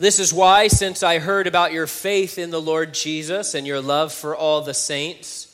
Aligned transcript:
This 0.00 0.20
is 0.20 0.32
why, 0.32 0.68
since 0.68 1.02
I 1.02 1.18
heard 1.18 1.48
about 1.48 1.72
your 1.72 1.88
faith 1.88 2.38
in 2.38 2.50
the 2.50 2.60
Lord 2.60 2.94
Jesus 2.94 3.54
and 3.54 3.66
your 3.66 3.80
love 3.80 4.12
for 4.12 4.36
all 4.36 4.60
the 4.60 4.72
saints, 4.72 5.52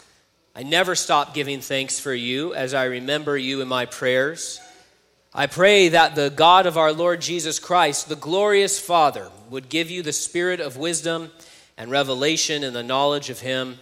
I 0.54 0.62
never 0.62 0.94
stop 0.94 1.32
giving 1.32 1.62
thanks 1.62 1.98
for 1.98 2.12
you 2.12 2.52
as 2.52 2.74
I 2.74 2.84
remember 2.84 3.38
you 3.38 3.62
in 3.62 3.68
my 3.68 3.86
prayers. 3.86 4.60
I 5.32 5.46
pray 5.46 5.88
that 5.88 6.14
the 6.14 6.28
God 6.28 6.66
of 6.66 6.76
our 6.76 6.92
Lord 6.92 7.22
Jesus 7.22 7.58
Christ, 7.58 8.10
the 8.10 8.16
glorious 8.16 8.78
Father, 8.78 9.30
would 9.48 9.70
give 9.70 9.90
you 9.90 10.02
the 10.02 10.12
spirit 10.12 10.60
of 10.60 10.76
wisdom 10.76 11.30
and 11.78 11.90
revelation 11.90 12.62
in 12.64 12.74
the 12.74 12.82
knowledge 12.82 13.30
of 13.30 13.40
Him. 13.40 13.78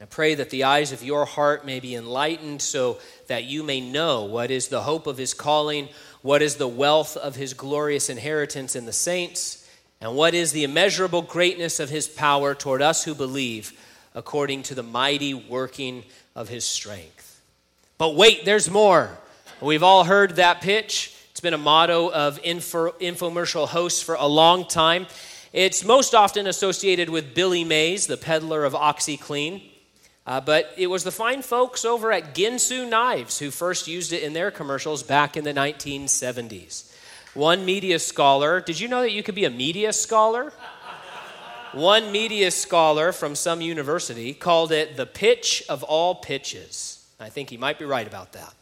I 0.00 0.06
pray 0.06 0.34
that 0.34 0.50
the 0.50 0.64
eyes 0.64 0.90
of 0.90 1.04
your 1.04 1.26
heart 1.26 1.64
may 1.64 1.78
be 1.78 1.94
enlightened 1.94 2.60
so 2.60 2.98
that 3.28 3.44
you 3.44 3.62
may 3.62 3.80
know 3.80 4.24
what 4.24 4.50
is 4.50 4.66
the 4.66 4.82
hope 4.82 5.06
of 5.06 5.16
His 5.16 5.32
calling, 5.32 5.90
what 6.22 6.42
is 6.42 6.56
the 6.56 6.66
wealth 6.66 7.16
of 7.16 7.36
His 7.36 7.54
glorious 7.54 8.10
inheritance 8.10 8.74
in 8.74 8.84
the 8.84 8.92
saints 8.92 9.62
and 10.00 10.14
what 10.14 10.34
is 10.34 10.52
the 10.52 10.64
immeasurable 10.64 11.22
greatness 11.22 11.80
of 11.80 11.88
his 11.88 12.08
power 12.08 12.54
toward 12.54 12.82
us 12.82 13.04
who 13.04 13.14
believe, 13.14 13.72
according 14.14 14.62
to 14.64 14.74
the 14.74 14.82
mighty 14.82 15.34
working 15.34 16.04
of 16.34 16.48
his 16.48 16.64
strength? 16.64 17.40
But 17.98 18.14
wait, 18.14 18.44
there's 18.44 18.70
more. 18.70 19.10
We've 19.60 19.82
all 19.82 20.04
heard 20.04 20.36
that 20.36 20.60
pitch. 20.60 21.14
It's 21.30 21.40
been 21.40 21.54
a 21.54 21.58
motto 21.58 22.10
of 22.10 22.38
info, 22.42 22.92
infomercial 22.92 23.68
hosts 23.68 24.02
for 24.02 24.14
a 24.16 24.26
long 24.26 24.66
time. 24.68 25.06
It's 25.52 25.84
most 25.84 26.14
often 26.14 26.46
associated 26.46 27.08
with 27.08 27.34
Billy 27.34 27.64
Mays, 27.64 28.06
the 28.06 28.18
peddler 28.18 28.64
of 28.64 28.74
OxiClean. 28.74 29.62
Uh, 30.26 30.40
but 30.40 30.74
it 30.76 30.88
was 30.88 31.04
the 31.04 31.12
fine 31.12 31.40
folks 31.40 31.84
over 31.84 32.10
at 32.10 32.34
Ginsu 32.34 32.88
Knives 32.88 33.38
who 33.38 33.50
first 33.50 33.86
used 33.86 34.12
it 34.12 34.22
in 34.22 34.32
their 34.32 34.50
commercials 34.50 35.02
back 35.02 35.36
in 35.36 35.44
the 35.44 35.54
1970s. 35.54 36.85
One 37.36 37.66
media 37.66 37.98
scholar, 37.98 38.62
did 38.62 38.80
you 38.80 38.88
know 38.88 39.02
that 39.02 39.12
you 39.12 39.22
could 39.22 39.34
be 39.34 39.44
a 39.44 39.50
media 39.50 39.92
scholar? 39.92 40.54
One 41.74 42.10
media 42.10 42.50
scholar 42.50 43.12
from 43.12 43.34
some 43.34 43.60
university 43.60 44.32
called 44.32 44.72
it 44.72 44.96
the 44.96 45.04
pitch 45.04 45.62
of 45.68 45.82
all 45.82 46.14
pitches. 46.14 47.06
I 47.20 47.28
think 47.28 47.50
he 47.50 47.58
might 47.58 47.78
be 47.78 47.84
right 47.84 48.06
about 48.06 48.32
that. 48.32 48.54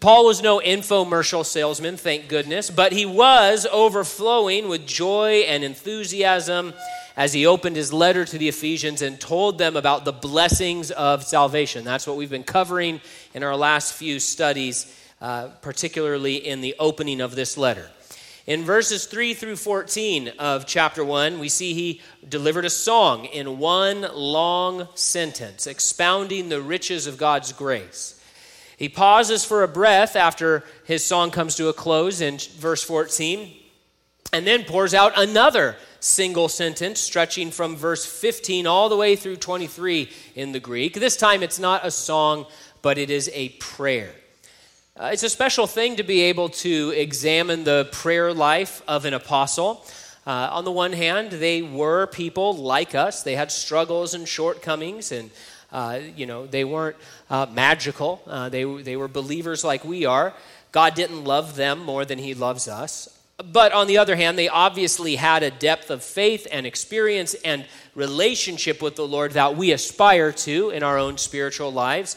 Paul 0.00 0.24
was 0.24 0.42
no 0.42 0.60
infomercial 0.60 1.44
salesman, 1.44 1.98
thank 1.98 2.26
goodness, 2.28 2.70
but 2.70 2.92
he 2.92 3.04
was 3.04 3.66
overflowing 3.70 4.68
with 4.68 4.86
joy 4.86 5.44
and 5.46 5.62
enthusiasm 5.62 6.72
as 7.18 7.34
he 7.34 7.44
opened 7.44 7.76
his 7.76 7.92
letter 7.92 8.24
to 8.24 8.38
the 8.38 8.48
Ephesians 8.48 9.02
and 9.02 9.20
told 9.20 9.58
them 9.58 9.76
about 9.76 10.06
the 10.06 10.12
blessings 10.12 10.90
of 10.90 11.22
salvation. 11.22 11.84
That's 11.84 12.06
what 12.06 12.16
we've 12.16 12.30
been 12.30 12.44
covering 12.44 13.02
in 13.34 13.42
our 13.42 13.56
last 13.56 13.92
few 13.92 14.20
studies 14.20 14.94
uh, 15.20 15.48
particularly 15.62 16.36
in 16.36 16.60
the 16.60 16.74
opening 16.78 17.20
of 17.20 17.34
this 17.34 17.56
letter. 17.56 17.88
In 18.46 18.64
verses 18.64 19.04
3 19.04 19.34
through 19.34 19.56
14 19.56 20.28
of 20.38 20.64
chapter 20.64 21.04
1, 21.04 21.38
we 21.38 21.50
see 21.50 21.74
he 21.74 22.00
delivered 22.26 22.64
a 22.64 22.70
song 22.70 23.26
in 23.26 23.58
one 23.58 24.06
long 24.14 24.88
sentence, 24.94 25.66
expounding 25.66 26.48
the 26.48 26.62
riches 26.62 27.06
of 27.06 27.18
God's 27.18 27.52
grace. 27.52 28.18
He 28.78 28.88
pauses 28.88 29.44
for 29.44 29.62
a 29.62 29.68
breath 29.68 30.16
after 30.16 30.64
his 30.84 31.04
song 31.04 31.30
comes 31.30 31.56
to 31.56 31.68
a 31.68 31.74
close 31.74 32.22
in 32.22 32.38
verse 32.56 32.82
14, 32.82 33.54
and 34.32 34.46
then 34.46 34.64
pours 34.64 34.94
out 34.94 35.12
another 35.18 35.76
single 36.00 36.48
sentence 36.48 37.00
stretching 37.00 37.50
from 37.50 37.76
verse 37.76 38.06
15 38.06 38.66
all 38.66 38.88
the 38.88 38.96
way 38.96 39.14
through 39.14 39.36
23 39.36 40.08
in 40.36 40.52
the 40.52 40.60
Greek. 40.60 40.94
This 40.94 41.16
time 41.16 41.42
it's 41.42 41.58
not 41.58 41.84
a 41.84 41.90
song, 41.90 42.46
but 42.80 42.96
it 42.96 43.10
is 43.10 43.30
a 43.34 43.50
prayer. 43.50 44.14
Uh, 45.00 45.10
it's 45.12 45.22
a 45.22 45.28
special 45.28 45.68
thing 45.68 45.94
to 45.94 46.02
be 46.02 46.22
able 46.22 46.48
to 46.48 46.92
examine 46.96 47.62
the 47.62 47.88
prayer 47.92 48.34
life 48.34 48.82
of 48.88 49.04
an 49.04 49.14
apostle. 49.14 49.86
Uh, 50.26 50.48
on 50.50 50.64
the 50.64 50.72
one 50.72 50.92
hand, 50.92 51.30
they 51.30 51.62
were 51.62 52.08
people 52.08 52.56
like 52.56 52.96
us, 52.96 53.22
they 53.22 53.36
had 53.36 53.52
struggles 53.52 54.14
and 54.14 54.26
shortcomings, 54.26 55.12
and 55.12 55.30
uh, 55.70 56.00
you 56.16 56.26
know, 56.26 56.46
they 56.48 56.64
weren't 56.64 56.96
uh, 57.30 57.46
magical. 57.52 58.20
Uh, 58.26 58.48
they, 58.48 58.64
they 58.64 58.96
were 58.96 59.06
believers 59.06 59.62
like 59.62 59.84
we 59.84 60.04
are. 60.04 60.34
God 60.72 60.96
didn't 60.96 61.22
love 61.22 61.54
them 61.54 61.78
more 61.84 62.04
than 62.04 62.18
He 62.18 62.34
loves 62.34 62.66
us. 62.66 63.08
But 63.36 63.70
on 63.70 63.86
the 63.86 63.98
other 63.98 64.16
hand, 64.16 64.36
they 64.36 64.48
obviously 64.48 65.14
had 65.14 65.44
a 65.44 65.50
depth 65.52 65.90
of 65.90 66.02
faith 66.02 66.48
and 66.50 66.66
experience 66.66 67.34
and 67.34 67.64
relationship 67.94 68.82
with 68.82 68.96
the 68.96 69.06
Lord 69.06 69.32
that 69.32 69.56
we 69.56 69.70
aspire 69.70 70.32
to 70.32 70.70
in 70.70 70.82
our 70.82 70.98
own 70.98 71.18
spiritual 71.18 71.72
lives. 71.72 72.16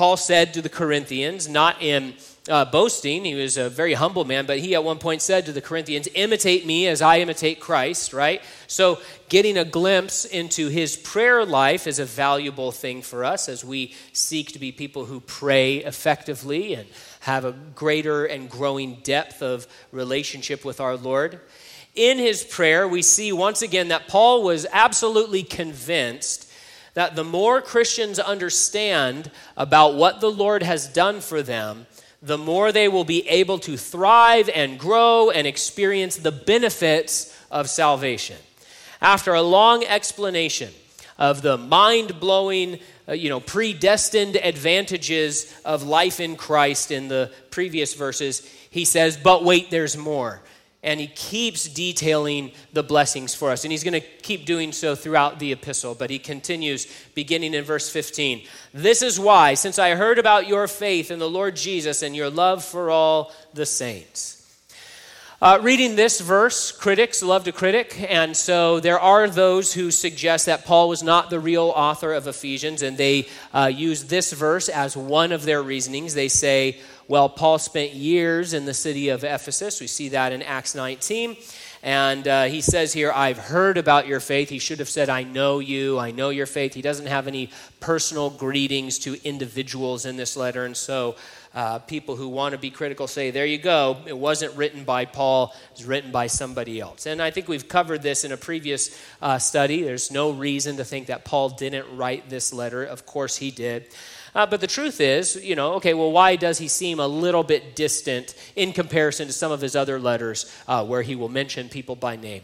Paul 0.00 0.16
said 0.16 0.54
to 0.54 0.62
the 0.62 0.70
Corinthians, 0.70 1.46
not 1.46 1.82
in 1.82 2.14
uh, 2.48 2.64
boasting, 2.64 3.22
he 3.22 3.34
was 3.34 3.58
a 3.58 3.68
very 3.68 3.92
humble 3.92 4.24
man, 4.24 4.46
but 4.46 4.58
he 4.58 4.74
at 4.74 4.82
one 4.82 4.96
point 4.96 5.20
said 5.20 5.44
to 5.44 5.52
the 5.52 5.60
Corinthians, 5.60 6.08
Imitate 6.14 6.64
me 6.64 6.86
as 6.86 7.02
I 7.02 7.18
imitate 7.18 7.60
Christ, 7.60 8.14
right? 8.14 8.40
So, 8.66 8.98
getting 9.28 9.58
a 9.58 9.64
glimpse 9.66 10.24
into 10.24 10.68
his 10.68 10.96
prayer 10.96 11.44
life 11.44 11.86
is 11.86 11.98
a 11.98 12.06
valuable 12.06 12.72
thing 12.72 13.02
for 13.02 13.26
us 13.26 13.46
as 13.46 13.62
we 13.62 13.94
seek 14.14 14.52
to 14.52 14.58
be 14.58 14.72
people 14.72 15.04
who 15.04 15.20
pray 15.20 15.84
effectively 15.84 16.72
and 16.72 16.88
have 17.20 17.44
a 17.44 17.52
greater 17.52 18.24
and 18.24 18.48
growing 18.48 19.00
depth 19.02 19.42
of 19.42 19.66
relationship 19.92 20.64
with 20.64 20.80
our 20.80 20.96
Lord. 20.96 21.40
In 21.94 22.16
his 22.16 22.42
prayer, 22.42 22.88
we 22.88 23.02
see 23.02 23.32
once 23.32 23.60
again 23.60 23.88
that 23.88 24.08
Paul 24.08 24.44
was 24.44 24.66
absolutely 24.72 25.42
convinced 25.42 26.49
that 26.94 27.16
the 27.16 27.24
more 27.24 27.60
Christians 27.60 28.18
understand 28.18 29.30
about 29.56 29.94
what 29.94 30.20
the 30.20 30.30
Lord 30.30 30.62
has 30.62 30.88
done 30.88 31.20
for 31.20 31.42
them, 31.42 31.86
the 32.22 32.38
more 32.38 32.72
they 32.72 32.88
will 32.88 33.04
be 33.04 33.26
able 33.28 33.58
to 33.60 33.76
thrive 33.76 34.48
and 34.50 34.78
grow 34.78 35.30
and 35.30 35.46
experience 35.46 36.16
the 36.16 36.32
benefits 36.32 37.36
of 37.50 37.70
salvation. 37.70 38.36
After 39.00 39.34
a 39.34 39.42
long 39.42 39.84
explanation 39.84 40.72
of 41.18 41.42
the 41.42 41.56
mind 41.56 42.20
blowing, 42.20 42.78
uh, 43.08 43.12
you 43.12 43.28
know, 43.28 43.40
predestined 43.40 44.36
advantages 44.36 45.54
of 45.64 45.82
life 45.82 46.20
in 46.20 46.36
Christ 46.36 46.90
in 46.90 47.08
the 47.08 47.30
previous 47.50 47.94
verses, 47.94 48.40
he 48.70 48.84
says, 48.84 49.16
But 49.16 49.44
wait, 49.44 49.70
there's 49.70 49.96
more 49.96 50.40
and 50.82 50.98
he 50.98 51.08
keeps 51.08 51.68
detailing 51.68 52.52
the 52.72 52.82
blessings 52.82 53.34
for 53.34 53.50
us. 53.50 53.64
And 53.64 53.72
he's 53.72 53.84
going 53.84 54.00
to 54.00 54.06
keep 54.22 54.46
doing 54.46 54.72
so 54.72 54.94
throughout 54.94 55.38
the 55.38 55.52
epistle. 55.52 55.94
But 55.94 56.08
he 56.08 56.18
continues, 56.18 56.86
beginning 57.14 57.52
in 57.52 57.64
verse 57.64 57.90
15. 57.90 58.46
This 58.72 59.02
is 59.02 59.20
why, 59.20 59.54
since 59.54 59.78
I 59.78 59.94
heard 59.94 60.18
about 60.18 60.48
your 60.48 60.66
faith 60.66 61.10
in 61.10 61.18
the 61.18 61.28
Lord 61.28 61.54
Jesus 61.56 62.02
and 62.02 62.16
your 62.16 62.30
love 62.30 62.64
for 62.64 62.90
all 62.90 63.32
the 63.52 63.66
saints. 63.66 64.36
Uh, 65.42 65.58
reading 65.62 65.96
this 65.96 66.20
verse, 66.20 66.70
critics 66.70 67.22
love 67.22 67.44
to 67.44 67.52
critic, 67.52 67.96
and 68.10 68.36
so 68.36 68.78
there 68.78 69.00
are 69.00 69.26
those 69.26 69.72
who 69.72 69.90
suggest 69.90 70.44
that 70.44 70.66
Paul 70.66 70.90
was 70.90 71.02
not 71.02 71.30
the 71.30 71.40
real 71.40 71.72
author 71.74 72.12
of 72.12 72.26
Ephesians, 72.26 72.82
and 72.82 72.98
they 72.98 73.26
uh, 73.54 73.70
use 73.74 74.04
this 74.04 74.34
verse 74.34 74.68
as 74.68 74.98
one 74.98 75.32
of 75.32 75.44
their 75.44 75.62
reasonings. 75.62 76.12
They 76.12 76.28
say, 76.28 76.78
well, 77.10 77.28
Paul 77.28 77.58
spent 77.58 77.92
years 77.92 78.54
in 78.54 78.66
the 78.66 78.72
city 78.72 79.08
of 79.08 79.24
Ephesus. 79.24 79.80
We 79.80 79.88
see 79.88 80.10
that 80.10 80.32
in 80.32 80.42
Acts 80.42 80.76
19. 80.76 81.36
And 81.82 82.28
uh, 82.28 82.44
he 82.44 82.60
says 82.60 82.92
here, 82.92 83.10
I've 83.10 83.36
heard 83.36 83.78
about 83.78 84.06
your 84.06 84.20
faith. 84.20 84.48
He 84.48 84.60
should 84.60 84.78
have 84.78 84.88
said, 84.88 85.08
I 85.08 85.24
know 85.24 85.58
you, 85.58 85.98
I 85.98 86.12
know 86.12 86.28
your 86.28 86.46
faith. 86.46 86.72
He 86.72 86.82
doesn't 86.82 87.06
have 87.06 87.26
any 87.26 87.50
personal 87.80 88.30
greetings 88.30 89.00
to 89.00 89.16
individuals 89.26 90.06
in 90.06 90.16
this 90.16 90.36
letter. 90.36 90.64
And 90.64 90.76
so 90.76 91.16
uh, 91.52 91.80
people 91.80 92.14
who 92.14 92.28
want 92.28 92.52
to 92.52 92.58
be 92.58 92.70
critical 92.70 93.08
say, 93.08 93.32
there 93.32 93.44
you 93.44 93.58
go, 93.58 93.96
it 94.06 94.16
wasn't 94.16 94.54
written 94.54 94.84
by 94.84 95.04
Paul, 95.04 95.52
it 95.72 95.78
was 95.78 95.86
written 95.86 96.12
by 96.12 96.28
somebody 96.28 96.78
else. 96.78 97.06
And 97.06 97.20
I 97.20 97.32
think 97.32 97.48
we've 97.48 97.66
covered 97.66 98.02
this 98.02 98.22
in 98.22 98.30
a 98.30 98.36
previous 98.36 98.96
uh, 99.20 99.40
study. 99.40 99.82
There's 99.82 100.12
no 100.12 100.30
reason 100.30 100.76
to 100.76 100.84
think 100.84 101.08
that 101.08 101.24
Paul 101.24 101.48
didn't 101.48 101.96
write 101.96 102.30
this 102.30 102.52
letter. 102.52 102.84
Of 102.84 103.04
course, 103.04 103.36
he 103.36 103.50
did. 103.50 103.86
Uh, 104.34 104.46
but 104.46 104.60
the 104.60 104.66
truth 104.66 105.00
is, 105.00 105.36
you 105.42 105.56
know, 105.56 105.74
okay, 105.74 105.94
well, 105.94 106.12
why 106.12 106.36
does 106.36 106.58
he 106.58 106.68
seem 106.68 107.00
a 107.00 107.06
little 107.06 107.42
bit 107.42 107.74
distant 107.74 108.34
in 108.56 108.72
comparison 108.72 109.26
to 109.26 109.32
some 109.32 109.52
of 109.52 109.60
his 109.60 109.74
other 109.74 109.98
letters 109.98 110.52
uh, 110.68 110.84
where 110.84 111.02
he 111.02 111.16
will 111.16 111.28
mention 111.28 111.68
people 111.68 111.96
by 111.96 112.16
name? 112.16 112.42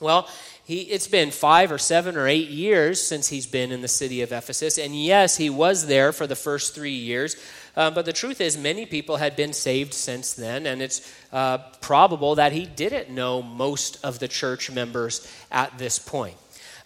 Well, 0.00 0.28
he, 0.64 0.80
it's 0.82 1.06
been 1.06 1.30
five 1.30 1.70
or 1.70 1.78
seven 1.78 2.16
or 2.16 2.26
eight 2.26 2.48
years 2.48 3.00
since 3.00 3.28
he's 3.28 3.46
been 3.46 3.72
in 3.72 3.82
the 3.82 3.88
city 3.88 4.20
of 4.22 4.32
Ephesus. 4.32 4.78
And 4.78 4.94
yes, 4.94 5.36
he 5.36 5.48
was 5.48 5.86
there 5.86 6.12
for 6.12 6.26
the 6.26 6.36
first 6.36 6.74
three 6.74 6.90
years. 6.90 7.36
Uh, 7.76 7.90
but 7.90 8.04
the 8.04 8.12
truth 8.12 8.40
is, 8.40 8.58
many 8.58 8.84
people 8.84 9.16
had 9.16 9.36
been 9.36 9.52
saved 9.52 9.94
since 9.94 10.32
then, 10.32 10.66
and 10.66 10.82
it's 10.82 11.14
uh, 11.30 11.58
probable 11.80 12.34
that 12.34 12.52
he 12.52 12.64
didn't 12.64 13.10
know 13.10 13.42
most 13.42 14.02
of 14.02 14.18
the 14.18 14.28
church 14.28 14.70
members 14.70 15.30
at 15.52 15.76
this 15.78 15.98
point. 15.98 16.36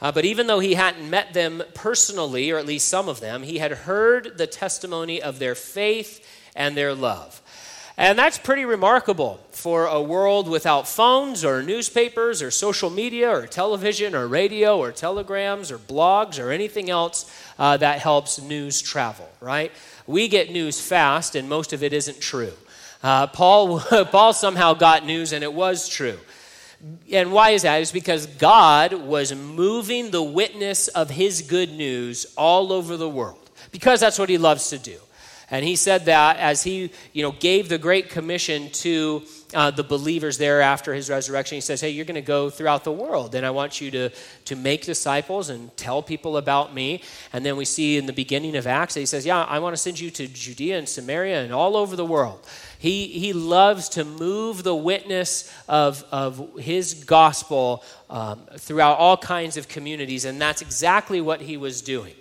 Uh, 0.03 0.11
but 0.11 0.25
even 0.25 0.47
though 0.47 0.61
he 0.61 0.75
hadn't 0.75 1.09
met 1.09 1.35
them 1.35 1.63
personally, 1.75 2.51
or 2.51 2.59
at 2.59 2.67
least 2.67 2.89
some 2.89 3.09
of 3.09 3.21
them, 3.21 3.43
he 3.43 3.59
had 3.59 3.73
heard 3.73 4.39
the 4.39 4.47
testimony 4.47 5.21
of 5.21 5.39
their 5.39 5.55
faith 5.55 6.27
and 6.57 6.77
their 6.77 6.95
love. 6.95 7.43
And 8.01 8.19
that's 8.19 8.39
pretty 8.39 8.65
remarkable 8.65 9.41
for 9.51 9.85
a 9.85 10.01
world 10.01 10.49
without 10.49 10.89
phones 10.89 11.45
or 11.45 11.63
newspapers 11.63 12.41
or 12.41 12.51
social 12.51 12.89
media 12.89 13.31
or 13.31 13.47
television 13.47 14.15
or 14.15 14.27
radio 14.27 14.79
or 14.79 14.91
telegrams 14.91 15.71
or 15.71 15.77
blogs 15.77 16.43
or 16.43 16.51
anything 16.51 16.89
else 16.89 17.31
uh, 17.59 17.77
that 17.77 17.99
helps 17.99 18.41
news 18.41 18.81
travel, 18.81 19.29
right? 19.39 19.71
We 20.07 20.29
get 20.29 20.51
news 20.51 20.81
fast, 20.81 21.35
and 21.35 21.47
most 21.47 21.75
of 21.75 21.83
it 21.83 21.93
isn't 21.93 22.21
true. 22.21 22.55
Uh, 23.03 23.27
Paul, 23.27 23.81
Paul 24.11 24.33
somehow 24.33 24.73
got 24.73 25.05
news, 25.05 25.35
and 25.35 25.45
it 25.45 25.53
was 25.53 25.87
true. 25.87 26.19
And 27.13 27.33
why 27.33 27.51
is 27.51 27.63
that? 27.63 27.81
It's 27.83 27.93
because 27.93 28.27
God 28.27 28.95
was 28.95 29.35
moving 29.35 30.11
the 30.11 30.23
witness 30.23 30.89
of 30.89 31.11
his 31.11 31.43
good 31.43 31.73
news 31.73 32.27
all 32.37 32.73
over 32.73 32.97
the 32.97 33.09
world, 33.09 33.51
because 33.71 34.01
that's 34.01 34.19
what 34.19 34.29
he 34.29 34.39
loves 34.39 34.71
to 34.71 34.79
do. 34.79 34.99
And 35.51 35.65
he 35.65 35.75
said 35.77 36.05
that 36.05 36.37
as 36.37 36.63
he, 36.63 36.93
you 37.13 37.23
know, 37.23 37.33
gave 37.33 37.69
the 37.69 37.79
Great 37.79 38.09
Commission 38.09 38.71
to 38.71 39.23
uh, 39.53 39.71
the 39.71 39.83
believers 39.83 40.39
there 40.39 40.61
after 40.61 40.95
his 40.95 41.11
resurrection. 41.11 41.57
He 41.57 41.61
says, 41.61 41.81
Hey, 41.81 41.91
you're 41.91 42.05
going 42.05 42.15
to 42.15 42.23
go 42.23 42.51
throughout 42.51 42.85
the 42.85 42.93
world, 42.93 43.35
and 43.35 43.45
I 43.45 43.51
want 43.51 43.81
you 43.81 43.91
to, 43.91 44.11
to 44.45 44.57
make 44.57 44.85
disciples 44.85 45.49
and 45.49 45.77
tell 45.77 46.03
people 46.03 46.37
about 46.37 46.73
me. 46.73 47.03
And 47.33 47.45
then 47.45 47.57
we 47.57 47.65
see 47.65 47.97
in 47.97 48.07
the 48.07 48.13
beginning 48.13 48.57
of 48.57 48.67
Acts, 48.67 48.95
he 48.95 49.07
says, 49.07 49.27
Yeah, 49.27 49.43
I 49.43 49.59
want 49.59 49.75
to 49.75 49.77
send 49.77 49.99
you 49.99 50.11
to 50.13 50.29
Judea 50.29 50.79
and 50.79 50.89
Samaria 50.89 51.43
and 51.43 51.53
all 51.53 51.77
over 51.77 51.97
the 51.97 52.05
world. 52.05 52.47
He, 52.79 53.09
he 53.09 53.33
loves 53.33 53.91
to 53.91 54.05
move 54.05 54.63
the 54.63 54.75
witness 54.75 55.53
of, 55.69 56.05
of 56.11 56.59
his 56.59 57.05
gospel 57.05 57.85
um, 58.09 58.41
throughout 58.57 58.99
all 58.99 59.17
kinds 59.17 59.57
of 59.57 59.69
communities, 59.69 60.25
and 60.25 60.41
that's 60.41 60.63
exactly 60.63 61.21
what 61.21 61.41
he 61.41 61.57
was 61.57 61.83
doing. 61.83 62.15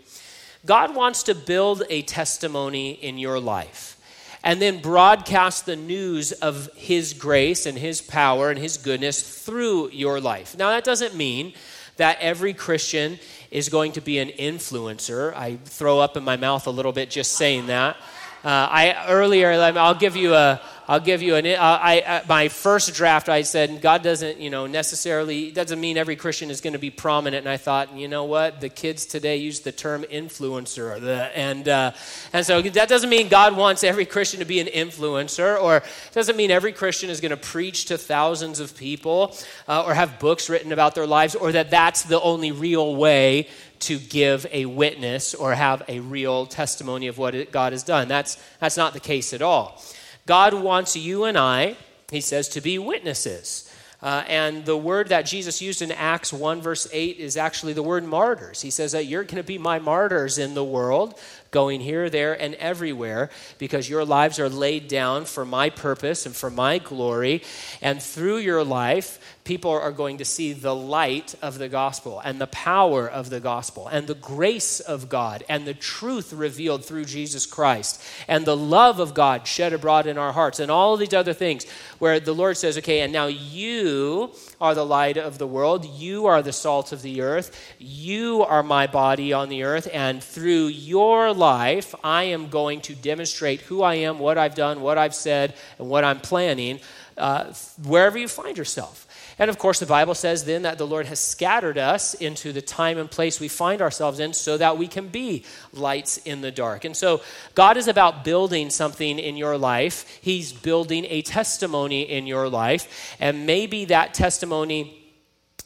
God 0.66 0.96
wants 0.96 1.24
to 1.24 1.36
build 1.36 1.84
a 1.90 2.02
testimony 2.02 2.92
in 2.92 3.18
your 3.18 3.40
life 3.40 3.98
and 4.44 4.62
then 4.62 4.82
broadcast 4.82 5.66
the 5.66 5.76
news 5.76 6.32
of 6.32 6.70
His 6.76 7.14
grace 7.14 7.66
and 7.66 7.78
His 7.78 8.02
power 8.02 8.50
and 8.50 8.60
His 8.60 8.78
goodness 8.78 9.44
through 9.46 9.90
your 9.92 10.20
life. 10.20 10.58
Now, 10.58 10.70
that 10.70 10.84
doesn't 10.84 11.16
mean 11.16 11.54
that 11.98 12.18
every 12.22 12.54
Christian 12.54 13.20
is 13.52 13.70
going 13.70 13.94
to 13.94 14.02
be 14.02 14.20
an 14.20 14.30
influencer. 14.30 15.34
I 15.36 15.58
throw 15.66 16.00
up 16.00 16.16
in 16.16 16.24
my 16.24 16.38
mouth 16.38 16.68
a 16.68 16.72
little 16.72 16.94
bit 16.94 17.10
just 17.10 17.34
saying 17.34 17.68
that. 17.68 17.98
Uh, 18.44 18.68
I 18.72 19.06
earlier, 19.10 19.52
I'll 19.52 19.96
give 19.96 20.16
you 20.16 20.34
a, 20.34 20.62
I'll 20.90 21.00
give 21.00 21.22
you 21.22 21.36
an. 21.36 21.46
I, 21.46 22.02
I, 22.02 22.24
my 22.28 22.48
first 22.48 22.96
draft, 22.96 23.30
I 23.30 23.44
said 23.44 23.80
God 23.80 24.02
doesn't, 24.02 24.40
you 24.40 24.50
know, 24.50 24.66
necessarily 24.66 25.52
doesn't 25.52 25.80
mean 25.80 25.98
every 25.98 26.16
Christian 26.16 26.50
is 26.50 26.62
going 26.62 26.74
to 26.74 26.80
be 26.80 26.90
prominent. 26.90 27.46
And 27.46 27.50
I 27.50 27.58
thought, 27.58 27.96
you 27.96 28.08
know 28.08 28.24
what, 28.24 28.60
the 28.60 28.70
kids 28.70 29.06
today 29.06 29.38
use 29.38 29.60
the 29.60 29.72
term 29.72 30.02
influencer, 30.02 31.00
and 31.36 31.70
uh, 31.70 31.92
and 32.34 32.44
so 32.44 32.64
that 32.64 32.90
doesn't 32.90 33.10
mean 33.12 33.28
God 33.28 33.56
wants 33.56 33.84
every 33.84 34.08
Christian 34.08 34.40
to 34.40 34.48
be 34.48 34.60
an 34.60 34.66
influencer, 34.66 35.62
or 35.62 35.84
doesn't 36.14 36.36
mean 36.36 36.50
every 36.50 36.72
Christian 36.72 37.12
is 37.12 37.22
going 37.22 37.30
to 37.30 37.38
preach 37.38 37.86
to 37.86 37.98
thousands 38.00 38.60
of 38.60 38.76
people, 38.76 39.36
uh, 39.68 39.84
or 39.86 39.94
have 39.94 40.18
books 40.18 40.50
written 40.50 40.72
about 40.72 40.96
their 40.96 41.06
lives, 41.06 41.36
or 41.36 41.52
that 41.52 41.70
that's 41.70 42.02
the 42.02 42.20
only 42.20 42.52
real 42.52 42.96
way 42.96 43.48
to 43.82 44.00
give 44.00 44.48
a 44.52 44.66
witness 44.66 45.36
or 45.36 45.54
have 45.54 45.84
a 45.88 46.00
real 46.00 46.48
testimony 46.48 47.06
of 47.06 47.20
what 47.20 47.52
God 47.52 47.74
has 47.74 47.84
done. 47.84 48.08
That's 48.08 48.42
that's 48.60 48.76
not 48.76 48.94
the 48.94 49.00
case 49.00 49.34
at 49.34 49.44
all. 49.44 49.80
God 50.30 50.54
wants 50.54 50.96
you 50.96 51.24
and 51.24 51.36
I, 51.36 51.76
he 52.12 52.22
says, 52.22 52.50
to 52.50 52.62
be 52.62 52.78
witnesses. 52.78 53.68
Uh, 54.00 54.24
and 54.28 54.64
the 54.64 54.78
word 54.78 55.08
that 55.10 55.24
Jesus 55.24 55.60
used 55.60 55.82
in 55.82 55.92
Acts 55.92 56.32
1, 56.32 56.62
verse 56.62 56.88
8, 56.94 57.18
is 57.18 57.36
actually 57.36 57.74
the 57.74 57.82
word 57.82 58.04
martyrs. 58.04 58.62
He 58.62 58.70
says 58.70 58.92
that 58.92 59.08
you're 59.08 59.24
going 59.24 59.38
to 59.38 59.44
be 59.44 59.58
my 59.58 59.80
martyrs 59.80 60.38
in 60.38 60.54
the 60.54 60.64
world 60.64 61.20
going 61.52 61.82
here, 61.82 62.10
there, 62.10 62.40
and 62.40 62.56
everywhere 62.56 63.30
because 63.58 63.90
your 63.90 64.06
lives 64.06 64.40
are 64.40 64.50
laid 64.50 64.88
down 64.88 65.26
for 65.26 65.46
my 65.46 65.70
purpose 65.70 66.26
and 66.26 66.36
for 66.36 66.50
my 66.50 66.78
glory. 66.78 67.42
And 67.82 68.02
through 68.02 68.38
your 68.38 68.64
life, 68.64 69.38
people 69.44 69.72
are 69.72 69.92
going 69.92 70.18
to 70.18 70.26
see 70.26 70.54
the 70.54 70.76
light 70.76 71.34
of 71.42 71.58
the 71.58 71.68
gospel 71.68 72.22
and 72.24 72.40
the 72.40 72.48
power 72.48 73.08
of 73.08 73.32
the 73.32 73.40
gospel 73.40 73.88
and 73.88 74.06
the 74.06 74.14
grace 74.14 74.80
of 74.80 75.10
God 75.10 75.44
and 75.50 75.66
the 75.66 75.74
truth 75.74 76.32
revealed 76.32 76.86
through 76.86 77.06
Jesus 77.06 77.48
Christ 77.48 78.00
and 78.28 78.46
the 78.46 78.56
love 78.56 79.00
of 79.00 79.16
God 79.16 79.48
shed 79.48 79.74
abroad 79.74 80.06
in 80.06 80.20
our 80.20 80.34
hearts 80.34 80.60
and 80.60 80.70
all 80.70 80.98
these 80.98 81.16
other 81.16 81.34
things 81.34 81.66
where 81.98 82.20
the 82.20 82.36
Lord 82.36 82.58
says, 82.58 82.78
okay, 82.78 83.02
and 83.02 83.12
now 83.12 83.26
you 83.26 84.32
are 84.62 84.76
the 84.76 84.86
light 84.86 85.18
of 85.18 85.38
the 85.38 85.48
world, 85.48 85.86
you 85.86 86.26
are 86.26 86.42
the 86.42 86.52
salt 86.52 86.92
of 86.92 87.02
the 87.02 87.22
earth, 87.22 87.76
you 87.80 88.44
are 88.44 88.64
my 88.64 88.88
body 88.88 89.32
on 89.34 89.50
the 89.50 89.64
earth, 89.64 89.88
and 89.94 90.24
through 90.24 90.68
your 90.68 91.34
life, 91.34 91.96
I 92.04 92.24
am 92.24 92.50
going 92.50 92.82
to 92.82 92.96
demonstrate 92.96 93.62
who 93.62 93.82
I 93.82 93.96
am, 93.96 94.20
what 94.20 94.38
I've 94.38 94.56
done, 94.56 94.82
what 94.82 94.98
I've 94.98 95.16
said, 95.16 95.56
and 95.78 95.90
what 95.90 96.04
I'm 96.04 96.20
planning 96.20 96.80
uh, 97.20 97.54
wherever 97.84 98.18
you 98.18 98.28
find 98.28 98.58
yourself. 98.58 99.06
And 99.40 99.50
of 99.50 99.58
course, 99.58 99.80
the 99.80 99.86
Bible 99.86 100.14
says 100.14 100.44
then 100.44 100.64
that 100.64 100.78
the 100.78 100.86
Lord 100.86 101.06
has 101.06 101.20
scattered 101.20 101.78
us 101.78 102.14
into 102.14 102.52
the 102.52 102.62
time 102.62 102.98
and 102.98 103.10
place 103.10 103.40
we 103.40 103.48
find 103.48 103.82
ourselves 103.82 104.20
in 104.20 104.34
so 104.34 104.58
that 104.58 104.78
we 104.78 104.88
can 104.88 105.08
be 105.08 105.46
lights 105.72 106.18
in 106.18 106.42
the 106.42 106.52
dark. 106.52 106.84
And 106.84 106.96
so, 106.96 107.22
God 107.56 107.78
is 107.78 107.88
about 107.88 108.26
building 108.26 108.70
something 108.70 109.18
in 109.18 109.38
your 109.38 109.58
life. 109.58 110.20
He's 110.22 110.52
building 110.52 111.06
a 111.06 111.22
testimony 111.22 112.02
in 112.02 112.28
your 112.28 112.50
life. 112.50 113.16
And 113.20 113.46
maybe 113.46 113.86
that 113.86 114.14
testimony 114.14 114.99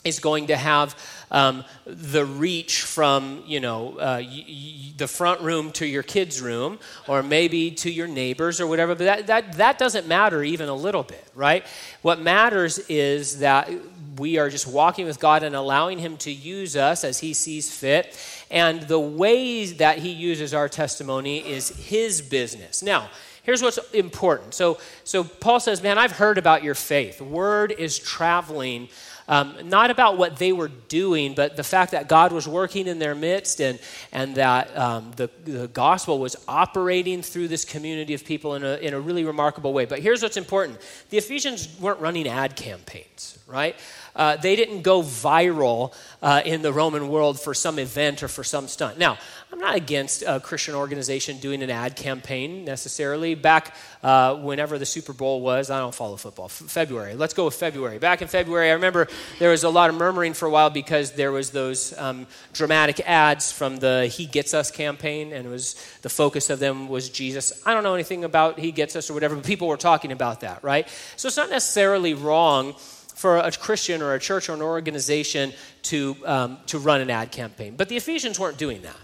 is 0.03 0.19
going 0.19 0.47
to 0.47 0.57
have 0.57 0.95
um, 1.31 1.63
the 1.85 2.25
reach 2.25 2.81
from 2.81 3.43
you 3.47 3.59
know 3.59 3.93
uh, 3.97 4.21
y- 4.21 4.45
y- 4.47 4.93
the 4.97 5.07
front 5.07 5.41
room 5.41 5.71
to 5.71 5.85
your 5.85 6.03
kids 6.03 6.41
room 6.41 6.77
or 7.07 7.23
maybe 7.23 7.71
to 7.71 7.89
your 7.89 8.07
neighbors 8.07 8.61
or 8.61 8.67
whatever 8.67 8.93
but 8.95 9.03
that, 9.05 9.27
that, 9.27 9.53
that 9.53 9.77
doesn't 9.79 10.07
matter 10.07 10.43
even 10.43 10.69
a 10.69 10.75
little 10.75 11.03
bit 11.03 11.25
right? 11.35 11.65
What 12.01 12.21
matters 12.21 12.79
is 12.89 13.39
that 13.39 13.69
we 14.17 14.37
are 14.37 14.49
just 14.49 14.67
walking 14.67 15.05
with 15.05 15.19
god 15.19 15.41
and 15.43 15.55
allowing 15.55 15.97
him 15.97 16.17
to 16.17 16.31
use 16.31 16.75
us 16.75 17.03
as 17.03 17.19
he 17.19 17.33
sees 17.33 17.71
fit 17.73 18.15
and 18.51 18.83
the 18.83 18.99
ways 18.99 19.77
that 19.77 19.97
he 19.97 20.09
uses 20.09 20.53
our 20.53 20.69
testimony 20.69 21.39
is 21.39 21.69
his 21.87 22.21
business. 22.21 22.83
Now 22.83 23.09
here's 23.41 23.61
what's 23.63 23.79
important. 23.91 24.53
So 24.53 24.77
so 25.03 25.23
paul 25.23 25.59
says 25.59 25.81
man 25.81 25.97
i've 25.97 26.11
heard 26.11 26.37
about 26.37 26.61
your 26.63 26.75
faith. 26.75 27.19
Word 27.21 27.71
is 27.71 27.97
traveling 27.97 28.89
um, 29.27 29.55
not 29.63 29.91
about 29.91 30.17
what 30.17 30.37
they 30.37 30.51
were 30.51 30.67
doing, 30.67 31.33
but 31.33 31.55
the 31.55 31.63
fact 31.63 31.91
that 31.91 32.07
God 32.07 32.31
was 32.31 32.47
working 32.47 32.87
in 32.87 32.99
their 32.99 33.15
midst 33.15 33.61
and, 33.61 33.79
and 34.11 34.35
that 34.35 34.75
um, 34.77 35.11
the, 35.15 35.29
the 35.45 35.67
gospel 35.67 36.19
was 36.19 36.35
operating 36.47 37.21
through 37.21 37.47
this 37.47 37.65
community 37.65 38.13
of 38.13 38.25
people 38.25 38.55
in 38.55 38.63
a, 38.63 38.75
in 38.77 38.93
a 38.93 38.99
really 38.99 39.23
remarkable 39.23 39.73
way. 39.73 39.85
But 39.85 39.99
here's 39.99 40.21
what's 40.21 40.37
important 40.37 40.79
the 41.09 41.17
Ephesians 41.17 41.79
weren't 41.79 41.99
running 41.99 42.27
ad 42.27 42.55
campaigns, 42.55 43.39
right? 43.47 43.75
Uh, 44.15 44.37
they 44.37 44.55
didn't 44.55 44.81
go 44.81 45.01
viral 45.01 45.93
uh, 46.21 46.41
in 46.45 46.61
the 46.61 46.71
Roman 46.71 47.09
world 47.09 47.39
for 47.39 47.53
some 47.53 47.79
event 47.79 48.23
or 48.23 48.27
for 48.27 48.43
some 48.43 48.67
stunt. 48.67 48.97
Now, 48.97 49.17
I'm 49.51 49.59
not 49.59 49.75
against 49.75 50.23
a 50.25 50.39
Christian 50.39 50.73
organization 50.73 51.37
doing 51.37 51.61
an 51.61 51.69
ad 51.69 51.95
campaign 51.95 52.65
necessarily. 52.65 53.35
Back 53.35 53.75
uh, 54.01 54.35
whenever 54.35 54.79
the 54.79 54.85
Super 54.85 55.13
Bowl 55.13 55.41
was, 55.41 55.69
I 55.69 55.79
don't 55.79 55.93
follow 55.93 56.15
football, 56.15 56.45
F- 56.45 56.53
February. 56.53 57.13
Let's 57.13 57.35
go 57.35 57.45
with 57.45 57.53
February. 57.53 57.99
Back 57.99 58.23
in 58.23 58.27
February, 58.27 58.69
I 58.69 58.73
remember 58.73 59.07
there 59.37 59.51
was 59.51 59.63
a 59.63 59.69
lot 59.69 59.91
of 59.91 59.95
murmuring 59.95 60.33
for 60.33 60.47
a 60.47 60.49
while 60.49 60.71
because 60.71 61.11
there 61.11 61.31
was 61.31 61.51
those 61.51 61.95
um, 61.99 62.25
dramatic 62.51 62.99
ads 63.07 63.51
from 63.51 63.77
the 63.77 64.07
He 64.07 64.25
Gets 64.25 64.55
Us 64.55 64.71
campaign, 64.71 65.33
and 65.33 65.45
it 65.45 65.49
was 65.49 65.75
the 66.01 66.09
focus 66.09 66.49
of 66.49 66.57
them 66.57 66.87
was 66.87 67.09
Jesus. 67.09 67.61
I 67.63 67.75
don't 67.75 67.83
know 67.83 67.93
anything 67.93 68.23
about 68.23 68.57
He 68.57 68.71
Gets 68.71 68.95
Us 68.95 69.11
or 69.11 69.13
whatever, 69.13 69.35
but 69.35 69.45
people 69.45 69.67
were 69.67 69.77
talking 69.77 70.11
about 70.11 70.41
that, 70.41 70.63
right? 70.63 70.87
So 71.15 71.27
it's 71.27 71.37
not 71.37 71.51
necessarily 71.51 72.15
wrong 72.15 72.75
for 73.23 73.37
a 73.37 73.53
Christian 73.53 74.01
or 74.01 74.15
a 74.15 74.19
church 74.19 74.49
or 74.49 74.53
an 74.53 74.61
organization 74.61 75.53
to, 75.83 76.17
um, 76.25 76.57
to 76.65 76.77
run 76.77 76.99
an 76.99 77.09
ad 77.09 77.31
campaign. 77.31 77.75
But 77.77 77.87
the 77.87 77.95
Ephesians 77.95 78.37
weren't 78.37 78.57
doing 78.57 78.81
that, 78.81 78.97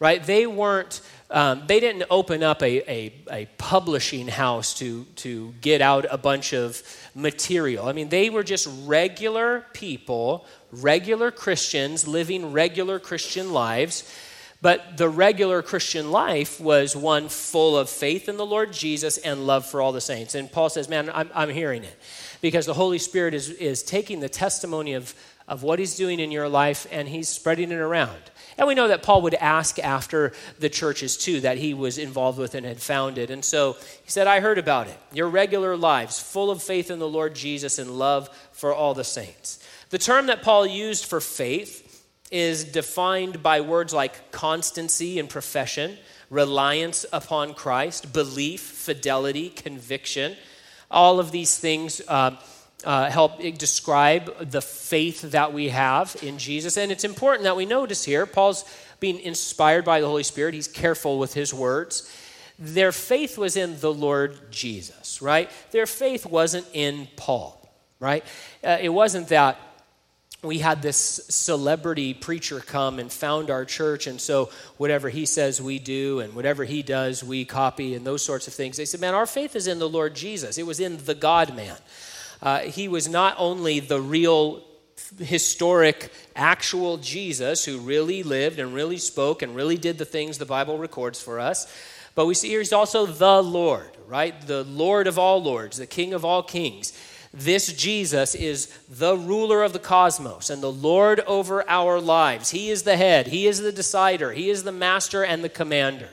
right? 0.00 0.24
They 0.24 0.46
weren't, 0.46 1.02
um, 1.30 1.64
they 1.66 1.78
didn't 1.78 2.04
open 2.08 2.42
up 2.42 2.62
a, 2.62 2.90
a, 2.90 3.12
a, 3.30 3.46
publishing 3.58 4.26
house 4.26 4.72
to, 4.78 5.04
to 5.16 5.52
get 5.60 5.82
out 5.82 6.06
a 6.10 6.16
bunch 6.16 6.54
of 6.54 6.82
material. 7.14 7.86
I 7.86 7.92
mean, 7.92 8.08
they 8.08 8.30
were 8.30 8.42
just 8.42 8.66
regular 8.86 9.66
people, 9.74 10.46
regular 10.72 11.30
Christians 11.30 12.08
living 12.08 12.52
regular 12.52 12.98
Christian 12.98 13.52
lives. 13.52 14.10
But 14.62 14.96
the 14.96 15.10
regular 15.10 15.60
Christian 15.60 16.10
life 16.10 16.58
was 16.58 16.96
one 16.96 17.28
full 17.28 17.76
of 17.76 17.90
faith 17.90 18.30
in 18.30 18.38
the 18.38 18.46
Lord 18.46 18.72
Jesus 18.72 19.18
and 19.18 19.46
love 19.46 19.66
for 19.66 19.82
all 19.82 19.92
the 19.92 20.00
saints. 20.00 20.34
And 20.34 20.50
Paul 20.50 20.70
says, 20.70 20.88
Man, 20.88 21.10
I'm, 21.12 21.30
I'm 21.34 21.50
hearing 21.50 21.84
it 21.84 21.96
because 22.40 22.66
the 22.66 22.74
Holy 22.74 22.98
Spirit 22.98 23.34
is, 23.34 23.50
is 23.50 23.82
taking 23.82 24.20
the 24.20 24.28
testimony 24.28 24.94
of, 24.94 25.14
of 25.46 25.62
what 25.62 25.78
He's 25.78 25.96
doing 25.96 26.20
in 26.20 26.30
your 26.30 26.48
life 26.48 26.86
and 26.90 27.08
He's 27.08 27.28
spreading 27.28 27.70
it 27.72 27.78
around. 27.78 28.30
And 28.58 28.66
we 28.66 28.74
know 28.74 28.88
that 28.88 29.04
Paul 29.04 29.22
would 29.22 29.34
ask 29.34 29.78
after 29.78 30.32
the 30.58 30.68
churches 30.68 31.16
too 31.16 31.40
that 31.42 31.58
he 31.58 31.74
was 31.74 31.96
involved 31.96 32.40
with 32.40 32.56
and 32.56 32.66
had 32.66 32.80
founded. 32.80 33.30
And 33.30 33.44
so 33.44 33.74
he 34.02 34.10
said, 34.10 34.26
I 34.26 34.40
heard 34.40 34.58
about 34.58 34.88
it. 34.88 34.98
Your 35.12 35.28
regular 35.28 35.76
lives, 35.76 36.18
full 36.18 36.50
of 36.50 36.60
faith 36.60 36.90
in 36.90 36.98
the 36.98 37.08
Lord 37.08 37.36
Jesus 37.36 37.78
and 37.78 37.92
love 37.92 38.28
for 38.50 38.74
all 38.74 38.94
the 38.94 39.04
saints. 39.04 39.64
The 39.90 39.98
term 39.98 40.26
that 40.26 40.42
Paul 40.42 40.66
used 40.66 41.06
for 41.06 41.20
faith 41.20 42.04
is 42.32 42.64
defined 42.64 43.44
by 43.44 43.60
words 43.60 43.94
like 43.94 44.32
constancy 44.32 45.20
and 45.20 45.30
profession, 45.30 45.96
reliance 46.28 47.06
upon 47.12 47.54
Christ, 47.54 48.12
belief, 48.12 48.60
fidelity, 48.60 49.50
conviction. 49.50 50.36
All 50.90 51.20
of 51.20 51.30
these 51.30 51.58
things 51.58 52.00
uh, 52.08 52.36
uh, 52.84 53.10
help 53.10 53.40
describe 53.58 54.50
the 54.50 54.62
faith 54.62 55.22
that 55.32 55.52
we 55.52 55.68
have 55.68 56.16
in 56.22 56.38
Jesus. 56.38 56.76
And 56.76 56.90
it's 56.92 57.04
important 57.04 57.44
that 57.44 57.56
we 57.56 57.66
notice 57.66 58.04
here, 58.04 58.24
Paul's 58.26 58.64
being 59.00 59.20
inspired 59.20 59.84
by 59.84 60.00
the 60.00 60.06
Holy 60.06 60.22
Spirit, 60.22 60.54
he's 60.54 60.68
careful 60.68 61.18
with 61.18 61.34
his 61.34 61.52
words. 61.52 62.10
Their 62.58 62.90
faith 62.90 63.38
was 63.38 63.56
in 63.56 63.78
the 63.80 63.92
Lord 63.92 64.50
Jesus, 64.50 65.22
right? 65.22 65.50
Their 65.70 65.86
faith 65.86 66.26
wasn't 66.26 66.66
in 66.72 67.08
Paul. 67.16 67.58
right? 68.00 68.24
Uh, 68.64 68.78
it 68.80 68.88
wasn't 68.88 69.28
that 69.28 69.58
we 70.42 70.58
had 70.58 70.82
this 70.82 70.96
celebrity 71.28 72.14
preacher 72.14 72.60
come 72.60 73.00
and 73.00 73.10
found 73.12 73.50
our 73.50 73.64
church, 73.64 74.06
and 74.06 74.20
so 74.20 74.50
whatever 74.76 75.08
he 75.08 75.26
says, 75.26 75.60
we 75.60 75.80
do, 75.80 76.20
and 76.20 76.34
whatever 76.34 76.64
he 76.64 76.82
does, 76.82 77.24
we 77.24 77.44
copy, 77.44 77.94
and 77.94 78.06
those 78.06 78.22
sorts 78.22 78.46
of 78.46 78.54
things. 78.54 78.76
They 78.76 78.84
said, 78.84 79.00
Man, 79.00 79.14
our 79.14 79.26
faith 79.26 79.56
is 79.56 79.66
in 79.66 79.80
the 79.80 79.88
Lord 79.88 80.14
Jesus. 80.14 80.56
It 80.56 80.66
was 80.66 80.78
in 80.78 81.04
the 81.04 81.14
God 81.14 81.56
man. 81.56 81.76
Uh, 82.40 82.60
he 82.60 82.86
was 82.86 83.08
not 83.08 83.34
only 83.38 83.80
the 83.80 84.00
real 84.00 84.62
historic, 85.18 86.12
actual 86.36 86.98
Jesus 86.98 87.64
who 87.64 87.78
really 87.78 88.22
lived 88.22 88.58
and 88.58 88.74
really 88.74 88.98
spoke 88.98 89.42
and 89.42 89.56
really 89.56 89.76
did 89.76 89.98
the 89.98 90.04
things 90.04 90.38
the 90.38 90.46
Bible 90.46 90.78
records 90.78 91.20
for 91.20 91.40
us, 91.40 91.66
but 92.14 92.26
we 92.26 92.34
see 92.34 92.48
here 92.48 92.60
he's 92.60 92.72
also 92.72 93.06
the 93.06 93.42
Lord, 93.42 93.90
right? 94.06 94.40
The 94.46 94.64
Lord 94.64 95.06
of 95.06 95.18
all 95.18 95.42
lords, 95.42 95.78
the 95.78 95.86
King 95.86 96.14
of 96.14 96.24
all 96.24 96.42
kings. 96.42 96.92
This 97.32 97.72
Jesus 97.72 98.34
is 98.34 98.66
the 98.88 99.16
ruler 99.16 99.62
of 99.62 99.72
the 99.72 99.78
cosmos 99.78 100.48
and 100.48 100.62
the 100.62 100.72
Lord 100.72 101.20
over 101.20 101.68
our 101.68 102.00
lives. 102.00 102.50
He 102.50 102.70
is 102.70 102.84
the 102.84 102.96
head, 102.96 103.26
He 103.26 103.46
is 103.46 103.58
the 103.58 103.72
decider, 103.72 104.32
He 104.32 104.48
is 104.48 104.64
the 104.64 104.72
master 104.72 105.24
and 105.24 105.44
the 105.44 105.48
commander. 105.48 106.08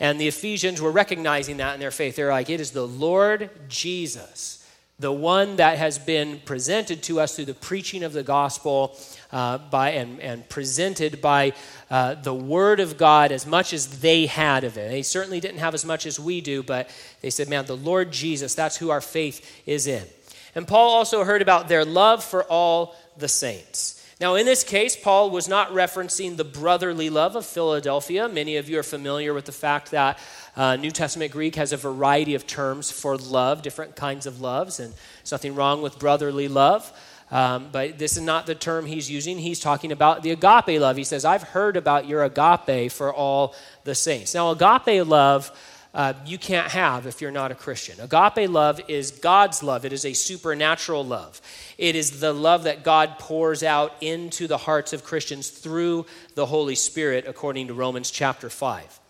And 0.00 0.18
the 0.18 0.28
Ephesians 0.28 0.80
were 0.80 0.90
recognizing 0.90 1.58
that 1.58 1.74
in 1.74 1.80
their 1.80 1.90
faith. 1.90 2.16
They're 2.16 2.30
like, 2.30 2.48
it 2.48 2.58
is 2.58 2.70
the 2.70 2.86
Lord 2.86 3.50
Jesus, 3.68 4.66
the 4.98 5.12
one 5.12 5.56
that 5.56 5.76
has 5.76 5.98
been 5.98 6.40
presented 6.46 7.02
to 7.04 7.20
us 7.20 7.36
through 7.36 7.44
the 7.44 7.54
preaching 7.54 8.02
of 8.02 8.14
the 8.14 8.22
gospel 8.22 8.98
uh, 9.30 9.58
by, 9.58 9.90
and, 9.90 10.18
and 10.20 10.48
presented 10.48 11.20
by 11.20 11.52
uh, 11.90 12.14
the 12.14 12.34
Word 12.34 12.80
of 12.80 12.96
God 12.96 13.30
as 13.30 13.46
much 13.46 13.74
as 13.74 14.00
they 14.00 14.24
had 14.24 14.64
of 14.64 14.78
it. 14.78 14.88
They 14.88 15.02
certainly 15.02 15.38
didn't 15.38 15.58
have 15.58 15.74
as 15.74 15.84
much 15.84 16.06
as 16.06 16.18
we 16.18 16.40
do, 16.40 16.62
but 16.62 16.88
they 17.20 17.30
said, 17.30 17.48
man, 17.48 17.66
the 17.66 17.76
Lord 17.76 18.10
Jesus, 18.10 18.54
that's 18.54 18.78
who 18.78 18.88
our 18.88 19.02
faith 19.02 19.62
is 19.66 19.86
in. 19.86 20.06
And 20.54 20.66
Paul 20.66 20.90
also 20.90 21.24
heard 21.24 21.42
about 21.42 21.68
their 21.68 21.84
love 21.84 22.24
for 22.24 22.44
all 22.44 22.94
the 23.16 23.28
saints. 23.28 23.96
Now, 24.20 24.34
in 24.34 24.44
this 24.44 24.62
case, 24.62 24.96
Paul 24.96 25.30
was 25.30 25.48
not 25.48 25.70
referencing 25.70 26.36
the 26.36 26.44
brotherly 26.44 27.08
love 27.08 27.36
of 27.36 27.46
Philadelphia. 27.46 28.28
Many 28.28 28.56
of 28.56 28.68
you 28.68 28.78
are 28.78 28.82
familiar 28.82 29.32
with 29.32 29.46
the 29.46 29.52
fact 29.52 29.92
that 29.92 30.18
uh, 30.56 30.76
New 30.76 30.90
Testament 30.90 31.32
Greek 31.32 31.56
has 31.56 31.72
a 31.72 31.78
variety 31.78 32.34
of 32.34 32.46
terms 32.46 32.90
for 32.90 33.16
love, 33.16 33.62
different 33.62 33.96
kinds 33.96 34.26
of 34.26 34.42
loves, 34.42 34.78
and 34.78 34.92
there's 34.92 35.32
nothing 35.32 35.54
wrong 35.54 35.80
with 35.80 35.98
brotherly 35.98 36.48
love. 36.48 36.92
Um, 37.30 37.68
but 37.72 37.96
this 37.96 38.16
is 38.16 38.22
not 38.22 38.44
the 38.44 38.54
term 38.54 38.84
he's 38.84 39.10
using. 39.10 39.38
He's 39.38 39.60
talking 39.60 39.92
about 39.92 40.22
the 40.22 40.32
agape 40.32 40.80
love. 40.80 40.96
He 40.96 41.04
says, 41.04 41.24
I've 41.24 41.44
heard 41.44 41.76
about 41.76 42.06
your 42.06 42.24
agape 42.24 42.90
for 42.92 43.14
all 43.14 43.54
the 43.84 43.94
saints. 43.94 44.34
Now, 44.34 44.50
agape 44.50 45.06
love 45.06 45.50
uh, 45.92 46.14
you 46.24 46.38
can't 46.38 46.68
have 46.68 47.06
if 47.06 47.20
you're 47.20 47.30
not 47.30 47.50
a 47.50 47.54
Christian. 47.54 47.98
Agape 48.00 48.48
love 48.48 48.80
is 48.88 49.10
God's 49.10 49.62
love, 49.62 49.84
it 49.84 49.92
is 49.92 50.04
a 50.04 50.12
supernatural 50.12 51.04
love. 51.04 51.40
It 51.78 51.96
is 51.96 52.20
the 52.20 52.32
love 52.32 52.64
that 52.64 52.84
God 52.84 53.18
pours 53.18 53.62
out 53.62 53.94
into 54.00 54.46
the 54.46 54.58
hearts 54.58 54.92
of 54.92 55.04
Christians 55.04 55.50
through 55.50 56.06
the 56.34 56.46
Holy 56.46 56.74
Spirit, 56.74 57.24
according 57.26 57.68
to 57.68 57.74
Romans 57.74 58.10
chapter 58.10 58.48
5. 58.48 59.00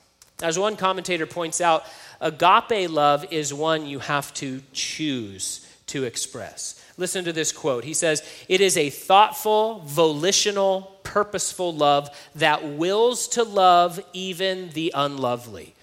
As 0.43 0.59
one 0.59 0.77
commentator 0.77 1.27
points 1.27 1.61
out, 1.61 1.85
agape 2.21 2.91
love 2.91 3.27
is 3.31 3.53
one 3.53 3.87
you 3.87 3.99
have 3.99 4.33
to 4.35 4.63
choose 4.73 5.67
to 5.89 6.05
express. 6.05 6.83
Listen 6.97 7.25
to 7.25 7.33
this 7.33 7.53
quote. 7.53 7.85
He 7.85 7.95
says, 7.95 8.23
It 8.49 8.61
is 8.61 8.77
a 8.77 8.91
thoughtful, 8.91 9.81
volitional, 9.81 10.99
purposeful 11.03 11.75
love 11.75 12.09
that 12.37 12.65
wills 12.65 13.29
to 13.29 13.43
love 13.43 14.01
even 14.13 14.71
the 14.71 14.93
unlovely. 14.95 15.75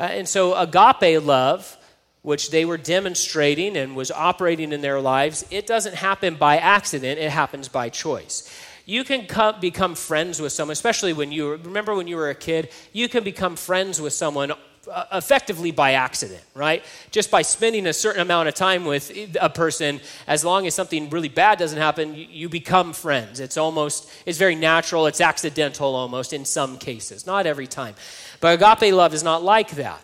Uh, 0.00 0.04
and 0.04 0.26
so, 0.26 0.54
agape 0.54 1.22
love, 1.22 1.76
which 2.22 2.50
they 2.50 2.64
were 2.64 2.78
demonstrating 2.78 3.76
and 3.76 3.94
was 3.94 4.10
operating 4.10 4.72
in 4.72 4.80
their 4.80 4.98
lives, 4.98 5.44
it 5.50 5.66
doesn't 5.66 5.94
happen 5.94 6.36
by 6.36 6.56
accident, 6.56 7.18
it 7.18 7.30
happens 7.30 7.68
by 7.68 7.90
choice. 7.90 8.50
You 8.86 9.04
can 9.04 9.26
come, 9.26 9.60
become 9.60 9.94
friends 9.94 10.40
with 10.40 10.54
someone, 10.54 10.72
especially 10.72 11.12
when 11.12 11.30
you 11.32 11.50
remember 11.50 11.94
when 11.94 12.06
you 12.06 12.16
were 12.16 12.30
a 12.30 12.34
kid, 12.34 12.70
you 12.94 13.10
can 13.10 13.24
become 13.24 13.56
friends 13.56 14.00
with 14.00 14.14
someone 14.14 14.52
uh, 14.90 15.04
effectively 15.12 15.70
by 15.70 15.92
accident, 15.92 16.42
right? 16.54 16.82
Just 17.10 17.30
by 17.30 17.42
spending 17.42 17.86
a 17.86 17.92
certain 17.92 18.22
amount 18.22 18.48
of 18.48 18.54
time 18.54 18.86
with 18.86 19.36
a 19.38 19.50
person, 19.50 20.00
as 20.26 20.42
long 20.42 20.66
as 20.66 20.74
something 20.74 21.10
really 21.10 21.28
bad 21.28 21.58
doesn't 21.58 21.78
happen, 21.78 22.14
you, 22.14 22.26
you 22.30 22.48
become 22.48 22.94
friends. 22.94 23.38
It's 23.38 23.58
almost, 23.58 24.10
it's 24.24 24.38
very 24.38 24.54
natural, 24.54 25.06
it's 25.06 25.20
accidental 25.20 25.94
almost 25.94 26.32
in 26.32 26.46
some 26.46 26.78
cases, 26.78 27.26
not 27.26 27.44
every 27.44 27.66
time. 27.66 27.94
But 28.40 28.60
agape 28.60 28.94
love 28.94 29.14
is 29.14 29.22
not 29.22 29.42
like 29.42 29.70
that. 29.72 30.00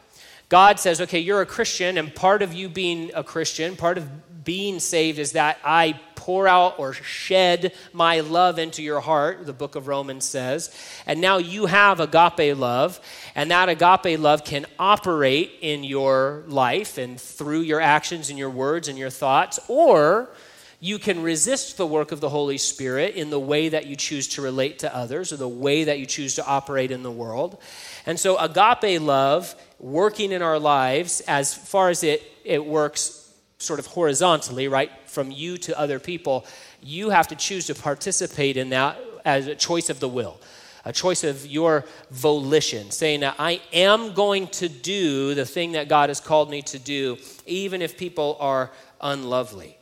God 0.48 0.78
says, 0.78 1.00
okay, 1.00 1.18
you're 1.18 1.40
a 1.40 1.46
Christian, 1.46 1.98
and 1.98 2.14
part 2.14 2.42
of 2.42 2.54
you 2.54 2.68
being 2.68 3.10
a 3.14 3.24
Christian, 3.24 3.74
part 3.74 3.98
of 3.98 4.44
being 4.44 4.78
saved 4.78 5.18
is 5.18 5.32
that 5.32 5.58
I 5.64 5.98
pour 6.14 6.46
out 6.46 6.78
or 6.78 6.92
shed 6.92 7.72
my 7.92 8.20
love 8.20 8.58
into 8.58 8.82
your 8.82 9.00
heart, 9.00 9.44
the 9.44 9.52
book 9.52 9.74
of 9.74 9.88
Romans 9.88 10.24
says. 10.24 10.74
And 11.06 11.20
now 11.20 11.38
you 11.38 11.66
have 11.66 11.98
agape 11.98 12.56
love, 12.56 13.00
and 13.34 13.50
that 13.50 13.68
agape 13.68 14.18
love 14.20 14.44
can 14.44 14.66
operate 14.78 15.52
in 15.60 15.82
your 15.82 16.44
life 16.46 16.98
and 16.98 17.20
through 17.20 17.60
your 17.60 17.80
actions 17.80 18.30
and 18.30 18.38
your 18.38 18.50
words 18.50 18.86
and 18.88 18.98
your 18.98 19.10
thoughts, 19.10 19.58
or 19.68 20.30
you 20.78 20.98
can 20.98 21.22
resist 21.22 21.76
the 21.76 21.86
work 21.86 22.12
of 22.12 22.20
the 22.20 22.28
Holy 22.28 22.58
Spirit 22.58 23.14
in 23.14 23.30
the 23.30 23.40
way 23.40 23.70
that 23.70 23.86
you 23.86 23.96
choose 23.96 24.28
to 24.28 24.42
relate 24.42 24.80
to 24.80 24.94
others 24.94 25.32
or 25.32 25.36
the 25.36 25.48
way 25.48 25.84
that 25.84 25.98
you 25.98 26.06
choose 26.06 26.34
to 26.34 26.46
operate 26.46 26.90
in 26.90 27.02
the 27.02 27.10
world. 27.10 27.58
And 28.06 28.18
so, 28.18 28.38
agape 28.38 29.00
love 29.00 29.54
working 29.78 30.32
in 30.32 30.40
our 30.40 30.58
lives, 30.58 31.20
as 31.22 31.52
far 31.52 31.90
as 31.90 32.02
it, 32.04 32.22
it 32.44 32.64
works 32.64 33.26
sort 33.58 33.78
of 33.78 33.86
horizontally, 33.86 34.68
right, 34.68 34.90
from 35.06 35.30
you 35.30 35.56
to 35.58 35.78
other 35.78 35.98
people, 35.98 36.46
you 36.82 37.10
have 37.10 37.28
to 37.28 37.36
choose 37.36 37.66
to 37.66 37.75
participate 37.75 38.56
in 38.56 38.70
that 38.70 38.98
as 39.25 39.46
a 39.46 39.54
choice 39.54 39.90
of 39.90 39.98
the 39.98 40.08
will, 40.08 40.40
a 40.84 40.92
choice 40.92 41.25
of 41.25 41.46
your 41.46 41.84
volition, 42.10 42.90
saying 42.90 43.20
that 43.20 43.34
I 43.38 43.60
am 43.72 44.14
going 44.14 44.46
to 44.48 44.68
do 44.68 45.34
the 45.34 45.44
thing 45.44 45.72
that 45.72 45.88
God 45.88 46.10
has 46.10 46.20
called 46.20 46.50
me 46.50 46.62
to 46.62 46.78
do, 46.78 47.16
even 47.44 47.82
if 47.82 47.96
people 47.96 48.36
are 48.40 48.70
unlovely. 49.00 49.76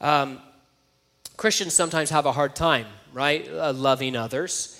Um, 0.00 0.40
Christians 1.36 1.74
sometimes 1.74 2.10
have 2.10 2.24
a 2.26 2.32
hard 2.32 2.56
time, 2.56 2.86
right, 3.12 3.46
uh, 3.50 3.72
loving 3.72 4.16
others. 4.16 4.75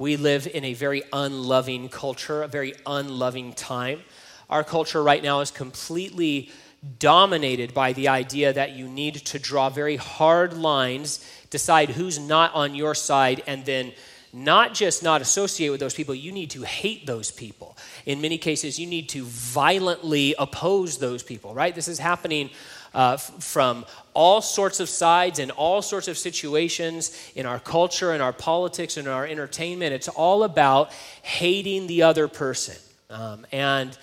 We 0.00 0.16
live 0.16 0.46
in 0.46 0.64
a 0.64 0.72
very 0.72 1.02
unloving 1.12 1.90
culture, 1.90 2.42
a 2.42 2.48
very 2.48 2.72
unloving 2.86 3.52
time. 3.52 4.00
Our 4.48 4.64
culture 4.64 5.02
right 5.02 5.22
now 5.22 5.40
is 5.40 5.50
completely 5.50 6.50
dominated 6.98 7.74
by 7.74 7.92
the 7.92 8.08
idea 8.08 8.50
that 8.54 8.70
you 8.70 8.88
need 8.88 9.16
to 9.16 9.38
draw 9.38 9.68
very 9.68 9.96
hard 9.96 10.54
lines, 10.54 11.22
decide 11.50 11.90
who's 11.90 12.18
not 12.18 12.54
on 12.54 12.74
your 12.74 12.94
side, 12.94 13.42
and 13.46 13.66
then 13.66 13.92
not 14.32 14.72
just 14.72 15.02
not 15.02 15.20
associate 15.20 15.68
with 15.68 15.80
those 15.80 15.92
people, 15.92 16.14
you 16.14 16.32
need 16.32 16.48
to 16.52 16.62
hate 16.62 17.04
those 17.04 17.30
people. 17.30 17.76
In 18.06 18.22
many 18.22 18.38
cases, 18.38 18.78
you 18.78 18.86
need 18.86 19.10
to 19.10 19.24
violently 19.24 20.34
oppose 20.38 20.96
those 20.96 21.22
people, 21.22 21.52
right? 21.52 21.74
This 21.74 21.88
is 21.88 21.98
happening 21.98 22.48
uh, 22.94 23.16
from 23.16 23.84
all 24.14 24.40
sorts 24.40 24.80
of 24.80 24.88
sides 24.88 25.38
and 25.38 25.50
all 25.52 25.82
sorts 25.82 26.08
of 26.08 26.18
situations 26.18 27.16
in 27.34 27.46
our 27.46 27.60
culture 27.60 28.12
and 28.12 28.22
our 28.22 28.32
politics 28.32 28.96
and 28.96 29.08
our 29.08 29.26
entertainment. 29.26 29.92
It's 29.92 30.08
all 30.08 30.42
about 30.42 30.92
hating 31.22 31.86
the 31.86 32.02
other 32.02 32.28
person. 32.28 32.76
Um, 33.08 33.46
and, 33.52 33.96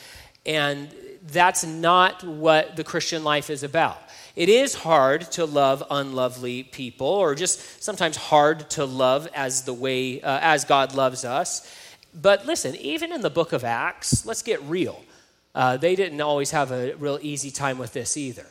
and 0.45 0.89
that's 1.27 1.65
not 1.65 2.23
what 2.23 2.75
the 2.75 2.83
Christian 2.83 3.23
life 3.23 3.49
is 3.49 3.63
about. 3.63 4.01
It 4.35 4.49
is 4.49 4.75
hard 4.75 5.31
to 5.31 5.45
love 5.45 5.83
unlovely 5.89 6.63
people, 6.63 7.07
or 7.07 7.33
just 7.33 7.81
sometimes 7.81 8.15
hard 8.15 8.69
to 8.71 8.85
love 8.85 9.27
as 9.33 9.63
the 9.63 9.73
way 9.73 10.21
uh, 10.21 10.39
as 10.41 10.63
God 10.63 10.93
loves 10.93 11.25
us. 11.25 11.73
But 12.13 12.45
listen, 12.45 12.75
even 12.75 13.11
in 13.11 13.21
the 13.21 13.31
book 13.31 13.51
of 13.51 13.63
Acts, 13.63 14.25
let's 14.25 14.43
get 14.43 14.61
real. 14.63 15.03
Uh, 15.55 15.77
they 15.77 15.95
didn't 15.95 16.21
always 16.21 16.51
have 16.51 16.71
a 16.71 16.93
real 16.93 17.17
easy 17.21 17.49
time 17.49 17.79
with 17.79 17.93
this 17.93 18.15
either 18.15 18.45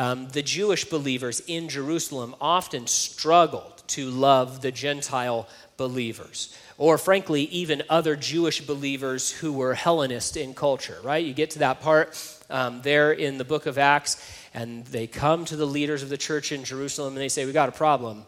um, 0.00 0.28
the 0.28 0.40
Jewish 0.40 0.86
believers 0.86 1.40
in 1.46 1.68
Jerusalem 1.68 2.34
often 2.40 2.86
struggled 2.86 3.82
to 3.88 4.08
love 4.08 4.62
the 4.62 4.72
Gentile 4.72 5.46
believers, 5.76 6.56
or 6.78 6.96
frankly, 6.96 7.42
even 7.42 7.82
other 7.90 8.16
Jewish 8.16 8.62
believers 8.62 9.30
who 9.30 9.52
were 9.52 9.74
Hellenist 9.74 10.38
in 10.38 10.54
culture, 10.54 10.96
right? 11.04 11.22
You 11.22 11.34
get 11.34 11.50
to 11.50 11.58
that 11.58 11.82
part 11.82 12.18
um, 12.48 12.80
there 12.80 13.12
in 13.12 13.36
the 13.36 13.44
book 13.44 13.66
of 13.66 13.76
Acts, 13.76 14.26
and 14.54 14.86
they 14.86 15.06
come 15.06 15.44
to 15.44 15.56
the 15.56 15.66
leaders 15.66 16.02
of 16.02 16.08
the 16.08 16.16
church 16.16 16.50
in 16.50 16.64
Jerusalem 16.64 17.12
and 17.12 17.20
they 17.20 17.28
say, 17.28 17.44
We 17.44 17.52
got 17.52 17.68
a 17.68 17.72
problem. 17.72 18.24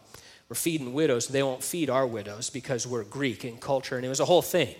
We're 0.49 0.55
feeding 0.55 0.93
widows. 0.93 1.27
They 1.27 1.41
won't 1.41 1.63
feed 1.63 1.89
our 1.89 2.05
widows 2.05 2.51
because 2.51 2.85
we're 2.85 3.03
Greek 3.03 3.45
in 3.45 3.57
culture. 3.57 3.95
And 3.95 4.05
it 4.05 4.09
was 4.09 4.19
a 4.19 4.25
whole 4.25 4.43
thing. 4.43 4.75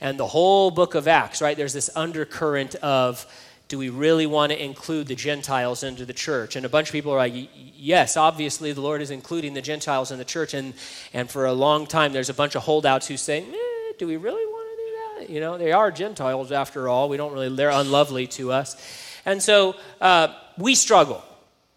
And 0.00 0.18
the 0.18 0.26
whole 0.26 0.72
book 0.72 0.96
of 0.96 1.06
Acts, 1.06 1.40
right? 1.40 1.56
There's 1.56 1.72
this 1.72 1.90
undercurrent 1.94 2.74
of 2.76 3.24
do 3.68 3.78
we 3.78 3.88
really 3.88 4.26
want 4.26 4.52
to 4.52 4.62
include 4.62 5.06
the 5.06 5.14
Gentiles 5.14 5.82
into 5.82 6.04
the 6.04 6.12
church? 6.12 6.54
And 6.54 6.66
a 6.66 6.68
bunch 6.68 6.88
of 6.88 6.92
people 6.92 7.12
are 7.12 7.16
like, 7.16 7.32
yes, 7.54 8.16
obviously 8.16 8.72
the 8.72 8.80
Lord 8.80 9.00
is 9.00 9.10
including 9.10 9.54
the 9.54 9.62
Gentiles 9.62 10.10
in 10.10 10.18
the 10.18 10.24
church. 10.24 10.52
And, 10.52 10.74
and 11.14 11.30
for 11.30 11.46
a 11.46 11.52
long 11.52 11.86
time, 11.86 12.12
there's 12.12 12.28
a 12.28 12.34
bunch 12.34 12.54
of 12.54 12.62
holdouts 12.62 13.08
who 13.08 13.16
say, 13.16 13.42
eh, 13.42 13.92
do 13.98 14.06
we 14.06 14.16
really 14.16 14.44
want 14.44 14.68
to 14.70 14.76
do 14.76 15.26
that? 15.26 15.30
You 15.32 15.40
know, 15.40 15.56
they 15.56 15.72
are 15.72 15.90
Gentiles 15.90 16.52
after 16.52 16.88
all. 16.88 17.08
We 17.08 17.16
don't 17.16 17.32
really, 17.32 17.54
they're 17.54 17.70
unlovely 17.70 18.26
to 18.28 18.52
us. 18.52 18.76
And 19.24 19.42
so 19.42 19.76
uh, 20.00 20.34
we 20.58 20.74
struggle 20.74 21.24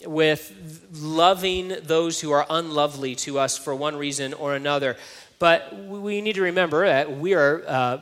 with 0.06 0.54
loving 0.94 1.74
those 1.84 2.20
who 2.20 2.32
are 2.32 2.46
unlovely 2.50 3.16
to 3.16 3.40
us 3.40 3.58
for 3.58 3.74
one 3.74 3.96
reason 3.96 4.34
or 4.34 4.56
another. 4.56 4.98
But 5.40 5.76
we 5.86 6.22
need 6.22 6.36
to 6.36 6.42
remember 6.42 6.86
that 6.86 7.18
we 7.18 7.34
are 7.34 7.64
uh, 7.66 8.00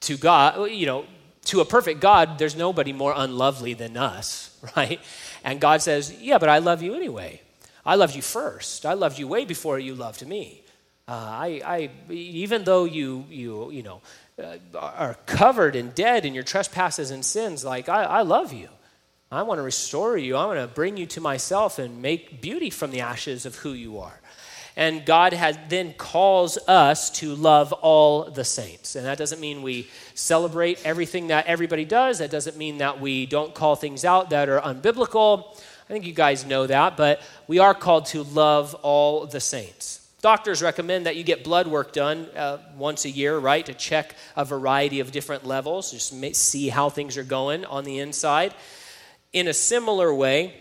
to 0.00 0.16
God, 0.16 0.70
you 0.70 0.86
know, 0.86 1.04
to 1.44 1.60
a 1.60 1.64
perfect 1.64 2.00
God, 2.00 2.38
there's 2.38 2.56
nobody 2.56 2.92
more 2.92 3.12
unlovely 3.16 3.74
than 3.74 3.96
us, 3.96 4.56
right? 4.76 5.00
And 5.42 5.60
God 5.60 5.82
says, 5.82 6.12
Yeah, 6.20 6.38
but 6.38 6.48
I 6.48 6.58
love 6.58 6.82
you 6.82 6.94
anyway. 6.94 7.40
I 7.86 7.96
loved 7.96 8.14
you 8.14 8.22
first. 8.22 8.86
I 8.86 8.94
loved 8.94 9.18
you 9.18 9.28
way 9.28 9.44
before 9.44 9.78
you 9.78 9.94
loved 9.94 10.26
me. 10.26 10.62
Uh, 11.06 11.12
I, 11.12 11.60
I, 11.64 11.90
even 12.10 12.64
though 12.64 12.84
you, 12.84 13.26
you, 13.28 13.70
you 13.70 13.82
know, 13.82 14.00
uh, 14.42 14.56
are 14.74 15.14
covered 15.26 15.76
and 15.76 15.94
dead 15.94 16.24
in 16.24 16.32
your 16.32 16.44
trespasses 16.44 17.10
and 17.10 17.22
sins, 17.22 17.62
like 17.62 17.90
I, 17.90 18.04
I 18.04 18.22
love 18.22 18.54
you. 18.54 18.68
I 19.30 19.42
want 19.42 19.58
to 19.58 19.62
restore 19.62 20.16
you. 20.16 20.36
I 20.36 20.46
want 20.46 20.60
to 20.60 20.66
bring 20.66 20.96
you 20.96 21.06
to 21.06 21.20
myself 21.20 21.78
and 21.78 22.00
make 22.00 22.40
beauty 22.40 22.70
from 22.70 22.90
the 22.90 23.00
ashes 23.00 23.44
of 23.44 23.56
who 23.56 23.72
you 23.72 23.98
are. 23.98 24.20
And 24.76 25.04
God 25.04 25.32
has, 25.32 25.56
then 25.68 25.92
calls 25.92 26.58
us 26.66 27.10
to 27.10 27.34
love 27.34 27.72
all 27.72 28.24
the 28.24 28.44
saints. 28.44 28.96
And 28.96 29.06
that 29.06 29.18
doesn't 29.18 29.40
mean 29.40 29.62
we 29.62 29.88
celebrate 30.14 30.84
everything 30.84 31.28
that 31.28 31.46
everybody 31.46 31.84
does. 31.84 32.18
That 32.18 32.30
doesn't 32.30 32.56
mean 32.56 32.78
that 32.78 33.00
we 33.00 33.26
don't 33.26 33.54
call 33.54 33.76
things 33.76 34.04
out 34.04 34.30
that 34.30 34.48
are 34.48 34.60
unbiblical. 34.60 35.56
I 35.88 35.92
think 35.92 36.04
you 36.06 36.12
guys 36.12 36.44
know 36.44 36.66
that. 36.66 36.96
But 36.96 37.20
we 37.46 37.60
are 37.60 37.74
called 37.74 38.06
to 38.06 38.24
love 38.24 38.74
all 38.82 39.26
the 39.26 39.40
saints. 39.40 40.00
Doctors 40.24 40.62
recommend 40.62 41.04
that 41.04 41.16
you 41.16 41.22
get 41.22 41.44
blood 41.44 41.66
work 41.66 41.92
done 41.92 42.26
uh, 42.34 42.56
once 42.78 43.04
a 43.04 43.10
year, 43.10 43.36
right, 43.38 43.66
to 43.66 43.74
check 43.74 44.16
a 44.36 44.44
variety 44.44 45.00
of 45.00 45.12
different 45.12 45.44
levels, 45.44 45.90
just 45.90 46.14
see 46.34 46.70
how 46.70 46.88
things 46.88 47.18
are 47.18 47.24
going 47.24 47.66
on 47.66 47.84
the 47.84 47.98
inside. 47.98 48.54
In 49.34 49.48
a 49.48 49.52
similar 49.52 50.14
way, 50.14 50.54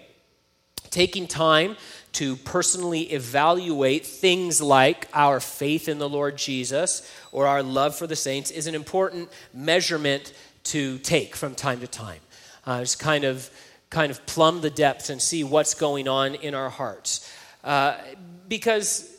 taking 0.90 1.28
time 1.28 1.78
to 2.14 2.36
personally 2.38 3.12
evaluate 3.12 4.06
things 4.06 4.62
like 4.62 5.08
our 5.14 5.40
faith 5.40 5.88
in 5.90 5.98
the 5.98 6.08
Lord 6.08 6.38
Jesus 6.38 7.12
or 7.32 7.48
our 7.48 7.64
love 7.64 7.96
for 7.96 8.08
the 8.08 8.16
saints 8.16 8.52
is 8.52 8.68
an 8.68 8.76
important 8.76 9.30
measurement 9.54 10.34
to 10.66 11.00
take 11.00 11.36
from 11.36 11.56
time 11.56 11.80
to 11.80 11.88
time. 11.88 12.20
Uh, 12.66 12.82
just 12.82 13.00
kind 13.00 13.24
of, 13.24 13.50
kind 13.90 14.12
of 14.12 14.26
plumb 14.26 14.62
the 14.62 14.70
depths 14.70 15.10
and 15.10 15.22
see 15.22 15.44
what's 15.44 15.74
going 15.74 16.08
on 16.08 16.36
in 16.36 16.54
our 16.54 16.70
hearts. 16.70 17.30
Uh, 17.64 17.98
because 18.48 19.10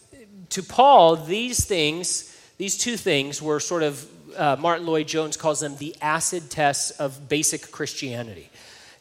to 0.51 0.63
Paul, 0.63 1.17
these 1.17 1.65
things, 1.65 2.31
these 2.59 2.79
two 2.79 2.97
things 2.97 3.43
were 3.43 3.59
sort 3.59 3.83
of, 3.83 4.09
uh, 4.37 4.57
Martyn 4.59 4.87
Lloyd-Jones 4.87 5.37
calls 5.37 5.61
them 5.61 5.77
the 5.79 5.97
acid 6.01 6.49
tests 6.49 6.93
of 6.93 7.29
basic 7.29 7.73
Christianity. 7.73 8.51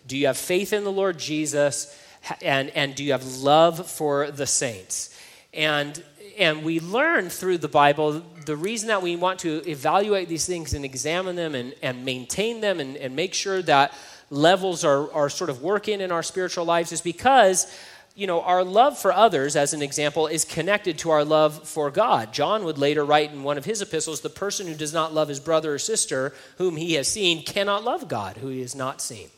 Do 0.07 0.17
you 0.17 0.27
have 0.27 0.37
faith 0.37 0.73
in 0.73 0.83
the 0.83 0.91
Lord 0.91 1.19
Jesus? 1.19 1.95
And, 2.41 2.69
and 2.71 2.95
do 2.95 3.03
you 3.03 3.11
have 3.11 3.25
love 3.37 3.89
for 3.89 4.31
the 4.31 4.47
saints? 4.47 5.17
And, 5.53 6.01
and 6.37 6.63
we 6.63 6.79
learn 6.79 7.29
through 7.29 7.59
the 7.59 7.67
Bible 7.67 8.23
the 8.45 8.55
reason 8.55 8.87
that 8.87 9.01
we 9.01 9.15
want 9.15 9.39
to 9.39 9.61
evaluate 9.69 10.27
these 10.27 10.45
things 10.45 10.73
and 10.73 10.83
examine 10.83 11.35
them 11.35 11.55
and, 11.55 11.75
and 11.81 12.03
maintain 12.05 12.61
them 12.61 12.79
and, 12.79 12.97
and 12.97 13.15
make 13.15 13.33
sure 13.33 13.61
that 13.63 13.93
levels 14.29 14.83
are, 14.83 15.11
are 15.13 15.29
sort 15.29 15.49
of 15.49 15.61
working 15.61 16.01
in 16.01 16.11
our 16.11 16.23
spiritual 16.23 16.65
lives 16.65 16.91
is 16.91 17.01
because 17.01 17.73
you 18.15 18.27
know, 18.27 18.41
our 18.41 18.63
love 18.63 18.97
for 18.97 19.11
others, 19.11 19.55
as 19.55 19.73
an 19.73 19.81
example, 19.81 20.27
is 20.27 20.45
connected 20.45 20.99
to 20.99 21.09
our 21.09 21.25
love 21.25 21.67
for 21.67 21.89
God. 21.89 22.31
John 22.31 22.63
would 22.63 22.77
later 22.77 23.03
write 23.03 23.31
in 23.31 23.41
one 23.41 23.57
of 23.57 23.65
his 23.65 23.81
epistles 23.81 24.21
the 24.21 24.29
person 24.29 24.67
who 24.67 24.75
does 24.75 24.93
not 24.93 25.13
love 25.13 25.29
his 25.29 25.39
brother 25.39 25.73
or 25.73 25.79
sister 25.79 26.33
whom 26.59 26.75
he 26.75 26.93
has 26.93 27.07
seen 27.07 27.43
cannot 27.43 27.83
love 27.83 28.07
God 28.07 28.37
who 28.37 28.49
he 28.49 28.61
has 28.61 28.75
not 28.75 29.01
seen. 29.01 29.29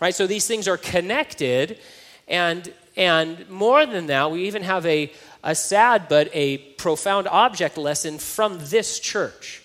Right? 0.00 0.14
So 0.14 0.26
these 0.26 0.48
things 0.48 0.66
are 0.66 0.76
connected. 0.76 1.78
And, 2.28 2.72
and 2.96 3.48
more 3.48 3.86
than 3.86 4.06
that, 4.06 4.30
we 4.30 4.46
even 4.46 4.62
have 4.62 4.86
a, 4.86 5.12
a 5.42 5.54
sad 5.54 6.08
but 6.08 6.30
a 6.32 6.58
profound 6.58 7.28
object 7.28 7.76
lesson 7.76 8.18
from 8.18 8.58
this 8.60 8.98
church. 8.98 9.62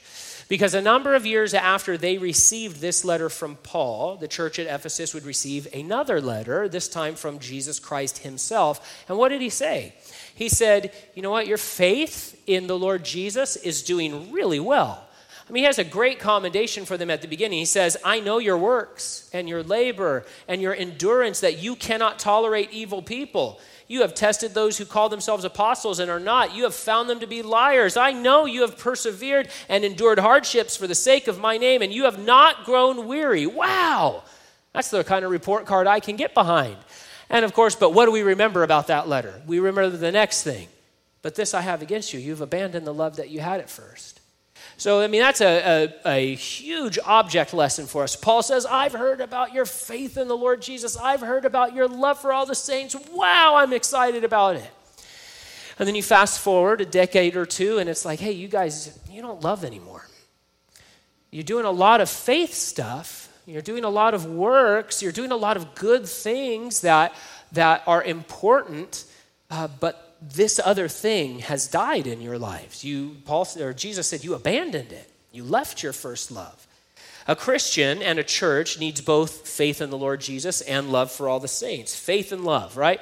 Because 0.50 0.74
a 0.74 0.82
number 0.82 1.14
of 1.14 1.28
years 1.28 1.54
after 1.54 1.96
they 1.96 2.18
received 2.18 2.82
this 2.82 3.06
letter 3.06 3.30
from 3.30 3.56
Paul, 3.58 4.16
the 4.16 4.28
church 4.28 4.58
at 4.58 4.66
Ephesus 4.66 5.14
would 5.14 5.24
receive 5.24 5.72
another 5.76 6.20
letter, 6.20 6.68
this 6.68 6.90
time 6.90 7.14
from 7.14 7.38
Jesus 7.38 7.80
Christ 7.80 8.20
himself. 8.20 9.06
And 9.08 9.18
what 9.20 9.30
did 9.30 9.42
he 9.42 9.50
say? 9.50 9.94
He 10.34 10.50
said, 10.50 10.92
You 11.14 11.22
know 11.22 11.30
what? 11.30 11.46
Your 11.46 11.60
faith 11.60 12.42
in 12.48 12.66
the 12.66 12.78
Lord 12.78 13.06
Jesus 13.06 13.58
is 13.58 13.84
doing 13.84 14.32
really 14.32 14.60
well. 14.60 15.08
I 15.50 15.52
mean, 15.52 15.64
he 15.64 15.66
has 15.66 15.80
a 15.80 15.84
great 15.84 16.20
commendation 16.20 16.86
for 16.86 16.96
them 16.96 17.10
at 17.10 17.24
the 17.24 17.28
beginning. 17.28 17.58
He 17.58 17.66
says, 17.66 17.98
I 18.06 18.20
know 18.20 18.38
your 18.38 18.58
works 18.58 19.28
and 19.34 19.50
your 19.50 19.64
labor 19.64 20.26
and 20.48 20.62
your 20.62 20.76
endurance, 20.76 21.40
that 21.40 21.58
you 21.58 21.76
cannot 21.76 22.20
tolerate 22.20 22.72
evil 22.72 23.02
people. 23.02 23.60
You 23.88 24.02
have 24.02 24.14
tested 24.14 24.54
those 24.54 24.78
who 24.78 24.86
call 24.86 25.10
themselves 25.10 25.44
apostles 25.44 25.98
and 25.98 26.12
are 26.12 26.20
not. 26.20 26.56
You 26.56 26.64
have 26.66 26.76
found 26.76 27.10
them 27.10 27.20
to 27.22 27.28
be 27.28 27.42
liars. 27.42 27.98
I 27.98 28.12
know 28.12 28.46
you 28.46 28.62
have 28.62 28.78
persevered 28.78 29.50
and 29.68 29.84
endured 29.84 30.20
hardships 30.20 30.78
for 30.78 30.86
the 30.86 30.94
sake 30.94 31.28
of 31.28 31.40
my 31.40 31.58
name, 31.58 31.82
and 31.82 31.92
you 31.92 32.04
have 32.04 32.24
not 32.24 32.64
grown 32.64 33.08
weary. 33.08 33.48
Wow! 33.48 34.22
That's 34.74 34.92
the 34.92 35.04
kind 35.04 35.26
of 35.26 35.32
report 35.32 35.66
card 35.66 35.88
I 35.88 36.00
can 36.00 36.16
get 36.16 36.36
behind. 36.36 36.78
And 37.32 37.44
of 37.44 37.54
course, 37.54 37.76
but 37.76 37.92
what 37.92 38.06
do 38.06 38.12
we 38.12 38.22
remember 38.22 38.62
about 38.62 38.88
that 38.88 39.08
letter? 39.08 39.42
We 39.48 39.58
remember 39.58 39.98
the 39.98 40.12
next 40.12 40.44
thing. 40.44 40.68
But 41.24 41.34
this 41.34 41.56
I 41.56 41.62
have 41.62 41.82
against 41.82 42.14
you. 42.14 42.20
You've 42.20 42.42
abandoned 42.42 42.86
the 42.86 42.94
love 42.94 43.16
that 43.16 43.30
you 43.30 43.40
had 43.40 43.60
at 43.60 43.72
first. 43.72 44.19
So, 44.80 45.02
I 45.02 45.08
mean, 45.08 45.20
that's 45.20 45.42
a, 45.42 45.92
a, 46.06 46.10
a, 46.10 46.36
huge 46.36 46.98
object 47.06 47.54
lesson 47.54 47.86
for 47.86 48.04
us. 48.04 48.16
Paul 48.16 48.42
says, 48.42 48.66
I've 48.66 48.94
heard 48.94 49.20
about 49.20 49.54
your 49.54 49.66
faith 49.66 50.18
in 50.18 50.30
the 50.30 50.38
Lord 50.38 50.62
Jesus. 50.62 50.96
I've 50.96 51.20
heard 51.20 51.44
about 51.44 51.76
your 51.76 51.90
love 51.90 52.22
for 52.22 52.32
all 52.32 52.46
the 52.46 52.56
saints. 52.56 52.96
Wow, 53.12 53.56
I'm 53.58 53.74
excited 53.74 54.24
about 54.24 54.56
it. 54.56 54.72
And 55.78 55.86
then 55.86 55.96
you 55.96 56.02
fast 56.02 56.40
forward 56.40 56.80
a 56.80 56.86
decade 56.86 57.36
or 57.36 57.46
two, 57.46 57.80
and 57.80 57.90
it's 57.90 58.06
like, 58.06 58.22
hey, 58.22 58.32
you 58.32 58.48
guys, 58.48 58.98
you 59.12 59.22
don't 59.22 59.44
love 59.44 59.66
anymore. 59.66 60.08
You're 61.30 61.44
doing 61.44 61.66
a 61.66 61.72
lot 61.72 62.00
of 62.00 62.10
faith 62.10 62.54
stuff, 62.54 63.28
you're 63.46 63.62
doing 63.62 63.84
a 63.84 63.90
lot 63.90 64.14
of 64.14 64.28
works, 64.28 65.04
you're 65.04 65.12
doing 65.12 65.34
a 65.34 65.38
lot 65.38 65.58
of 65.58 65.76
good 65.76 66.08
things 66.08 66.82
that, 66.82 67.14
that 67.52 67.84
are 67.86 68.02
important, 68.02 69.04
uh, 69.52 69.68
but 69.82 70.09
this 70.22 70.60
other 70.64 70.88
thing 70.88 71.40
has 71.40 71.68
died 71.68 72.08
in 72.08 72.22
your 72.22 72.38
lives. 72.38 72.84
You, 72.84 73.18
Paul, 73.26 73.48
or 73.60 73.74
Jesus 73.74 74.08
said, 74.08 74.24
you 74.24 74.34
abandoned 74.34 74.92
it. 74.92 75.10
You 75.32 75.44
left 75.44 75.84
your 75.84 75.94
first 75.94 76.32
love. 76.32 76.68
A 77.28 77.36
Christian 77.36 78.02
and 78.02 78.18
a 78.18 78.24
church 78.24 78.80
needs 78.80 79.02
both 79.02 79.48
faith 79.48 79.82
in 79.82 79.92
the 79.92 79.98
Lord 79.98 80.20
Jesus 80.20 80.62
and 80.62 80.92
love 80.92 81.12
for 81.12 81.30
all 81.30 81.40
the 81.40 81.48
saints. 81.48 81.96
Faith 81.96 82.32
and 82.32 82.44
love, 82.44 82.76
right? 82.76 83.02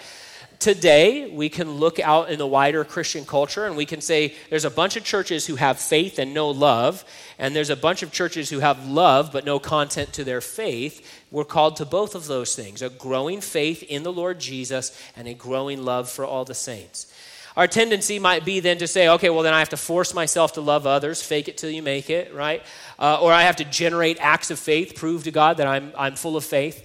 Today, 0.60 1.30
we 1.30 1.50
can 1.50 1.74
look 1.74 2.00
out 2.00 2.32
in 2.32 2.40
the 2.40 2.48
wider 2.48 2.84
Christian 2.84 3.26
culture 3.26 3.66
and 3.66 3.78
we 3.78 3.86
can 3.86 4.02
say 4.02 4.34
there's 4.50 4.66
a 4.66 4.72
bunch 4.72 4.98
of 4.98 5.04
churches 5.04 5.46
who 5.46 5.56
have 5.56 5.80
faith 5.80 6.18
and 6.18 6.34
no 6.34 6.50
love, 6.50 7.06
and 7.38 7.56
there's 7.56 7.70
a 7.70 7.76
bunch 7.76 8.02
of 8.02 8.12
churches 8.12 8.50
who 8.50 8.60
have 8.60 8.88
love 8.88 9.32
but 9.32 9.46
no 9.46 9.60
content 9.60 10.14
to 10.14 10.24
their 10.24 10.42
faith. 10.42 11.17
We're 11.30 11.46
called 11.46 11.78
to 11.78 11.86
both 11.86 12.16
of 12.16 12.28
those 12.28 12.56
things 12.56 12.82
a 12.82 12.90
growing 12.90 13.42
faith 13.42 13.84
in 13.84 14.04
the 14.04 14.14
Lord 14.14 14.40
Jesus 14.40 14.98
and 15.16 15.28
a 15.28 15.34
growing 15.34 15.84
love 15.84 16.10
for 16.10 16.26
all 16.26 16.46
the 16.46 16.54
saints. 16.54 17.14
Our 17.58 17.68
tendency 17.68 18.20
might 18.20 18.46
be 18.46 18.60
then 18.60 18.78
to 18.78 18.88
say, 18.88 19.10
okay, 19.10 19.32
well, 19.32 19.42
then 19.42 19.54
I 19.54 19.60
have 19.60 19.70
to 19.70 19.78
force 19.78 20.14
myself 20.14 20.54
to 20.54 20.62
love 20.62 20.86
others, 20.86 21.24
fake 21.24 21.48
it 21.48 21.58
till 21.58 21.72
you 21.72 21.82
make 21.82 22.12
it, 22.12 22.34
right? 22.34 22.62
Uh, 23.00 23.20
or 23.20 23.34
I 23.34 23.44
have 23.44 23.56
to 23.56 23.66
generate 23.66 24.20
acts 24.20 24.52
of 24.52 24.60
faith, 24.60 24.96
prove 24.96 25.24
to 25.24 25.32
God 25.32 25.58
that 25.58 25.66
I'm, 25.66 25.92
I'm 25.98 26.16
full 26.16 26.38
of 26.38 26.46
faith. 26.46 26.84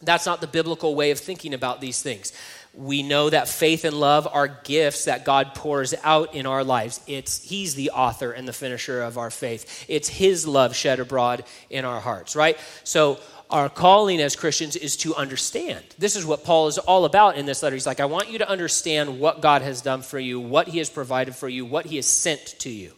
That's 0.00 0.24
not 0.24 0.40
the 0.40 0.46
biblical 0.46 0.94
way 0.94 1.10
of 1.10 1.18
thinking 1.18 1.52
about 1.52 1.80
these 1.80 2.00
things. 2.00 2.32
We 2.74 3.02
know 3.02 3.28
that 3.28 3.48
faith 3.48 3.84
and 3.84 3.98
love 3.98 4.26
are 4.30 4.48
gifts 4.48 5.04
that 5.04 5.24
God 5.24 5.54
pours 5.54 5.94
out 6.04 6.34
in 6.34 6.46
our 6.46 6.64
lives. 6.64 7.00
It's 7.06 7.42
He's 7.42 7.74
the 7.74 7.90
author 7.90 8.32
and 8.32 8.48
the 8.48 8.52
finisher 8.52 9.02
of 9.02 9.18
our 9.18 9.30
faith. 9.30 9.84
It's 9.88 10.08
His 10.08 10.46
love 10.46 10.74
shed 10.74 10.98
abroad 10.98 11.44
in 11.70 11.84
our 11.84 12.00
hearts, 12.00 12.34
right? 12.34 12.56
So 12.84 13.18
our 13.52 13.68
calling 13.68 14.20
as 14.20 14.34
Christians 14.34 14.76
is 14.76 14.96
to 14.98 15.14
understand. 15.14 15.84
This 15.98 16.16
is 16.16 16.24
what 16.24 16.42
Paul 16.42 16.68
is 16.68 16.78
all 16.78 17.04
about 17.04 17.36
in 17.36 17.44
this 17.44 17.62
letter. 17.62 17.76
He's 17.76 17.86
like, 17.86 18.00
I 18.00 18.06
want 18.06 18.30
you 18.30 18.38
to 18.38 18.48
understand 18.48 19.20
what 19.20 19.42
God 19.42 19.60
has 19.60 19.82
done 19.82 20.00
for 20.00 20.18
you, 20.18 20.40
what 20.40 20.68
He 20.68 20.78
has 20.78 20.88
provided 20.88 21.36
for 21.36 21.48
you, 21.48 21.66
what 21.66 21.84
He 21.84 21.96
has 21.96 22.06
sent 22.06 22.40
to 22.60 22.70
you. 22.70 22.92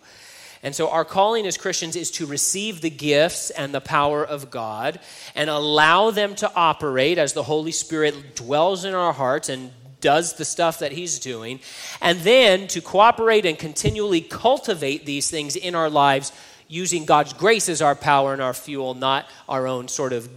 And 0.63 0.75
so, 0.75 0.89
our 0.89 1.05
calling 1.05 1.45
as 1.45 1.59
Christians 1.59 1.97
is 1.97 2.11
to 2.13 2.25
receive 2.25 2.81
the 2.81 2.89
gifts 2.89 3.51
and 3.51 3.75
the 3.75 3.83
power 3.83 4.25
of 4.25 4.51
God 4.51 5.01
and 5.35 5.51
allow 5.51 6.11
them 6.11 6.35
to 6.37 6.51
operate 6.55 7.19
as 7.19 7.35
the 7.35 7.43
Holy 7.43 7.73
Spirit 7.73 8.37
dwells 8.37 8.87
in 8.87 8.95
our 8.95 9.13
hearts 9.13 9.51
and 9.51 9.73
does 10.01 10.35
the 10.35 10.45
stuff 10.45 10.79
that 10.79 10.93
He's 10.93 11.19
doing, 11.19 11.61
and 12.01 12.21
then 12.21 12.69
to 12.69 12.81
cooperate 12.81 13.45
and 13.45 13.59
continually 13.59 14.21
cultivate 14.21 15.05
these 15.05 15.31
things 15.31 15.57
in 15.57 15.75
our 15.75 15.91
lives 15.91 16.33
using 16.69 17.05
God's 17.05 17.33
grace 17.33 17.69
as 17.69 17.83
our 17.83 17.95
power 17.95 18.33
and 18.33 18.41
our 18.41 18.55
fuel, 18.55 18.95
not 18.95 19.27
our 19.49 19.67
own 19.67 19.89
sort 19.89 20.13
of 20.13 20.29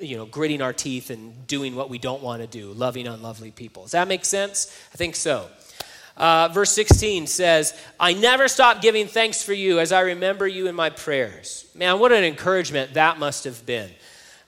you 0.00 0.16
know, 0.16 0.26
gritting 0.26 0.62
our 0.62 0.72
teeth 0.72 1.10
and 1.10 1.46
doing 1.46 1.74
what 1.74 1.90
we 1.90 1.98
don't 1.98 2.22
want 2.22 2.42
to 2.42 2.46
do, 2.46 2.72
loving 2.72 3.06
unlovely 3.06 3.50
people. 3.50 3.82
Does 3.82 3.92
that 3.92 4.08
make 4.08 4.24
sense? 4.24 4.76
I 4.92 4.96
think 4.96 5.16
so. 5.16 5.48
Uh, 6.16 6.48
verse 6.48 6.72
16 6.72 7.26
says, 7.26 7.78
I 7.98 8.12
never 8.12 8.48
stop 8.48 8.82
giving 8.82 9.06
thanks 9.06 9.42
for 9.42 9.54
you 9.54 9.78
as 9.78 9.90
I 9.92 10.00
remember 10.00 10.46
you 10.46 10.66
in 10.66 10.74
my 10.74 10.90
prayers. 10.90 11.70
Man, 11.74 11.98
what 11.98 12.12
an 12.12 12.24
encouragement 12.24 12.94
that 12.94 13.18
must 13.18 13.44
have 13.44 13.64
been. 13.64 13.90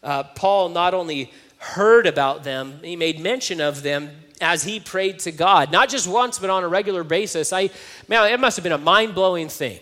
Uh, 0.03 0.25
Paul 0.25 0.69
not 0.69 0.93
only 0.93 1.33
heard 1.59 2.07
about 2.07 2.45
them, 2.45 2.81
he 2.83 2.97
made 2.97 3.21
mention 3.21 3.61
of 3.61 3.83
them 3.83 4.11
as 4.41 4.65
he 4.65 4.81
prayed 4.81 5.21
to 5.21 5.33
God, 5.33 5.71
not 5.71 5.89
just 5.89 6.09
once, 6.09 6.39
but 6.39 6.51
on 6.51 6.65
a 6.65 6.69
regular 6.69 7.05
basis. 7.05 7.53
I, 7.53 7.71
man, 8.09 8.31
it 8.31 8.41
must 8.41 8.57
have 8.57 8.65
been 8.65 8.73
a 8.73 8.79
mind 8.79 9.15
blowing 9.15 9.49
thing. 9.49 9.79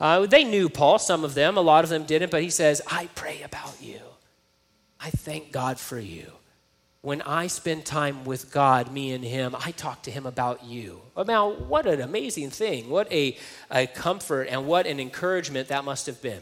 Uh, 0.00 0.26
they 0.26 0.44
knew 0.44 0.68
Paul, 0.68 0.98
some 0.98 1.24
of 1.24 1.34
them, 1.34 1.56
a 1.56 1.60
lot 1.60 1.82
of 1.82 1.90
them 1.90 2.04
didn't, 2.04 2.30
but 2.30 2.42
he 2.42 2.50
says, 2.50 2.80
I 2.86 3.08
pray 3.14 3.42
about 3.42 3.82
you. 3.82 3.98
I 5.00 5.10
thank 5.10 5.52
God 5.52 5.78
for 5.78 5.98
you. 5.98 6.32
When 7.00 7.22
I 7.22 7.46
spend 7.46 7.84
time 7.84 8.24
with 8.24 8.50
God, 8.50 8.92
me 8.92 9.12
and 9.12 9.24
Him, 9.24 9.54
I 9.64 9.70
talk 9.70 10.02
to 10.02 10.10
Him 10.10 10.26
about 10.26 10.64
you. 10.64 11.00
Now, 11.16 11.50
what 11.50 11.86
an 11.86 12.00
amazing 12.00 12.50
thing. 12.50 12.90
What 12.90 13.10
a, 13.12 13.36
a 13.70 13.86
comfort 13.86 14.48
and 14.50 14.66
what 14.66 14.86
an 14.86 14.98
encouragement 14.98 15.68
that 15.68 15.84
must 15.84 16.06
have 16.06 16.20
been. 16.20 16.40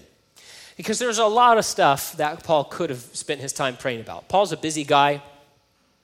Because 0.77 0.99
there's 0.99 1.19
a 1.19 1.27
lot 1.27 1.59
of 1.59 1.65
stuff 1.65 2.17
that 2.17 2.43
Paul 2.45 2.65
could 2.65 2.91
have 2.91 3.01
spent 3.13 3.41
his 3.41 3.53
time 3.53 3.77
praying 3.77 4.01
about. 4.01 4.29
Paul's 4.29 4.53
a 4.53 4.57
busy 4.57 4.85
guy. 4.85 5.23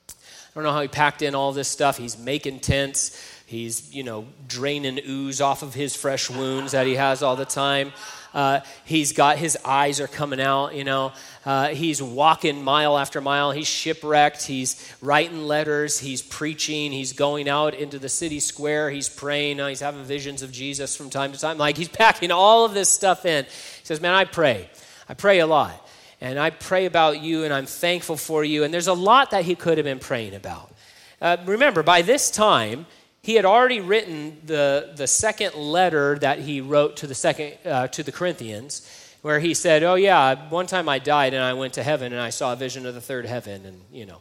I 0.09 0.55
don't 0.55 0.65
know 0.65 0.73
how 0.73 0.83
he 0.83 0.89
packed 0.89 1.23
in 1.23 1.35
all 1.35 1.53
this 1.53 1.69
stuff. 1.69 1.97
He's 1.97 2.19
making 2.19 2.61
tents. 2.61 3.19
He's, 3.47 3.95
you 3.95 4.03
know, 4.03 4.27
draining 4.47 5.01
ooze 5.07 5.41
off 5.41 5.63
of 5.63 5.73
his 5.75 5.97
fresh 5.97 6.31
wounds 6.31 6.73
that 6.73 6.87
he 6.87 6.95
has 6.95 7.23
all 7.23 7.37
the 7.37 7.45
time. 7.45 7.93
Uh, 8.35 8.61
he's 8.85 9.13
got 9.13 9.37
his 9.37 9.59
eyes 9.65 10.01
are 10.01 10.09
coming 10.09 10.41
out, 10.41 10.75
you 10.75 10.85
know. 10.85 11.13
Uh, 11.45 11.69
he's 11.69 12.03
walking 12.03 12.63
mile 12.63 12.97
after 12.97 13.21
mile. 13.21 13.51
He's 13.51 13.67
shipwrecked. 13.67 14.47
He's 14.47 14.95
writing 15.03 15.45
letters. 15.45 15.99
He's 15.99 16.23
preaching. 16.23 16.93
He's 16.93 17.13
going 17.13 17.49
out 17.49 17.75
into 17.75 17.99
the 17.99 18.09
city 18.09 18.41
square. 18.41 18.91
He's 18.91 19.09
praying. 19.09 19.61
Uh, 19.61 19.69
he's 19.69 19.81
having 19.81 20.05
visions 20.05 20.43
of 20.43 20.53
Jesus 20.53 20.97
from 20.97 21.11
time 21.11 21.33
to 21.33 21.39
time. 21.39 21.59
Like 21.59 21.77
he's 21.77 21.89
packing 21.89 22.31
all 22.31 22.65
of 22.65 22.75
this 22.75 22.89
stuff 22.89 23.27
in. 23.27 23.45
He 23.45 23.51
says, 23.85 24.01
Man, 24.01 24.15
I 24.15 24.25
pray. 24.25 24.71
I 25.09 25.15
pray 25.15 25.41
a 25.41 25.47
lot. 25.47 25.79
And 26.21 26.39
I 26.39 26.51
pray 26.51 26.87
about 26.87 27.21
you, 27.21 27.43
and 27.43 27.53
I'm 27.53 27.67
thankful 27.67 28.17
for 28.17 28.45
you. 28.45 28.63
And 28.63 28.73
there's 28.73 28.87
a 28.87 28.93
lot 28.93 29.33
that 29.33 29.45
he 29.45 29.57
could 29.57 29.77
have 29.77 29.85
been 29.85 29.99
praying 29.99 30.35
about. 30.35 30.73
Uh, 31.21 31.37
remember, 31.45 31.83
by 31.83 32.03
this 32.03 32.31
time, 32.31 32.87
he 33.23 33.37
had 33.37 33.45
already 33.45 33.81
written 33.81 34.41
the, 34.45 34.93
the 34.97 35.07
second 35.07 35.55
letter 35.55 36.19
that 36.19 36.41
he 36.41 36.61
wrote 36.61 36.97
to 36.97 37.07
the 37.07 37.15
second 37.15 37.57
uh, 37.65 37.87
to 37.89 38.03
the 38.03 38.11
corinthians 38.11 38.89
where 39.23 39.39
he 39.39 39.55
said 39.55 39.83
oh 39.85 39.95
yeah 39.95 40.49
one 40.49 40.67
time 40.67 40.89
i 40.89 40.99
died 40.99 41.33
and 41.33 41.43
i 41.43 41.53
went 41.53 41.75
to 41.75 41.83
heaven 41.83 42.13
and 42.13 42.21
i 42.21 42.31
saw 42.31 42.53
a 42.53 42.57
vision 42.57 42.85
of 42.85 42.95
the 42.95 43.01
third 43.01 43.25
heaven 43.25 43.65
and 43.65 43.81
you 43.93 44.07
know. 44.07 44.21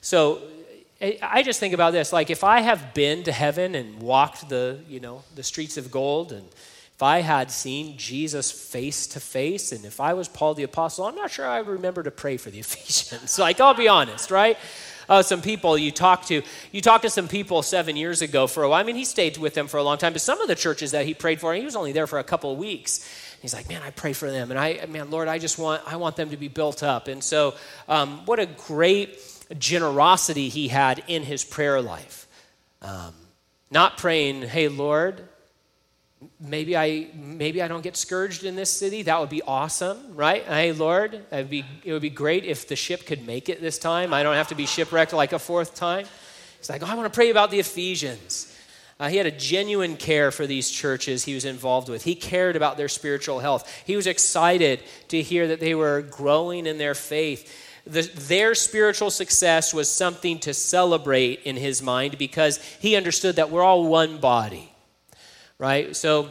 So 0.00 0.42
i 1.22 1.42
just 1.42 1.58
think 1.58 1.74
about 1.74 1.92
this 1.92 2.12
like 2.12 2.30
if 2.30 2.44
i 2.44 2.60
have 2.60 2.94
been 2.94 3.24
to 3.24 3.32
heaven 3.32 3.74
and 3.74 4.00
walked 4.00 4.48
the 4.48 4.78
you 4.88 5.00
know 5.00 5.22
the 5.34 5.42
streets 5.42 5.76
of 5.76 5.90
gold 5.90 6.30
and 6.30 6.46
if 6.94 7.02
i 7.02 7.20
had 7.20 7.50
seen 7.50 7.96
jesus 7.96 8.52
face 8.52 9.08
to 9.08 9.18
face 9.18 9.72
and 9.72 9.84
if 9.84 9.98
i 9.98 10.12
was 10.12 10.28
paul 10.28 10.54
the 10.54 10.62
apostle 10.62 11.04
i'm 11.04 11.16
not 11.16 11.28
sure 11.28 11.46
i 11.46 11.60
would 11.60 11.72
remember 11.72 12.04
to 12.04 12.10
pray 12.12 12.36
for 12.36 12.50
the 12.50 12.58
ephesians. 12.66 13.36
Like 13.36 13.60
i'll 13.60 13.74
be 13.74 13.88
honest 13.88 14.30
right 14.30 14.56
uh, 15.08 15.22
some 15.22 15.42
people 15.42 15.76
you 15.76 15.90
talk 15.90 16.26
to. 16.26 16.42
You 16.70 16.80
talked 16.80 17.02
to 17.02 17.10
some 17.10 17.28
people 17.28 17.62
seven 17.62 17.96
years 17.96 18.22
ago 18.22 18.46
for 18.46 18.62
a 18.62 18.68
while. 18.68 18.80
I 18.80 18.84
mean, 18.84 18.96
he 18.96 19.04
stayed 19.04 19.36
with 19.38 19.54
them 19.54 19.66
for 19.66 19.76
a 19.76 19.82
long 19.82 19.98
time, 19.98 20.12
but 20.12 20.22
some 20.22 20.40
of 20.40 20.48
the 20.48 20.54
churches 20.54 20.92
that 20.92 21.06
he 21.06 21.14
prayed 21.14 21.40
for, 21.40 21.54
he 21.54 21.64
was 21.64 21.76
only 21.76 21.92
there 21.92 22.06
for 22.06 22.18
a 22.18 22.24
couple 22.24 22.52
of 22.52 22.58
weeks. 22.58 23.08
He's 23.40 23.52
like, 23.52 23.68
man, 23.68 23.82
I 23.82 23.90
pray 23.90 24.12
for 24.12 24.30
them, 24.30 24.50
and 24.50 24.58
I, 24.58 24.86
man, 24.86 25.10
Lord, 25.10 25.26
I 25.26 25.38
just 25.38 25.58
want, 25.58 25.82
I 25.84 25.96
want 25.96 26.14
them 26.14 26.30
to 26.30 26.36
be 26.36 26.48
built 26.48 26.84
up. 26.84 27.08
And 27.08 27.24
so, 27.24 27.54
um, 27.88 28.24
what 28.24 28.38
a 28.38 28.46
great 28.46 29.18
generosity 29.58 30.48
he 30.48 30.68
had 30.68 31.02
in 31.08 31.24
his 31.24 31.44
prayer 31.44 31.80
life. 31.80 32.28
Um, 32.80 33.14
not 33.70 33.96
praying, 33.96 34.42
hey, 34.42 34.68
Lord, 34.68 35.28
maybe 36.40 36.76
I 36.76 37.08
maybe 37.14 37.62
I 37.62 37.68
don't 37.68 37.82
get 37.82 37.96
scourged 37.96 38.44
in 38.44 38.56
this 38.56 38.72
city. 38.72 39.02
That 39.02 39.20
would 39.20 39.28
be 39.28 39.42
awesome, 39.42 40.14
right? 40.14 40.44
Hey, 40.44 40.72
Lord, 40.72 41.14
it'd 41.30 41.50
be, 41.50 41.64
it 41.84 41.92
would 41.92 42.02
be 42.02 42.10
great 42.10 42.44
if 42.44 42.68
the 42.68 42.76
ship 42.76 43.06
could 43.06 43.26
make 43.26 43.48
it 43.48 43.60
this 43.60 43.78
time. 43.78 44.12
I 44.12 44.22
don't 44.22 44.34
have 44.34 44.48
to 44.48 44.54
be 44.54 44.66
shipwrecked 44.66 45.12
like 45.12 45.32
a 45.32 45.38
fourth 45.38 45.74
time. 45.74 46.06
He's 46.58 46.70
like, 46.70 46.82
oh, 46.82 46.86
I 46.86 46.94
want 46.94 47.12
to 47.12 47.16
pray 47.16 47.30
about 47.30 47.50
the 47.50 47.60
Ephesians. 47.60 48.48
Uh, 49.00 49.08
he 49.08 49.16
had 49.16 49.26
a 49.26 49.32
genuine 49.32 49.96
care 49.96 50.30
for 50.30 50.46
these 50.46 50.70
churches 50.70 51.24
he 51.24 51.34
was 51.34 51.44
involved 51.44 51.88
with. 51.88 52.04
He 52.04 52.14
cared 52.14 52.54
about 52.54 52.76
their 52.76 52.88
spiritual 52.88 53.40
health. 53.40 53.82
He 53.84 53.96
was 53.96 54.06
excited 54.06 54.80
to 55.08 55.22
hear 55.22 55.48
that 55.48 55.60
they 55.60 55.74
were 55.74 56.02
growing 56.02 56.66
in 56.66 56.78
their 56.78 56.94
faith. 56.94 57.52
The, 57.84 58.02
their 58.02 58.54
spiritual 58.54 59.10
success 59.10 59.74
was 59.74 59.88
something 59.88 60.38
to 60.40 60.54
celebrate 60.54 61.40
in 61.42 61.56
his 61.56 61.82
mind 61.82 62.16
because 62.16 62.62
he 62.80 62.94
understood 62.94 63.36
that 63.36 63.50
we're 63.50 63.64
all 63.64 63.88
one 63.88 64.18
body 64.18 64.71
right? 65.62 65.94
So, 65.94 66.28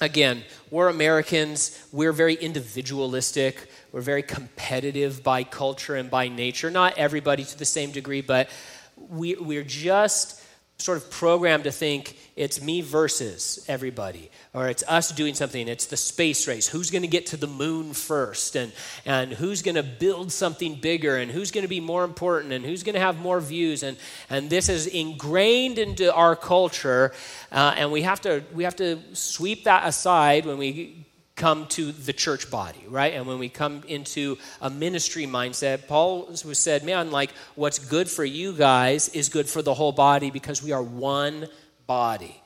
again, 0.00 0.42
we're 0.72 0.88
Americans. 0.88 1.80
We're 1.92 2.10
very 2.10 2.34
individualistic. 2.34 3.70
We're 3.92 4.00
very 4.00 4.24
competitive 4.24 5.22
by 5.22 5.44
culture 5.44 5.94
and 5.94 6.10
by 6.10 6.26
nature. 6.26 6.68
Not 6.68 6.98
everybody 6.98 7.44
to 7.44 7.56
the 7.56 7.64
same 7.64 7.92
degree, 7.92 8.22
but 8.22 8.48
we, 8.96 9.36
we're 9.36 9.62
just 9.62 10.42
sort 10.78 10.98
of 10.98 11.08
programmed 11.12 11.62
to 11.62 11.70
think 11.70 12.16
it's 12.36 12.62
me 12.62 12.80
versus 12.80 13.64
everybody. 13.68 14.30
Or 14.54 14.68
it's 14.68 14.82
us 14.88 15.10
doing 15.10 15.34
something. 15.34 15.68
It's 15.68 15.86
the 15.86 15.96
space 15.96 16.48
race. 16.48 16.66
Who's 16.66 16.90
going 16.90 17.02
to 17.02 17.08
get 17.08 17.26
to 17.26 17.36
the 17.36 17.46
moon 17.46 17.92
first? 17.92 18.56
And, 18.56 18.72
and 19.04 19.32
who's 19.32 19.62
going 19.62 19.76
to 19.76 19.82
build 19.82 20.32
something 20.32 20.74
bigger? 20.76 21.16
And 21.16 21.30
who's 21.30 21.50
going 21.50 21.62
to 21.62 21.68
be 21.68 21.80
more 21.80 22.04
important? 22.04 22.52
And 22.52 22.64
who's 22.64 22.82
going 22.82 22.94
to 22.94 23.00
have 23.00 23.20
more 23.20 23.40
views? 23.40 23.82
And, 23.82 23.96
and 24.28 24.50
this 24.50 24.68
is 24.68 24.86
ingrained 24.86 25.78
into 25.78 26.12
our 26.14 26.34
culture 26.36 27.12
uh, 27.52 27.74
and 27.76 27.90
we 27.90 28.02
have 28.02 28.20
to 28.22 28.42
we 28.54 28.64
have 28.64 28.76
to 28.76 28.98
sweep 29.12 29.64
that 29.64 29.86
aside 29.86 30.46
when 30.46 30.58
we 30.58 31.06
come 31.36 31.66
to 31.66 31.90
the 31.90 32.12
church 32.12 32.50
body, 32.50 32.84
right? 32.88 33.14
And 33.14 33.26
when 33.26 33.38
we 33.38 33.48
come 33.48 33.82
into 33.88 34.36
a 34.60 34.68
ministry 34.68 35.26
mindset, 35.26 35.88
Paul 35.88 36.26
was 36.26 36.58
said, 36.58 36.84
man, 36.84 37.10
like 37.10 37.30
what's 37.54 37.78
good 37.78 38.10
for 38.10 38.24
you 38.24 38.52
guys 38.52 39.08
is 39.08 39.30
good 39.30 39.48
for 39.48 39.62
the 39.62 39.72
whole 39.72 39.92
body 39.92 40.30
because 40.30 40.62
we 40.62 40.72
are 40.72 40.82
one 40.82 41.48
body. 41.90 42.40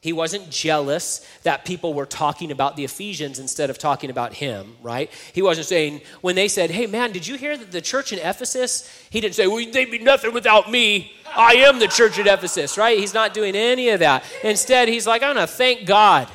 He 0.00 0.12
wasn't 0.12 0.50
jealous 0.50 1.24
that 1.44 1.64
people 1.64 1.94
were 1.94 2.04
talking 2.04 2.50
about 2.50 2.74
the 2.74 2.82
Ephesians 2.82 3.38
instead 3.38 3.70
of 3.70 3.78
talking 3.78 4.10
about 4.10 4.32
him, 4.32 4.74
right? 4.82 5.08
He 5.32 5.40
wasn't 5.40 5.68
saying, 5.68 6.00
when 6.20 6.34
they 6.34 6.48
said, 6.48 6.72
hey 6.72 6.88
man, 6.88 7.12
did 7.12 7.24
you 7.24 7.36
hear 7.36 7.56
that 7.56 7.70
the 7.70 7.80
church 7.80 8.12
in 8.12 8.18
Ephesus? 8.18 8.90
He 9.08 9.20
didn't 9.20 9.36
say, 9.36 9.46
well, 9.46 9.64
they'd 9.70 9.88
be 9.88 10.00
nothing 10.00 10.34
without 10.34 10.68
me. 10.68 11.12
I 11.32 11.52
am 11.68 11.78
the 11.78 11.86
church 11.86 12.18
at 12.18 12.26
Ephesus, 12.26 12.76
right? 12.76 12.98
He's 12.98 13.14
not 13.14 13.34
doing 13.34 13.54
any 13.54 13.90
of 13.90 14.00
that. 14.00 14.24
Instead, 14.42 14.88
he's 14.88 15.06
like, 15.06 15.22
I'm 15.22 15.36
going 15.36 15.46
to 15.46 15.52
thank 15.52 15.86
God 15.86 16.26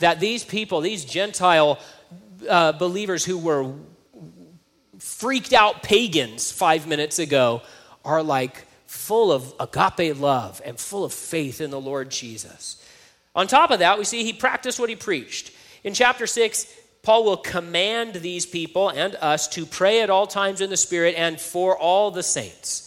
that 0.00 0.18
these 0.18 0.42
people, 0.44 0.80
these 0.80 1.04
Gentile 1.04 1.78
uh, 2.48 2.72
believers 2.72 3.24
who 3.24 3.38
were 3.38 3.74
freaked 4.98 5.52
out 5.52 5.84
pagans 5.84 6.50
five 6.50 6.88
minutes 6.88 7.20
ago, 7.20 7.62
are 8.04 8.24
like 8.24 8.64
full 8.88 9.30
of 9.30 9.54
agape 9.60 10.18
love 10.18 10.62
and 10.64 10.80
full 10.80 11.04
of 11.04 11.12
faith 11.12 11.60
in 11.60 11.70
the 11.70 11.80
Lord 11.80 12.10
Jesus. 12.10 12.82
On 13.36 13.46
top 13.46 13.70
of 13.70 13.80
that, 13.80 13.98
we 13.98 14.04
see 14.04 14.24
he 14.24 14.32
practiced 14.32 14.80
what 14.80 14.88
he 14.88 14.96
preached. 14.96 15.52
In 15.84 15.92
chapter 15.92 16.26
6, 16.26 16.74
Paul 17.02 17.24
will 17.24 17.36
command 17.36 18.14
these 18.14 18.46
people 18.46 18.88
and 18.88 19.14
us 19.16 19.46
to 19.48 19.66
pray 19.66 20.00
at 20.00 20.10
all 20.10 20.26
times 20.26 20.62
in 20.62 20.70
the 20.70 20.76
Spirit 20.76 21.14
and 21.18 21.38
for 21.38 21.76
all 21.76 22.10
the 22.10 22.22
saints. 22.22 22.84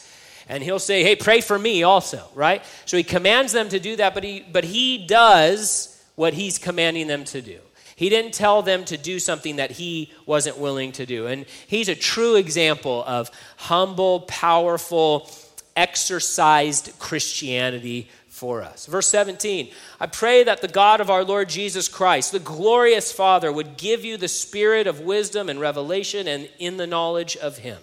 And 0.49 0.63
he'll 0.63 0.79
say, 0.79 1.03
hey, 1.03 1.15
pray 1.15 1.39
for 1.39 1.57
me 1.57 1.83
also, 1.83 2.27
right? 2.33 2.63
So 2.85 2.97
he 2.97 3.03
commands 3.03 3.53
them 3.53 3.69
to 3.69 3.79
do 3.79 3.95
that, 3.97 4.15
but 4.15 4.23
he, 4.23 4.43
but 4.51 4.63
he 4.63 5.05
does 5.05 6.03
what 6.15 6.33
he's 6.33 6.57
commanding 6.57 7.07
them 7.07 7.23
to 7.25 7.41
do. 7.41 7.59
He 7.95 8.09
didn't 8.09 8.33
tell 8.33 8.63
them 8.63 8.83
to 8.85 8.97
do 8.97 9.19
something 9.19 9.57
that 9.57 9.69
he 9.69 10.11
wasn't 10.25 10.57
willing 10.57 10.91
to 10.93 11.05
do. 11.05 11.27
And 11.27 11.45
he's 11.67 11.87
a 11.87 11.95
true 11.95 12.35
example 12.35 13.03
of 13.05 13.29
humble, 13.57 14.21
powerful, 14.21 15.29
exercised 15.75 16.93
Christianity 16.99 18.09
for 18.27 18.63
us. 18.63 18.87
Verse 18.87 19.07
17 19.07 19.69
I 19.99 20.07
pray 20.07 20.43
that 20.43 20.61
the 20.61 20.67
God 20.67 20.99
of 20.99 21.09
our 21.09 21.23
Lord 21.23 21.49
Jesus 21.49 21.87
Christ, 21.87 22.31
the 22.31 22.39
glorious 22.39 23.11
Father, 23.11 23.51
would 23.51 23.77
give 23.77 24.03
you 24.03 24.17
the 24.17 24.27
spirit 24.27 24.87
of 24.87 25.01
wisdom 25.01 25.49
and 25.49 25.59
revelation 25.59 26.27
and 26.27 26.49
in 26.57 26.77
the 26.77 26.87
knowledge 26.87 27.37
of 27.37 27.59
him. 27.59 27.77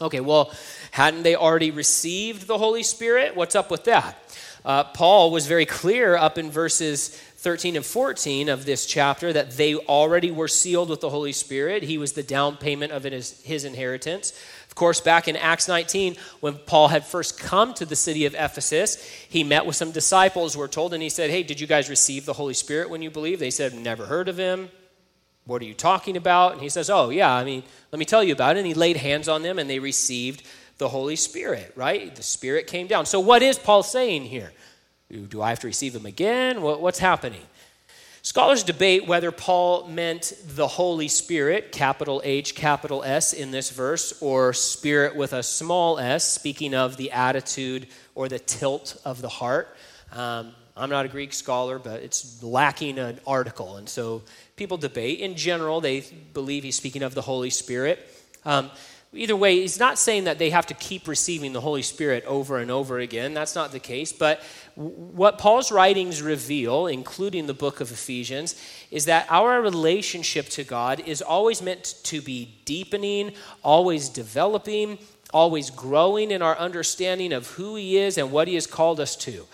Okay, 0.00 0.20
well, 0.20 0.50
hadn't 0.92 1.24
they 1.24 1.36
already 1.36 1.70
received 1.70 2.46
the 2.46 2.56
Holy 2.56 2.82
Spirit? 2.82 3.36
What's 3.36 3.54
up 3.54 3.70
with 3.70 3.84
that? 3.84 4.16
Uh, 4.64 4.84
Paul 4.84 5.30
was 5.30 5.46
very 5.46 5.66
clear 5.66 6.16
up 6.16 6.38
in 6.38 6.50
verses 6.50 7.08
13 7.08 7.76
and 7.76 7.84
14 7.84 8.48
of 8.48 8.66
this 8.66 8.84
chapter 8.86 9.32
that 9.32 9.52
they 9.52 9.74
already 9.74 10.30
were 10.30 10.48
sealed 10.48 10.90
with 10.90 11.00
the 11.00 11.10
Holy 11.10 11.32
Spirit. 11.32 11.82
He 11.82 11.98
was 11.98 12.12
the 12.12 12.22
down 12.22 12.56
payment 12.56 12.92
of 12.92 13.04
his, 13.04 13.40
his 13.42 13.64
inheritance. 13.64 14.38
Of 14.70 14.76
course, 14.76 15.00
back 15.00 15.26
in 15.26 15.34
Acts 15.34 15.66
19, 15.66 16.14
when 16.38 16.54
Paul 16.54 16.86
had 16.88 17.04
first 17.04 17.40
come 17.40 17.74
to 17.74 17.84
the 17.84 17.96
city 17.96 18.24
of 18.24 18.34
Ephesus, 18.34 19.04
he 19.28 19.42
met 19.42 19.66
with 19.66 19.74
some 19.74 19.90
disciples, 19.90 20.56
we're 20.56 20.68
told, 20.68 20.94
and 20.94 21.02
he 21.02 21.08
said, 21.08 21.28
Hey, 21.28 21.42
did 21.42 21.60
you 21.60 21.66
guys 21.66 21.90
receive 21.90 22.24
the 22.24 22.34
Holy 22.34 22.54
Spirit 22.54 22.88
when 22.88 23.02
you 23.02 23.10
believed? 23.10 23.40
They 23.40 23.50
said, 23.50 23.74
Never 23.74 24.06
heard 24.06 24.28
of 24.28 24.38
him. 24.38 24.68
What 25.44 25.60
are 25.60 25.64
you 25.64 25.74
talking 25.74 26.16
about? 26.16 26.52
And 26.52 26.60
he 26.60 26.68
says, 26.68 26.88
Oh, 26.88 27.10
yeah, 27.10 27.34
I 27.34 27.42
mean, 27.42 27.64
let 27.90 27.98
me 27.98 28.04
tell 28.04 28.22
you 28.22 28.32
about 28.32 28.56
it. 28.56 28.60
And 28.60 28.66
he 28.66 28.74
laid 28.74 28.96
hands 28.96 29.28
on 29.28 29.42
them, 29.42 29.58
and 29.58 29.68
they 29.68 29.80
received 29.80 30.46
the 30.78 30.88
Holy 30.88 31.16
Spirit, 31.16 31.72
right? 31.74 32.14
The 32.14 32.22
Spirit 32.22 32.68
came 32.68 32.86
down. 32.86 33.06
So, 33.06 33.18
what 33.18 33.42
is 33.42 33.58
Paul 33.58 33.82
saying 33.82 34.22
here? 34.26 34.52
Do 35.10 35.42
I 35.42 35.48
have 35.48 35.58
to 35.60 35.66
receive 35.66 35.96
him 35.96 36.06
again? 36.06 36.62
What's 36.62 37.00
happening? 37.00 37.42
Scholars 38.22 38.62
debate 38.62 39.06
whether 39.06 39.32
Paul 39.32 39.88
meant 39.88 40.34
the 40.46 40.66
Holy 40.66 41.08
Spirit, 41.08 41.72
capital 41.72 42.20
H, 42.22 42.54
capital 42.54 43.02
S, 43.02 43.32
in 43.32 43.50
this 43.50 43.70
verse, 43.70 44.20
or 44.20 44.52
Spirit 44.52 45.16
with 45.16 45.32
a 45.32 45.42
small 45.42 45.98
s, 45.98 46.30
speaking 46.30 46.74
of 46.74 46.98
the 46.98 47.12
attitude 47.12 47.86
or 48.14 48.28
the 48.28 48.38
tilt 48.38 49.00
of 49.06 49.22
the 49.22 49.28
heart. 49.28 49.74
Um, 50.12 50.52
I'm 50.76 50.90
not 50.90 51.06
a 51.06 51.08
Greek 51.08 51.32
scholar, 51.32 51.78
but 51.78 52.02
it's 52.02 52.42
lacking 52.42 52.98
an 52.98 53.20
article. 53.26 53.76
And 53.76 53.88
so 53.88 54.22
people 54.56 54.76
debate. 54.76 55.20
In 55.20 55.34
general, 55.34 55.80
they 55.80 56.04
believe 56.34 56.62
he's 56.62 56.76
speaking 56.76 57.02
of 57.02 57.14
the 57.14 57.22
Holy 57.22 57.50
Spirit. 57.50 58.06
Um, 58.44 58.70
either 59.12 59.34
way, 59.34 59.60
he's 59.60 59.78
not 59.78 59.98
saying 59.98 60.24
that 60.24 60.38
they 60.38 60.50
have 60.50 60.66
to 60.66 60.74
keep 60.74 61.08
receiving 61.08 61.52
the 61.52 61.60
Holy 61.60 61.82
Spirit 61.82 62.24
over 62.26 62.58
and 62.58 62.70
over 62.70 62.98
again. 62.98 63.34
That's 63.34 63.54
not 63.54 63.72
the 63.72 63.80
case. 63.80 64.12
But 64.12 64.42
what 64.74 65.38
Paul's 65.38 65.72
writings 65.72 66.22
reveal, 66.22 66.86
including 66.86 67.46
the 67.46 67.54
book 67.54 67.80
of 67.80 67.90
Ephesians, 67.90 68.54
is 68.90 69.06
that 69.06 69.26
our 69.28 69.60
relationship 69.60 70.48
to 70.50 70.64
God 70.64 71.00
is 71.06 71.22
always 71.22 71.60
meant 71.60 71.94
to 72.04 72.20
be 72.20 72.54
deepening, 72.64 73.32
always 73.62 74.08
developing, 74.08 74.98
always 75.32 75.70
growing 75.70 76.30
in 76.30 76.42
our 76.42 76.56
understanding 76.56 77.32
of 77.32 77.48
who 77.52 77.76
He 77.76 77.98
is 77.98 78.16
and 78.16 78.30
what 78.30 78.48
He 78.48 78.54
has 78.54 78.66
called 78.66 79.00
us 79.00 79.16
to 79.16 79.46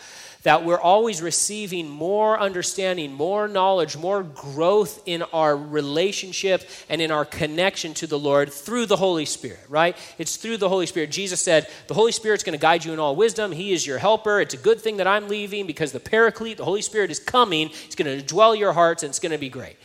that 0.47 0.65
we're 0.65 0.79
always 0.79 1.21
receiving 1.21 1.91
more 1.91 2.39
understanding, 2.39 3.13
more 3.13 3.49
knowledge, 3.49 3.97
more 3.97 4.23
growth 4.23 5.03
in 5.05 5.25
our 5.33 5.57
relationship 5.57 6.63
and 6.89 7.03
in 7.03 7.11
our 7.11 7.25
connection 7.25 7.93
to 7.95 8.07
the 8.07 8.17
Lord 8.17 8.53
through 8.53 8.87
the 8.87 8.95
Holy 8.95 9.25
Spirit, 9.25 9.59
right? 9.69 9.97
It's 10.19 10.37
through 10.37 10.59
the 10.59 10.69
Holy 10.69 10.87
Spirit. 10.87 11.11
Jesus 11.11 11.41
said, 11.41 11.67
The 11.89 11.95
Holy 11.95 12.13
Spirit's 12.13 12.45
going 12.45 12.57
to 12.57 12.63
guide 12.63 12.85
you 12.85 12.93
in 12.93 13.01
all 13.01 13.17
wisdom. 13.17 13.51
He 13.51 13.73
is 13.73 13.85
your 13.85 13.99
helper. 13.99 14.41
It's 14.41 14.55
a 14.55 14.57
good 14.57 14.81
thing 14.81 14.99
that 14.99 15.09
I'm 15.09 15.27
leaving 15.27 15.67
because 15.67 15.91
the 15.91 15.99
Paraclete, 15.99 16.59
the 16.59 16.65
Holy 16.65 16.83
Spirit, 16.83 17.11
is 17.11 17.19
coming. 17.19 17.71
He's 17.71 17.97
going 17.97 18.17
to 18.17 18.25
dwell 18.25 18.55
your 18.55 18.73
hearts 18.73 19.03
and 19.03 19.11
it's 19.11 19.19
going 19.19 19.33
to 19.33 19.39
be 19.39 19.49
great. 19.49 19.77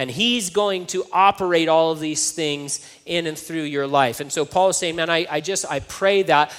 And 0.00 0.10
he's 0.10 0.48
going 0.48 0.86
to 0.86 1.04
operate 1.12 1.68
all 1.68 1.92
of 1.92 2.00
these 2.00 2.32
things 2.32 2.80
in 3.04 3.26
and 3.26 3.36
through 3.36 3.64
your 3.64 3.86
life. 3.86 4.20
And 4.20 4.32
so 4.32 4.46
Paul 4.46 4.70
is 4.70 4.78
saying, 4.78 4.96
man, 4.96 5.10
I, 5.10 5.26
I 5.30 5.42
just, 5.42 5.70
I 5.70 5.80
pray 5.80 6.22
that 6.22 6.54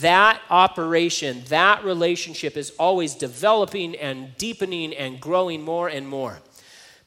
that 0.00 0.40
operation, 0.48 1.42
that 1.50 1.84
relationship 1.84 2.56
is 2.56 2.70
always 2.78 3.14
developing 3.14 3.96
and 3.96 4.34
deepening 4.38 4.94
and 4.94 5.20
growing 5.20 5.60
more 5.60 5.88
and 5.88 6.08
more. 6.08 6.38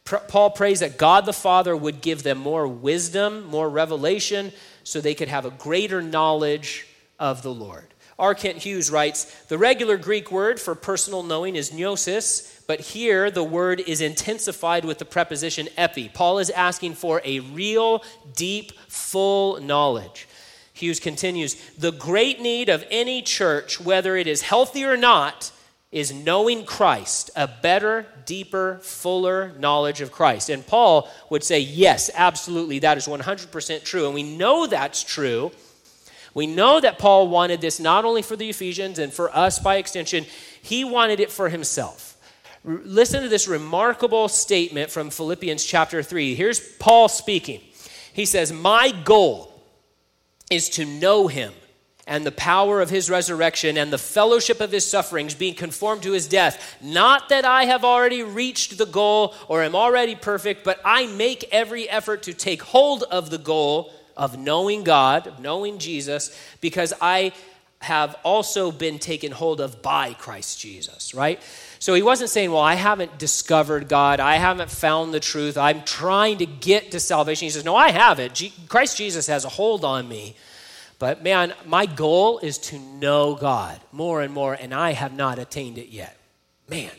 Paul 0.05 0.51
prays 0.51 0.81
that 0.81 0.99
God 0.99 1.25
the 1.25 1.33
Father 1.33 1.75
would 1.75 2.01
give 2.01 2.21
them 2.21 2.37
more 2.37 2.67
wisdom, 2.67 3.45
more 3.45 3.67
revelation, 3.67 4.51
so 4.83 5.01
they 5.01 5.15
could 5.15 5.27
have 5.27 5.45
a 5.47 5.49
greater 5.49 6.03
knowledge 6.03 6.85
of 7.17 7.41
the 7.41 7.51
Lord. 7.51 7.87
R. 8.19 8.35
Kent 8.35 8.57
Hughes 8.57 8.91
writes 8.91 9.25
The 9.47 9.57
regular 9.57 9.97
Greek 9.97 10.31
word 10.31 10.59
for 10.59 10.75
personal 10.75 11.23
knowing 11.23 11.55
is 11.55 11.73
gnosis, 11.73 12.61
but 12.67 12.81
here 12.81 13.31
the 13.31 13.43
word 13.43 13.79
is 13.79 14.01
intensified 14.01 14.85
with 14.85 14.99
the 14.99 15.05
preposition 15.05 15.69
epi. 15.77 16.09
Paul 16.09 16.39
is 16.39 16.49
asking 16.49 16.95
for 16.95 17.21
a 17.23 17.39
real, 17.39 18.03
deep, 18.35 18.73
full 18.87 19.61
knowledge. 19.61 20.27
Hughes 20.73 20.99
continues 20.99 21.55
The 21.77 21.91
great 21.91 22.41
need 22.41 22.69
of 22.69 22.85
any 22.91 23.21
church, 23.21 23.79
whether 23.79 24.17
it 24.17 24.27
is 24.27 24.41
healthy 24.41 24.83
or 24.83 24.97
not, 24.97 25.51
is 25.91 26.13
knowing 26.13 26.65
Christ, 26.65 27.31
a 27.35 27.47
better, 27.47 28.05
deeper, 28.25 28.79
fuller 28.83 29.53
knowledge 29.57 30.01
of 30.01 30.11
Christ. 30.11 30.49
And 30.49 30.67
Paul 30.67 31.09
would 31.29 31.43
say, 31.43 31.59
Yes, 31.59 32.11
absolutely, 32.13 32.79
that 32.79 32.97
is 32.97 33.07
100% 33.07 33.83
true. 33.83 34.05
And 34.05 34.13
we 34.13 34.23
know 34.23 34.67
that's 34.67 35.03
true 35.03 35.51
we 36.39 36.47
know 36.47 36.79
that 36.79 36.99
Paul 36.99 37.27
wanted 37.27 37.59
this 37.59 37.81
not 37.81 38.05
only 38.05 38.21
for 38.21 38.37
the 38.37 38.49
Ephesians 38.49 38.97
and 38.97 39.11
for 39.11 39.29
us 39.35 39.59
by 39.59 39.75
extension, 39.75 40.25
he 40.61 40.85
wanted 40.85 41.19
it 41.19 41.33
for 41.33 41.49
himself. 41.49 42.15
R- 42.65 42.79
listen 42.85 43.23
to 43.23 43.27
this 43.27 43.45
remarkable 43.45 44.29
statement 44.29 44.89
from 44.89 45.09
Philippians 45.09 45.65
chapter 45.65 46.01
3. 46.01 46.35
Here's 46.35 46.61
Paul 46.77 47.09
speaking. 47.09 47.59
He 48.13 48.23
says, 48.23 48.53
My 48.53 48.91
goal 49.03 49.61
is 50.49 50.69
to 50.69 50.85
know 50.85 51.27
him 51.27 51.51
and 52.07 52.25
the 52.25 52.31
power 52.31 52.79
of 52.79 52.89
his 52.89 53.09
resurrection 53.09 53.77
and 53.77 53.91
the 53.91 53.97
fellowship 53.97 54.61
of 54.61 54.71
his 54.71 54.89
sufferings, 54.89 55.35
being 55.35 55.55
conformed 55.55 56.03
to 56.03 56.13
his 56.13 56.29
death. 56.29 56.77
Not 56.81 57.27
that 57.27 57.43
I 57.43 57.65
have 57.65 57.83
already 57.83 58.23
reached 58.23 58.77
the 58.77 58.85
goal 58.85 59.35
or 59.49 59.61
am 59.61 59.75
already 59.75 60.15
perfect, 60.15 60.63
but 60.63 60.79
I 60.85 61.05
make 61.05 61.49
every 61.51 61.89
effort 61.89 62.23
to 62.23 62.33
take 62.33 62.61
hold 62.61 63.03
of 63.03 63.29
the 63.29 63.37
goal 63.37 63.91
of 64.19 64.37
knowing 64.37 64.83
God, 64.83 65.25
of 65.25 65.39
knowing 65.39 65.79
Jesus, 65.79 66.37
because 66.59 66.93
I 67.01 67.31
have 67.81 68.17
also 68.25 68.71
been 68.71 68.99
taken 68.99 69.31
hold 69.31 69.61
of 69.61 69.81
by 69.81 70.13
Christ 70.13 70.59
Jesus, 70.59 71.15
right? 71.15 71.41
So 71.79 71.93
he 71.93 72.01
wasn't 72.01 72.29
saying, 72.29 72.51
Well, 72.51 72.61
I 72.61 72.75
haven't 72.75 73.17
discovered 73.17 73.87
God. 73.87 74.19
I 74.19 74.35
haven't 74.35 74.69
found 74.69 75.13
the 75.13 75.21
truth. 75.21 75.57
I'm 75.57 75.83
trying 75.83 76.39
to 76.39 76.45
get 76.45 76.91
to 76.91 76.99
salvation. 76.99 77.45
He 77.45 77.49
says, 77.49 77.63
No, 77.63 77.77
I 77.77 77.91
have 77.91 78.19
it. 78.19 78.51
Christ 78.67 78.97
Jesus 78.97 79.27
has 79.27 79.45
a 79.45 79.49
hold 79.49 79.85
on 79.85 80.07
me. 80.07 80.35
But 80.99 81.23
man, 81.23 81.53
my 81.65 81.85
goal 81.85 82.39
is 82.39 82.57
to 82.57 82.77
know 82.77 83.35
God 83.35 83.79
more 83.93 84.21
and 84.21 84.33
more, 84.33 84.53
and 84.53 84.73
I 84.73 84.91
have 84.91 85.13
not 85.13 85.39
attained 85.39 85.77
it 85.77 85.87
yet. 85.87 86.17
Man, 86.67 86.91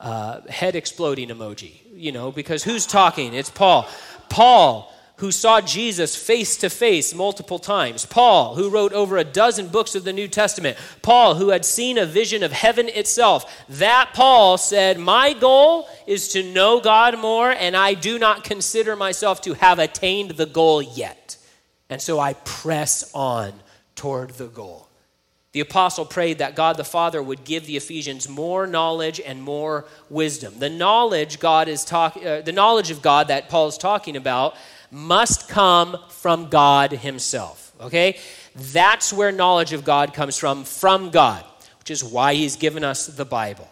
uh, 0.00 0.40
head 0.48 0.74
exploding 0.74 1.28
emoji, 1.28 1.74
you 1.92 2.10
know, 2.10 2.32
because 2.32 2.64
who's 2.64 2.86
talking? 2.86 3.34
It's 3.34 3.50
Paul. 3.50 3.86
Paul 4.30 4.90
who 5.18 5.32
saw 5.32 5.60
Jesus 5.60 6.14
face 6.14 6.56
to 6.58 6.70
face 6.70 7.12
multiple 7.12 7.58
times. 7.58 8.06
Paul, 8.06 8.54
who 8.54 8.70
wrote 8.70 8.92
over 8.92 9.18
a 9.18 9.24
dozen 9.24 9.66
books 9.66 9.94
of 9.94 10.04
the 10.04 10.12
New 10.12 10.28
Testament. 10.28 10.78
Paul, 11.02 11.34
who 11.34 11.48
had 11.48 11.64
seen 11.64 11.98
a 11.98 12.06
vision 12.06 12.44
of 12.44 12.52
heaven 12.52 12.88
itself. 12.88 13.64
That 13.68 14.10
Paul 14.14 14.58
said, 14.58 14.98
My 14.98 15.32
goal 15.32 15.88
is 16.06 16.28
to 16.28 16.42
know 16.42 16.80
God 16.80 17.18
more, 17.18 17.50
and 17.50 17.76
I 17.76 17.94
do 17.94 18.18
not 18.18 18.44
consider 18.44 18.94
myself 18.94 19.40
to 19.42 19.54
have 19.54 19.80
attained 19.80 20.32
the 20.32 20.46
goal 20.46 20.80
yet. 20.80 21.36
And 21.90 22.00
so 22.00 22.20
I 22.20 22.34
press 22.34 23.10
on 23.12 23.52
toward 23.96 24.30
the 24.30 24.46
goal. 24.46 24.88
The 25.50 25.60
apostle 25.60 26.04
prayed 26.04 26.38
that 26.38 26.54
God 26.54 26.76
the 26.76 26.84
Father 26.84 27.20
would 27.20 27.42
give 27.42 27.66
the 27.66 27.76
Ephesians 27.76 28.28
more 28.28 28.66
knowledge 28.66 29.18
and 29.18 29.42
more 29.42 29.86
wisdom. 30.10 30.60
The 30.60 30.70
knowledge 30.70 31.40
God 31.40 31.66
is 31.66 31.84
talking, 31.84 32.24
uh, 32.24 32.42
the 32.42 32.52
knowledge 32.52 32.92
of 32.92 33.02
God 33.02 33.28
that 33.28 33.48
Paul 33.48 33.66
is 33.66 33.78
talking 33.78 34.14
about 34.14 34.54
must 34.90 35.48
come 35.48 35.96
from 36.08 36.48
God 36.48 36.92
Himself. 36.92 37.72
Okay? 37.80 38.18
That's 38.54 39.12
where 39.12 39.32
knowledge 39.32 39.72
of 39.72 39.84
God 39.84 40.14
comes 40.14 40.36
from, 40.36 40.64
from 40.64 41.10
God, 41.10 41.44
which 41.78 41.90
is 41.90 42.02
why 42.02 42.34
He's 42.34 42.56
given 42.56 42.84
us 42.84 43.06
the 43.06 43.24
Bible. 43.24 43.68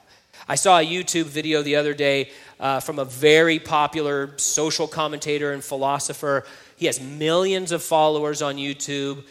I 0.49 0.55
saw 0.55 0.79
a 0.79 0.87
YouTube 0.87 1.25
video 1.25 1.63
the 1.63 1.77
other 1.77 1.93
day 1.93 2.31
uh, 2.61 2.79
from 2.79 3.01
a 3.01 3.05
very 3.05 3.59
popular 3.59 4.39
social 4.39 4.87
commentator 4.87 5.53
and 5.53 5.63
philosopher. 5.63 6.45
He 6.77 6.87
has 6.87 7.01
millions 7.01 7.73
of 7.73 7.83
followers 7.83 8.43
on 8.43 8.57
YouTube. 8.57 9.25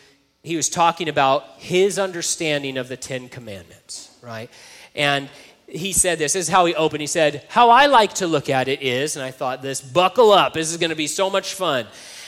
He 0.43 0.57
was 0.57 0.67
talking 0.69 1.07
about 1.07 1.45
his 1.57 1.97
understanding 1.97 2.77
of 2.77 2.89
the 2.89 2.97
Ten 2.97 3.29
Commandments, 3.29 4.15
right? 4.21 4.49
And 4.93 5.29
he 5.67 5.93
said 5.93 6.19
this. 6.19 6.33
This 6.33 6.47
is 6.47 6.49
how 6.49 6.65
he 6.65 6.75
opened. 6.75 7.01
He 7.01 7.07
said, 7.07 7.45
How 7.49 7.69
I 7.69 7.87
like 7.87 8.13
to 8.15 8.27
look 8.27 8.49
at 8.49 8.67
it 8.67 8.81
is, 8.81 9.15
and 9.15 9.25
I 9.25 9.31
thought 9.31 9.61
this, 9.61 9.81
buckle 9.81 10.31
up. 10.31 10.53
This 10.53 10.71
is 10.71 10.77
going 10.77 10.91
to 10.91 10.95
be 10.95 11.07
so 11.07 11.29
much 11.29 11.53
fun. 11.53 11.87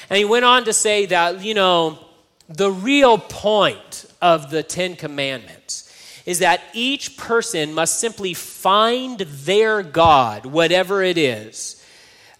And 0.09 0.17
he 0.17 0.25
went 0.25 0.45
on 0.45 0.65
to 0.65 0.73
say 0.73 1.05
that, 1.07 1.43
you 1.43 1.53
know, 1.53 1.99
the 2.49 2.71
real 2.71 3.17
point 3.17 4.05
of 4.21 4.49
the 4.49 4.63
Ten 4.63 4.95
Commandments 4.95 5.83
is 6.25 6.39
that 6.39 6.61
each 6.73 7.15
person 7.17 7.73
must 7.73 7.99
simply 7.99 8.33
find 8.33 9.19
their 9.19 9.81
God, 9.81 10.45
whatever 10.45 11.01
it 11.01 11.17
is. 11.17 11.83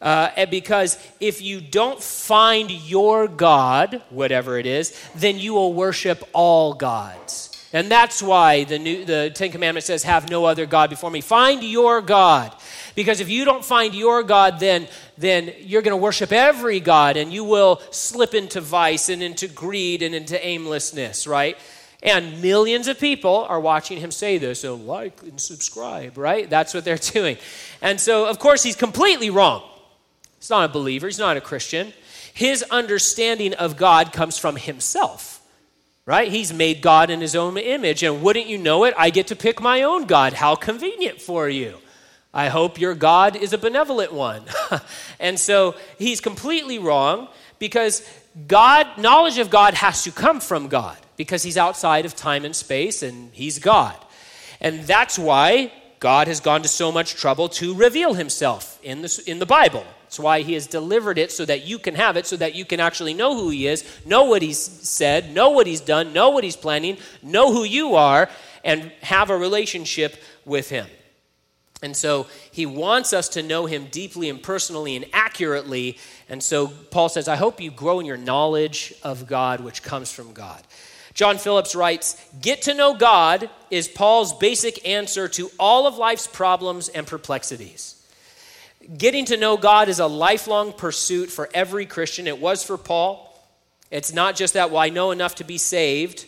Uh, 0.01 0.45
because 0.47 0.97
if 1.19 1.41
you 1.41 1.59
don't 1.59 2.01
find 2.01 2.69
your 2.69 3.27
God, 3.27 4.01
whatever 4.09 4.59
it 4.59 4.65
is, 4.65 4.97
then 5.15 5.39
you 5.39 5.53
will 5.53 5.73
worship 5.73 6.21
all 6.33 6.73
gods. 6.73 7.46
And 7.77 7.91
that's 7.91 8.23
why 8.23 8.63
the, 8.63 8.79
new, 8.79 9.05
the 9.05 9.31
Ten 9.35 9.51
Commandments 9.51 9.85
says, 9.85 10.01
Have 10.01 10.31
no 10.31 10.45
other 10.45 10.65
God 10.65 10.89
before 10.89 11.11
me. 11.11 11.21
Find 11.21 11.63
your 11.63 12.01
God. 12.01 12.51
Because 12.95 13.19
if 13.19 13.29
you 13.29 13.45
don't 13.45 13.63
find 13.63 13.93
your 13.93 14.23
God, 14.23 14.59
then, 14.59 14.87
then 15.15 15.53
you're 15.59 15.83
going 15.83 15.91
to 15.91 16.01
worship 16.01 16.31
every 16.31 16.79
God 16.79 17.17
and 17.17 17.31
you 17.31 17.43
will 17.43 17.79
slip 17.91 18.33
into 18.33 18.61
vice 18.61 19.09
and 19.09 19.21
into 19.21 19.47
greed 19.47 20.01
and 20.01 20.15
into 20.15 20.43
aimlessness, 20.43 21.27
right? 21.27 21.55
And 22.01 22.41
millions 22.41 22.87
of 22.87 22.99
people 22.99 23.45
are 23.47 23.59
watching 23.59 23.99
him 23.99 24.09
say 24.09 24.39
this, 24.39 24.61
so 24.61 24.73
like 24.73 25.21
and 25.21 25.39
subscribe, 25.39 26.17
right? 26.17 26.49
That's 26.49 26.73
what 26.73 26.83
they're 26.83 26.97
doing. 27.13 27.37
And 27.83 28.01
so, 28.01 28.25
of 28.25 28.39
course, 28.39 28.63
he's 28.63 28.75
completely 28.75 29.29
wrong. 29.29 29.61
He's 30.39 30.49
not 30.49 30.67
a 30.67 30.73
believer, 30.73 31.05
he's 31.05 31.19
not 31.19 31.37
a 31.37 31.41
Christian. 31.41 31.93
His 32.33 32.63
understanding 32.71 33.53
of 33.53 33.77
God 33.77 34.11
comes 34.13 34.39
from 34.39 34.55
himself 34.55 35.36
right? 36.07 36.31
He's 36.31 36.53
made 36.53 36.81
God 36.81 37.09
in 37.09 37.19
his 37.19 37.35
own 37.35 37.57
image. 37.57 38.01
And 38.01 38.23
wouldn't 38.23 38.47
you 38.47 38.57
know 38.57 38.85
it, 38.85 38.95
I 38.97 39.11
get 39.11 39.27
to 39.27 39.35
pick 39.35 39.61
my 39.61 39.83
own 39.83 40.05
God. 40.05 40.33
How 40.33 40.55
convenient 40.55 41.21
for 41.21 41.47
you. 41.47 41.77
I 42.33 42.47
hope 42.47 42.79
your 42.79 42.95
God 42.95 43.35
is 43.35 43.51
a 43.51 43.57
benevolent 43.57 44.13
one. 44.13 44.43
and 45.19 45.37
so 45.37 45.75
he's 45.99 46.21
completely 46.21 46.79
wrong 46.79 47.27
because 47.59 48.07
God, 48.47 48.87
knowledge 48.97 49.37
of 49.37 49.49
God 49.49 49.73
has 49.73 50.03
to 50.05 50.11
come 50.11 50.39
from 50.39 50.69
God 50.69 50.97
because 51.17 51.43
he's 51.43 51.57
outside 51.57 52.05
of 52.05 52.15
time 52.15 52.45
and 52.45 52.55
space 52.55 53.03
and 53.03 53.29
he's 53.33 53.59
God. 53.59 53.95
And 54.61 54.83
that's 54.83 55.19
why 55.19 55.73
God 55.99 56.27
has 56.27 56.39
gone 56.39 56.61
to 56.61 56.69
so 56.69 56.89
much 56.89 57.15
trouble 57.15 57.49
to 57.49 57.73
reveal 57.73 58.13
himself 58.13 58.79
in 58.81 59.01
the, 59.01 59.23
in 59.27 59.39
the 59.39 59.45
Bible. 59.45 59.85
That's 60.07 60.21
why 60.21 60.41
he 60.41 60.53
has 60.53 60.67
delivered 60.67 61.17
it 61.17 61.33
so 61.33 61.43
that 61.43 61.67
you 61.67 61.77
can 61.77 61.93
have 61.95 62.15
it, 62.15 62.25
so 62.25 62.37
that 62.37 62.55
you 62.55 62.63
can 62.63 62.79
actually 62.79 63.13
know 63.13 63.35
who 63.35 63.49
he 63.49 63.67
is, 63.67 63.83
know 64.05 64.23
what 64.23 64.41
he's 64.41 64.57
said, 64.57 65.33
know 65.33 65.49
what 65.49 65.67
he's 65.67 65.81
done, 65.81 66.13
know 66.13 66.29
what 66.29 66.45
he's 66.45 66.55
planning, 66.55 66.97
know 67.21 67.51
who 67.51 67.65
you 67.65 67.95
are, 67.95 68.29
and 68.63 68.89
have 69.01 69.29
a 69.29 69.37
relationship 69.37 70.15
with 70.45 70.69
him. 70.69 70.87
And 71.83 71.95
so 71.95 72.27
he 72.51 72.65
wants 72.65 73.11
us 73.11 73.27
to 73.29 73.43
know 73.43 73.65
him 73.65 73.87
deeply 73.91 74.29
and 74.29 74.41
personally 74.41 74.95
and 74.95 75.05
accurately. 75.11 75.97
And 76.29 76.41
so 76.41 76.67
Paul 76.67 77.09
says, 77.09 77.27
I 77.27 77.35
hope 77.35 77.59
you 77.59 77.69
grow 77.69 77.99
in 77.99 78.05
your 78.05 78.15
knowledge 78.15 78.93
of 79.03 79.27
God, 79.27 79.59
which 79.59 79.83
comes 79.83 80.09
from 80.09 80.31
God. 80.31 80.63
John 81.15 81.37
Phillips 81.37 81.75
writes 81.75 82.15
Get 82.39 82.61
to 82.61 82.73
know 82.73 82.93
God 82.93 83.49
is 83.69 83.89
Paul's 83.89 84.31
basic 84.37 84.87
answer 84.87 85.27
to 85.27 85.51
all 85.59 85.85
of 85.85 85.97
life's 85.97 86.27
problems 86.27 86.87
and 86.87 87.05
perplexities. 87.05 87.96
Getting 88.95 89.25
to 89.25 89.37
know 89.37 89.57
God 89.57 89.89
is 89.89 89.99
a 89.99 90.07
lifelong 90.07 90.71
pursuit 90.71 91.29
for 91.29 91.49
every 91.53 91.85
Christian. 91.85 92.27
It 92.27 92.39
was 92.39 92.63
for 92.63 92.77
Paul. 92.77 93.23
It's 93.91 94.13
not 94.13 94.35
just 94.35 94.53
that, 94.53 94.71
well, 94.71 94.79
I 94.79 94.89
know 94.89 95.11
enough 95.11 95.35
to 95.35 95.43
be 95.43 95.57
saved, 95.57 96.25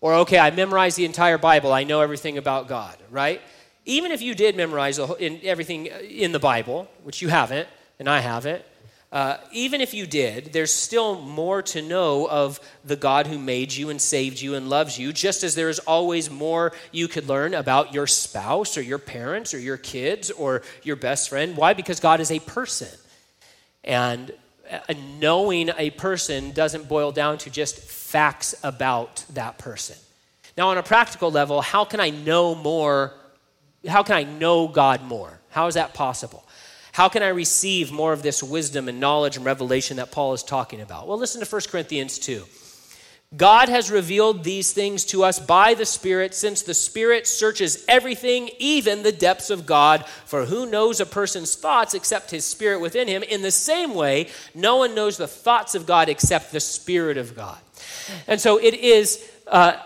or 0.00 0.14
okay, 0.14 0.38
I 0.38 0.50
memorized 0.50 0.96
the 0.96 1.04
entire 1.04 1.38
Bible, 1.38 1.72
I 1.72 1.84
know 1.84 2.00
everything 2.00 2.38
about 2.38 2.68
God, 2.68 2.96
right? 3.10 3.40
even 3.84 4.12
if 4.12 4.22
you 4.22 4.34
did 4.34 4.56
memorize 4.56 4.98
in 4.98 5.40
everything 5.42 5.86
in 5.86 6.32
the 6.32 6.38
Bible, 6.38 6.88
which 7.02 7.20
you 7.20 7.28
haven't, 7.28 7.68
and 7.98 8.08
I 8.08 8.20
haven't, 8.20 8.64
uh, 9.12 9.36
even 9.52 9.82
if 9.82 9.92
you 9.92 10.06
did, 10.06 10.54
there's 10.54 10.72
still 10.72 11.20
more 11.20 11.60
to 11.60 11.82
know 11.82 12.26
of 12.28 12.58
the 12.82 12.96
God 12.96 13.26
who 13.26 13.38
made 13.38 13.72
you 13.72 13.90
and 13.90 14.00
saved 14.00 14.40
you 14.40 14.54
and 14.54 14.70
loves 14.70 14.98
you, 14.98 15.12
just 15.12 15.44
as 15.44 15.54
there 15.54 15.68
is 15.68 15.78
always 15.80 16.30
more 16.30 16.72
you 16.92 17.08
could 17.08 17.28
learn 17.28 17.52
about 17.52 17.92
your 17.92 18.06
spouse 18.06 18.78
or 18.78 18.82
your 18.82 18.98
parents 18.98 19.52
or 19.52 19.58
your 19.58 19.76
kids 19.76 20.30
or 20.30 20.62
your 20.82 20.96
best 20.96 21.28
friend. 21.28 21.56
Why? 21.58 21.74
Because 21.74 22.00
God 22.00 22.20
is 22.20 22.30
a 22.30 22.40
person. 22.40 22.88
And 23.84 24.32
uh, 24.70 24.94
knowing 25.18 25.70
a 25.76 25.90
person 25.90 26.52
doesn't 26.52 26.88
boil 26.88 27.12
down 27.12 27.36
to 27.38 27.50
just 27.50 27.78
facts 27.78 28.54
about 28.64 29.26
that 29.34 29.58
person. 29.58 29.96
Now, 30.56 30.70
on 30.70 30.78
a 30.78 30.82
practical 30.82 31.30
level, 31.30 31.60
how 31.60 31.84
can 31.84 32.00
I 32.00 32.10
know 32.10 32.54
more 32.54 33.12
how 33.88 34.02
can 34.02 34.14
I 34.14 34.22
know 34.22 34.68
God 34.68 35.02
more? 35.02 35.40
How 35.50 35.66
is 35.66 35.74
that 35.74 35.94
possible? 35.94 36.44
How 36.92 37.08
can 37.08 37.22
I 37.22 37.28
receive 37.28 37.90
more 37.90 38.12
of 38.12 38.22
this 38.22 38.42
wisdom 38.42 38.88
and 38.88 39.00
knowledge 39.00 39.36
and 39.36 39.44
revelation 39.44 39.96
that 39.96 40.12
Paul 40.12 40.34
is 40.34 40.42
talking 40.42 40.80
about? 40.80 41.08
Well, 41.08 41.18
listen 41.18 41.42
to 41.42 41.50
1 41.50 41.62
Corinthians 41.70 42.18
2. 42.18 42.44
God 43.34 43.70
has 43.70 43.90
revealed 43.90 44.44
these 44.44 44.72
things 44.72 45.06
to 45.06 45.24
us 45.24 45.38
by 45.38 45.72
the 45.72 45.86
Spirit, 45.86 46.34
since 46.34 46.60
the 46.60 46.74
Spirit 46.74 47.26
searches 47.26 47.82
everything, 47.88 48.50
even 48.58 49.02
the 49.02 49.10
depths 49.10 49.48
of 49.48 49.64
God. 49.64 50.04
For 50.26 50.44
who 50.44 50.66
knows 50.66 51.00
a 51.00 51.06
person's 51.06 51.54
thoughts 51.54 51.94
except 51.94 52.30
his 52.30 52.44
Spirit 52.44 52.82
within 52.82 53.08
him? 53.08 53.22
In 53.22 53.40
the 53.40 53.50
same 53.50 53.94
way, 53.94 54.28
no 54.54 54.76
one 54.76 54.94
knows 54.94 55.16
the 55.16 55.26
thoughts 55.26 55.74
of 55.74 55.86
God 55.86 56.10
except 56.10 56.52
the 56.52 56.60
Spirit 56.60 57.16
of 57.16 57.34
God. 57.34 57.58
And 58.26 58.38
so 58.38 58.58
it 58.58 58.74
is 58.74 59.31
uh, 59.52 59.76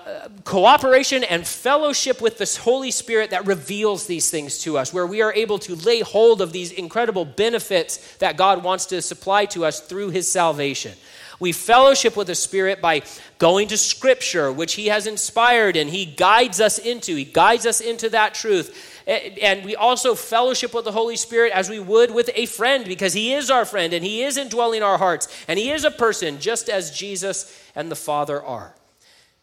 cooperation 0.45 1.25
and 1.25 1.45
fellowship 1.45 2.21
with 2.21 2.39
the 2.39 2.61
Holy 2.63 2.93
Spirit 2.93 3.31
that 3.31 3.47
reveals 3.47 4.07
these 4.07 4.31
things 4.31 4.61
to 4.61 4.79
us, 4.79 4.95
where 4.95 5.07
we 5.07 5.23
are 5.23 5.33
able 5.33 5.59
to 5.59 5.75
lay 5.75 6.01
hold 6.01 6.41
of 6.41 6.53
these 6.53 6.71
incredible 6.71 7.25
benefits 7.25 8.17
that 8.19 8.37
God 8.37 8.63
wants 8.63 8.87
to 8.87 9.03
supply 9.03 9.45
to 9.47 9.65
us 9.65 9.81
through 9.81 10.11
His 10.11 10.31
salvation. 10.31 10.93
We 11.41 11.51
fellowship 11.51 12.17
with 12.17 12.29
the 12.29 12.37
Spirit 12.37 12.81
by 12.81 13.03
going 13.39 13.67
to 13.69 13.77
Scripture, 13.77 14.53
which 14.53 14.75
He 14.75 14.87
has 14.87 15.09
inspired 15.09 15.77
and 15.77 15.91
He 15.91 16.07
guides 16.07 16.61
us 16.61 16.79
into. 16.79 17.17
He 17.17 17.25
guides 17.25 17.67
us 17.67 17.81
into 17.81 18.09
that 18.11 18.35
truth. 18.35 19.03
And 19.09 19.65
we 19.65 19.75
also 19.75 20.15
fellowship 20.15 20.75
with 20.75 20.85
the 20.85 20.93
Holy 20.93 21.17
Spirit 21.17 21.53
as 21.53 21.69
we 21.69 21.81
would 21.81 22.15
with 22.15 22.31
a 22.37 22.47
friend 22.47 22.85
because 22.85 23.15
He 23.15 23.35
is 23.35 23.51
our 23.51 23.65
friend 23.65 23.93
and 23.93 24.05
He 24.05 24.23
is 24.23 24.37
indwelling 24.37 24.85
our 24.85 24.99
hearts 24.99 25.27
and 25.49 25.59
He 25.59 25.73
is 25.73 25.83
a 25.83 25.91
person 25.91 26.39
just 26.39 26.69
as 26.69 26.97
Jesus 26.97 27.53
and 27.75 27.91
the 27.91 27.97
Father 27.97 28.41
are. 28.41 28.76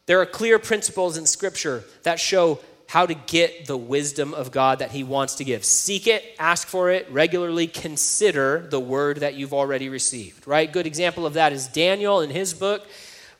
There 0.05 0.19
are 0.19 0.25
clear 0.25 0.59
principles 0.59 1.17
in 1.17 1.25
Scripture 1.25 1.83
that 2.03 2.19
show 2.19 2.59
how 2.87 3.05
to 3.05 3.13
get 3.13 3.65
the 3.65 3.77
wisdom 3.77 4.33
of 4.33 4.51
God 4.51 4.79
that 4.79 4.91
He 4.91 5.03
wants 5.03 5.35
to 5.35 5.43
give. 5.43 5.63
Seek 5.63 6.07
it, 6.07 6.23
ask 6.37 6.67
for 6.67 6.91
it, 6.91 7.09
regularly 7.09 7.67
consider 7.67 8.67
the 8.69 8.79
word 8.79 9.17
that 9.17 9.35
you've 9.35 9.53
already 9.53 9.89
received, 9.89 10.45
right? 10.45 10.71
Good 10.71 10.85
example 10.85 11.25
of 11.25 11.33
that 11.33 11.53
is 11.53 11.67
Daniel 11.67 12.19
in 12.19 12.29
his 12.29 12.53
book. 12.53 12.85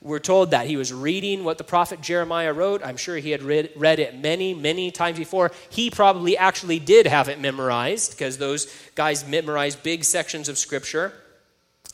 We're 0.02 0.19
told 0.19 0.52
that 0.52 0.67
he 0.67 0.76
was 0.76 0.91
reading 0.91 1.43
what 1.43 1.58
the 1.58 1.63
prophet 1.63 2.02
Jeremiah 2.02 2.52
wrote. 2.52 2.82
I'm 2.84 2.97
sure 2.97 3.15
he 3.17 3.32
had 3.32 3.41
read, 3.41 3.71
read 3.76 3.99
it 3.99 4.17
many, 4.19 4.54
many 4.54 4.91
times 4.91 5.17
before. 5.17 5.52
He 5.69 5.89
probably 5.89 6.38
actually 6.38 6.80
did 6.80 7.08
have 7.08 7.30
it 7.30 7.39
memorized 7.39 8.12
because 8.12 8.38
those 8.38 8.73
guys 8.95 9.26
memorized 9.28 9.84
big 9.84 10.04
sections 10.04 10.49
of 10.49 10.58
Scripture. 10.58 11.13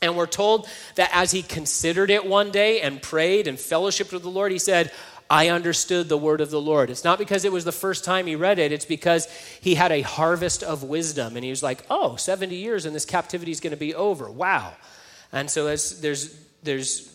And 0.02 0.16
we're 0.16 0.26
told 0.26 0.66
that 0.94 1.10
as 1.12 1.30
he 1.30 1.42
considered 1.42 2.10
it 2.10 2.24
one 2.24 2.50
day 2.50 2.80
and 2.80 3.02
prayed 3.02 3.46
and 3.46 3.58
fellowshiped 3.58 4.12
with 4.12 4.22
the 4.22 4.30
Lord, 4.30 4.50
he 4.50 4.58
said, 4.58 4.92
I 5.28 5.48
understood 5.48 6.08
the 6.08 6.18
word 6.18 6.40
of 6.40 6.50
the 6.50 6.60
Lord. 6.60 6.90
It's 6.90 7.04
not 7.04 7.18
because 7.18 7.44
it 7.44 7.52
was 7.52 7.64
the 7.64 7.70
first 7.70 8.04
time 8.04 8.26
he 8.26 8.34
read 8.34 8.58
it, 8.58 8.72
it's 8.72 8.84
because 8.84 9.26
he 9.60 9.76
had 9.76 9.92
a 9.92 10.00
harvest 10.00 10.62
of 10.62 10.82
wisdom. 10.82 11.36
And 11.36 11.44
he 11.44 11.50
was 11.50 11.62
like, 11.62 11.86
oh, 11.88 12.16
70 12.16 12.56
years 12.56 12.84
and 12.84 12.96
this 12.96 13.04
captivity 13.04 13.52
is 13.52 13.60
going 13.60 13.72
to 13.72 13.76
be 13.76 13.94
over. 13.94 14.28
Wow. 14.28 14.72
And 15.32 15.48
so 15.48 15.64
there's, 15.64 16.00
there's 16.62 17.14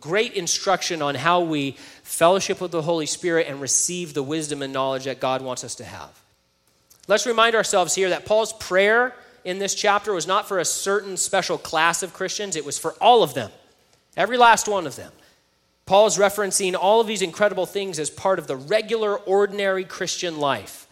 great 0.00 0.34
instruction 0.34 1.00
on 1.00 1.14
how 1.14 1.40
we 1.40 1.72
fellowship 2.02 2.60
with 2.60 2.70
the 2.70 2.82
Holy 2.82 3.06
Spirit 3.06 3.46
and 3.48 3.60
receive 3.60 4.12
the 4.12 4.22
wisdom 4.22 4.60
and 4.60 4.72
knowledge 4.72 5.04
that 5.04 5.20
God 5.20 5.40
wants 5.40 5.64
us 5.64 5.74
to 5.76 5.84
have. 5.84 6.20
Let's 7.06 7.26
remind 7.26 7.54
ourselves 7.54 7.94
here 7.94 8.10
that 8.10 8.26
Paul's 8.26 8.52
prayer 8.52 9.14
in 9.44 9.58
this 9.58 9.74
chapter 9.74 10.12
was 10.12 10.26
not 10.26 10.48
for 10.48 10.58
a 10.58 10.64
certain 10.64 11.16
special 11.16 11.58
class 11.58 12.02
of 12.02 12.14
Christians, 12.14 12.56
it 12.56 12.64
was 12.64 12.78
for 12.78 12.92
all 13.00 13.22
of 13.22 13.34
them, 13.34 13.50
every 14.16 14.38
last 14.38 14.68
one 14.68 14.86
of 14.86 14.96
them. 14.96 15.12
Paul 15.86 16.06
is 16.06 16.16
referencing 16.16 16.74
all 16.74 17.00
of 17.00 17.06
these 17.06 17.20
incredible 17.20 17.66
things 17.66 17.98
as 17.98 18.08
part 18.08 18.38
of 18.38 18.46
the 18.46 18.56
regular, 18.56 19.16
ordinary 19.16 19.84
Christian 19.84 20.38
life. 20.38 20.86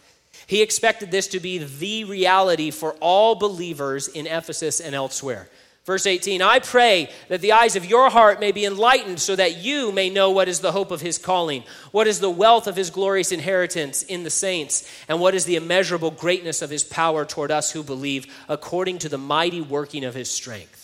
He 0.45 0.61
expected 0.61 1.09
this 1.09 1.27
to 1.29 1.39
be 1.39 1.57
the 1.57 2.03
reality 2.03 2.69
for 2.69 2.93
all 2.99 3.35
believers 3.35 4.07
in 4.07 4.27
Ephesus 4.27 4.79
and 4.79 4.93
elsewhere. 4.93 5.49
Verse 5.85 6.05
18 6.05 6.41
I 6.41 6.59
pray 6.59 7.09
that 7.27 7.41
the 7.41 7.51
eyes 7.51 7.75
of 7.75 7.85
your 7.85 8.09
heart 8.09 8.39
may 8.39 8.51
be 8.51 8.65
enlightened 8.65 9.19
so 9.19 9.35
that 9.35 9.57
you 9.57 9.91
may 9.91 10.09
know 10.09 10.31
what 10.31 10.47
is 10.47 10.61
the 10.61 10.71
hope 10.71 10.91
of 10.91 11.01
his 11.01 11.17
calling, 11.17 11.63
what 11.91 12.07
is 12.07 12.19
the 12.19 12.29
wealth 12.29 12.67
of 12.67 12.75
his 12.75 12.89
glorious 12.89 13.31
inheritance 13.31 14.01
in 14.03 14.23
the 14.23 14.29
saints, 14.29 14.89
and 15.09 15.19
what 15.19 15.35
is 15.35 15.45
the 15.45 15.57
immeasurable 15.57 16.11
greatness 16.11 16.61
of 16.61 16.69
his 16.69 16.85
power 16.85 17.25
toward 17.25 17.51
us 17.51 17.71
who 17.71 17.83
believe, 17.83 18.33
according 18.47 18.99
to 18.99 19.09
the 19.09 19.17
mighty 19.17 19.59
working 19.59 20.05
of 20.05 20.15
his 20.15 20.29
strength. 20.29 20.79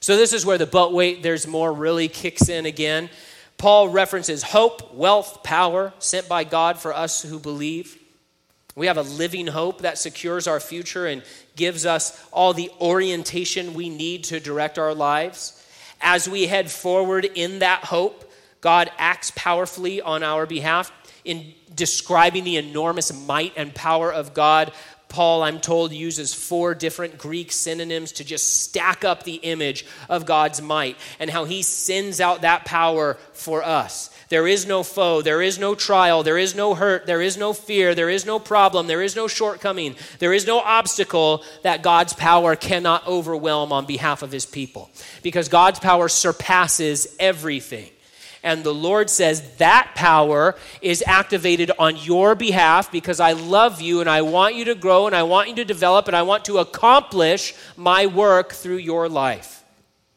So, 0.00 0.16
this 0.16 0.32
is 0.32 0.44
where 0.44 0.58
the 0.58 0.66
but 0.66 0.92
wait, 0.92 1.22
there's 1.22 1.46
more 1.46 1.72
really 1.72 2.08
kicks 2.08 2.48
in 2.48 2.66
again. 2.66 3.08
Paul 3.56 3.88
references 3.88 4.42
hope, 4.42 4.92
wealth, 4.92 5.42
power 5.44 5.94
sent 5.98 6.28
by 6.28 6.44
God 6.44 6.78
for 6.78 6.92
us 6.92 7.22
who 7.22 7.38
believe. 7.38 8.01
We 8.74 8.86
have 8.86 8.96
a 8.96 9.02
living 9.02 9.46
hope 9.46 9.82
that 9.82 9.98
secures 9.98 10.46
our 10.46 10.60
future 10.60 11.06
and 11.06 11.22
gives 11.56 11.84
us 11.84 12.24
all 12.32 12.54
the 12.54 12.70
orientation 12.80 13.74
we 13.74 13.90
need 13.90 14.24
to 14.24 14.40
direct 14.40 14.78
our 14.78 14.94
lives. 14.94 15.58
As 16.00 16.28
we 16.28 16.46
head 16.46 16.70
forward 16.70 17.24
in 17.24 17.58
that 17.60 17.84
hope, 17.84 18.30
God 18.60 18.90
acts 18.96 19.32
powerfully 19.34 20.00
on 20.00 20.22
our 20.22 20.46
behalf 20.46 20.90
in 21.24 21.52
describing 21.74 22.44
the 22.44 22.56
enormous 22.56 23.26
might 23.26 23.52
and 23.56 23.74
power 23.74 24.12
of 24.12 24.34
God. 24.34 24.72
Paul, 25.12 25.42
I'm 25.42 25.60
told, 25.60 25.92
uses 25.92 26.32
four 26.32 26.74
different 26.74 27.18
Greek 27.18 27.52
synonyms 27.52 28.12
to 28.12 28.24
just 28.24 28.62
stack 28.62 29.04
up 29.04 29.24
the 29.24 29.34
image 29.34 29.84
of 30.08 30.24
God's 30.24 30.62
might 30.62 30.96
and 31.18 31.28
how 31.28 31.44
he 31.44 31.60
sends 31.60 32.18
out 32.18 32.40
that 32.40 32.64
power 32.64 33.18
for 33.34 33.62
us. 33.62 34.08
There 34.30 34.48
is 34.48 34.64
no 34.64 34.82
foe. 34.82 35.20
There 35.20 35.42
is 35.42 35.58
no 35.58 35.74
trial. 35.74 36.22
There 36.22 36.38
is 36.38 36.54
no 36.54 36.74
hurt. 36.74 37.04
There 37.04 37.20
is 37.20 37.36
no 37.36 37.52
fear. 37.52 37.94
There 37.94 38.08
is 38.08 38.24
no 38.24 38.38
problem. 38.38 38.86
There 38.86 39.02
is 39.02 39.14
no 39.14 39.28
shortcoming. 39.28 39.96
There 40.18 40.32
is 40.32 40.46
no 40.46 40.60
obstacle 40.60 41.44
that 41.62 41.82
God's 41.82 42.14
power 42.14 42.56
cannot 42.56 43.06
overwhelm 43.06 43.70
on 43.70 43.84
behalf 43.84 44.22
of 44.22 44.32
his 44.32 44.46
people. 44.46 44.90
Because 45.22 45.50
God's 45.50 45.78
power 45.78 46.08
surpasses 46.08 47.14
everything. 47.20 47.90
And 48.42 48.64
the 48.64 48.74
Lord 48.74 49.08
says 49.08 49.56
that 49.56 49.92
power 49.94 50.56
is 50.80 51.04
activated 51.06 51.70
on 51.78 51.96
your 51.96 52.34
behalf 52.34 52.90
because 52.90 53.20
I 53.20 53.32
love 53.32 53.80
you 53.80 54.00
and 54.00 54.10
I 54.10 54.22
want 54.22 54.56
you 54.56 54.64
to 54.66 54.74
grow 54.74 55.06
and 55.06 55.14
I 55.14 55.22
want 55.22 55.48
you 55.48 55.54
to 55.56 55.64
develop 55.64 56.08
and 56.08 56.16
I 56.16 56.22
want 56.22 56.44
to 56.46 56.58
accomplish 56.58 57.54
my 57.76 58.06
work 58.06 58.52
through 58.52 58.78
your 58.78 59.08
life. 59.08 59.62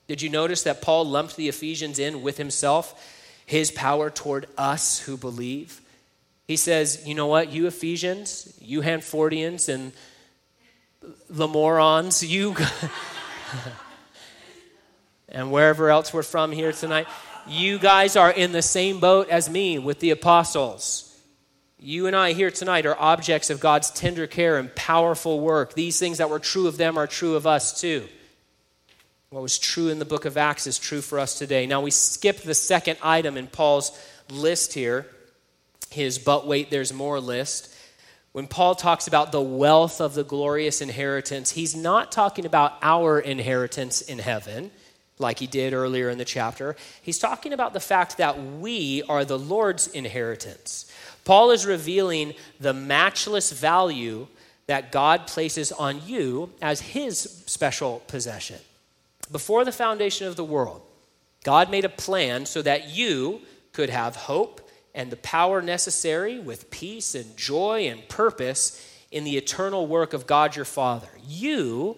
Did 0.08 0.22
you 0.22 0.30
notice 0.30 0.64
that 0.64 0.82
Paul 0.82 1.06
lumped 1.06 1.36
the 1.36 1.50
Ephesians 1.50 2.00
in 2.00 2.22
with 2.22 2.38
himself? 2.38 3.00
his 3.46 3.72
power 3.72 4.10
toward 4.10 4.48
us 4.58 5.00
who 5.00 5.18
believe. 5.18 5.82
He 6.48 6.58
says, 6.58 7.04
you 7.06 7.16
know 7.16 7.28
what, 7.28 7.52
you 7.52 7.68
Ephesians, 7.68 8.58
you 8.62 8.82
Hanfordians, 8.82 9.70
and 9.70 9.92
Lemooreans, 11.32 12.28
you, 12.28 12.56
and 15.30 15.52
wherever 15.52 15.90
else 15.90 16.14
we're 16.14 16.24
from 16.24 16.52
here 16.52 16.72
tonight, 16.72 17.08
you 17.48 17.80
guys 17.80 18.16
are 18.16 18.32
in 18.32 18.52
the 18.52 18.62
same 18.62 19.00
boat 19.00 19.30
as 19.30 19.50
me 19.50 19.78
with 19.80 20.00
the 20.00 20.12
apostles. 20.12 21.02
You 21.78 22.08
and 22.08 22.16
I 22.16 22.34
here 22.34 22.52
tonight 22.52 22.86
are 22.86 23.00
objects 23.00 23.50
of 23.50 23.60
God's 23.60 23.91
tender 23.91 24.28
care 24.28 24.58
and 24.58 24.74
powerful 24.76 25.39
work. 25.39 25.74
These 25.74 26.00
things 26.00 26.18
that 26.18 26.30
were 26.30 26.39
true 26.39 26.68
of 26.68 26.78
them 26.78 26.98
are 26.98 27.08
true 27.08 27.36
of 27.36 27.46
us 27.46 27.80
too. 27.80 28.08
What 29.30 29.41
was 29.41 29.60
true 29.60 29.89
in 29.89 30.00
the 30.00 30.06
book 30.06 30.26
of 30.26 30.38
Acts 30.38 30.66
is 30.66 30.80
true 30.80 31.02
for 31.02 31.20
us 31.20 31.38
today. 31.38 31.68
Now 31.68 31.82
we 31.82 31.91
skip 31.91 32.38
the 32.38 32.54
second 32.54 32.98
item 33.04 33.38
in 33.38 33.48
Paul's 33.48 33.91
list 34.30 34.74
here, 34.74 35.06
his 35.89 36.18
but 36.18 36.48
wait, 36.48 36.72
there's 36.72 36.93
more 36.93 37.20
list. 37.20 37.74
When 38.32 38.48
Paul 38.48 38.76
talks 38.76 39.08
about 39.08 39.32
the 39.32 39.41
wealth 39.41 40.02
of 40.02 40.14
the 40.14 40.24
glorious 40.24 40.82
inheritance, 40.82 41.52
he's 41.52 41.76
not 41.76 42.12
talking 42.12 42.46
about 42.46 42.74
our 42.82 43.20
inheritance 43.20 44.02
in 44.02 44.20
heaven 44.20 44.72
like 45.18 45.39
he 45.39 45.47
did 45.47 45.74
earlier 45.74 46.09
in 46.09 46.18
the 46.18 46.26
chapter. 46.26 46.76
He's 47.01 47.20
talking 47.20 47.53
about 47.53 47.74
the 47.74 47.80
fact 47.80 48.18
that 48.18 48.41
we 48.41 49.03
are 49.03 49.24
the 49.24 49.39
Lord's 49.39 49.88
inheritance. 49.88 50.91
Paul 51.24 51.51
is 51.51 51.66
revealing 51.66 52.34
the 52.59 52.74
matchless 52.74 53.51
value 53.51 54.28
that 54.68 54.91
God 54.91 55.28
places 55.28 55.72
on 55.72 56.01
you 56.05 56.51
as 56.61 56.82
his 56.82 57.20
special 57.45 58.01
possession. 58.07 58.59
Before 59.32 59.66
the 59.66 59.72
foundation 59.72 60.28
of 60.28 60.36
the 60.36 60.43
world, 60.43 60.82
God 61.43 61.70
made 61.70 61.86
a 61.86 61.89
plan 61.89 62.45
so 62.45 62.61
that 62.61 62.89
you 62.89 63.41
could 63.72 63.89
have 63.89 64.16
hope 64.16 64.61
and 64.93 65.11
the 65.11 65.18
power 65.18 65.61
necessary 65.61 66.39
with 66.39 66.72
peace 66.72 67.16
and 67.16 67.36
joy 67.38 67.88
and 67.88 68.07
purpose 68.07 68.82
in 69.11 69.24
the 69.24 69.38
eternal 69.38 69.88
work 69.88 70.13
of 70.13 70.26
God 70.26 70.55
your 70.55 70.66
Father. 70.66 71.09
You 71.28 71.97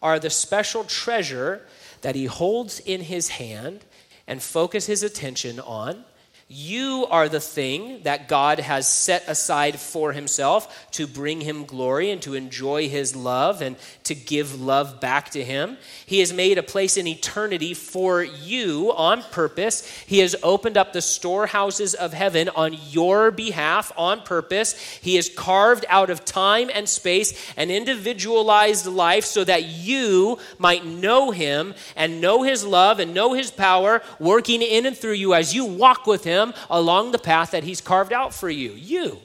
are 0.00 0.18
the 0.18 0.30
special 0.30 0.84
treasure 0.84 1.66
that 2.06 2.14
he 2.14 2.26
holds 2.26 2.78
in 2.78 3.00
his 3.00 3.30
hand 3.30 3.84
and 4.28 4.40
focus 4.40 4.86
his 4.86 5.02
attention 5.02 5.58
on 5.58 6.04
you 6.48 7.08
are 7.10 7.28
the 7.28 7.40
thing 7.40 8.02
that 8.04 8.28
God 8.28 8.60
has 8.60 8.86
set 8.86 9.24
aside 9.26 9.80
for 9.80 10.12
himself 10.12 10.88
to 10.92 11.08
bring 11.08 11.40
him 11.40 11.64
glory 11.64 12.12
and 12.12 12.22
to 12.22 12.34
enjoy 12.34 12.88
his 12.88 13.16
love 13.16 13.62
and 13.62 13.74
to 14.04 14.14
give 14.14 14.60
love 14.60 15.00
back 15.00 15.30
to 15.30 15.42
him. 15.42 15.76
He 16.06 16.20
has 16.20 16.32
made 16.32 16.56
a 16.56 16.62
place 16.62 16.96
in 16.96 17.08
eternity 17.08 17.74
for 17.74 18.22
you 18.22 18.92
on 18.94 19.24
purpose. 19.32 19.90
He 20.06 20.20
has 20.20 20.36
opened 20.44 20.76
up 20.76 20.92
the 20.92 21.02
storehouses 21.02 21.94
of 21.94 22.12
heaven 22.12 22.48
on 22.50 22.76
your 22.90 23.32
behalf 23.32 23.90
on 23.96 24.20
purpose. 24.20 24.78
He 25.02 25.16
has 25.16 25.28
carved 25.28 25.84
out 25.88 26.10
of 26.10 26.24
time 26.24 26.70
and 26.72 26.88
space 26.88 27.34
an 27.56 27.72
individualized 27.72 28.86
life 28.86 29.24
so 29.24 29.42
that 29.42 29.64
you 29.64 30.38
might 30.58 30.86
know 30.86 31.32
him 31.32 31.74
and 31.96 32.20
know 32.20 32.44
his 32.44 32.64
love 32.64 33.00
and 33.00 33.12
know 33.12 33.32
his 33.32 33.50
power 33.50 34.00
working 34.20 34.62
in 34.62 34.86
and 34.86 34.96
through 34.96 35.14
you 35.14 35.34
as 35.34 35.52
you 35.52 35.64
walk 35.64 36.06
with 36.06 36.22
him 36.22 36.35
him 36.36 36.54
along 36.70 37.10
the 37.12 37.18
path 37.18 37.50
that 37.50 37.64
He's 37.64 37.80
carved 37.80 38.12
out 38.12 38.34
for 38.34 38.48
you. 38.48 38.72
You. 38.72 39.18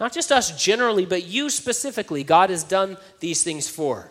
Not 0.00 0.12
just 0.12 0.30
us 0.30 0.62
generally, 0.62 1.06
but 1.06 1.24
you 1.24 1.50
specifically. 1.50 2.24
God 2.24 2.50
has 2.50 2.62
done 2.64 2.96
these 3.20 3.42
things 3.42 3.68
for. 3.68 4.10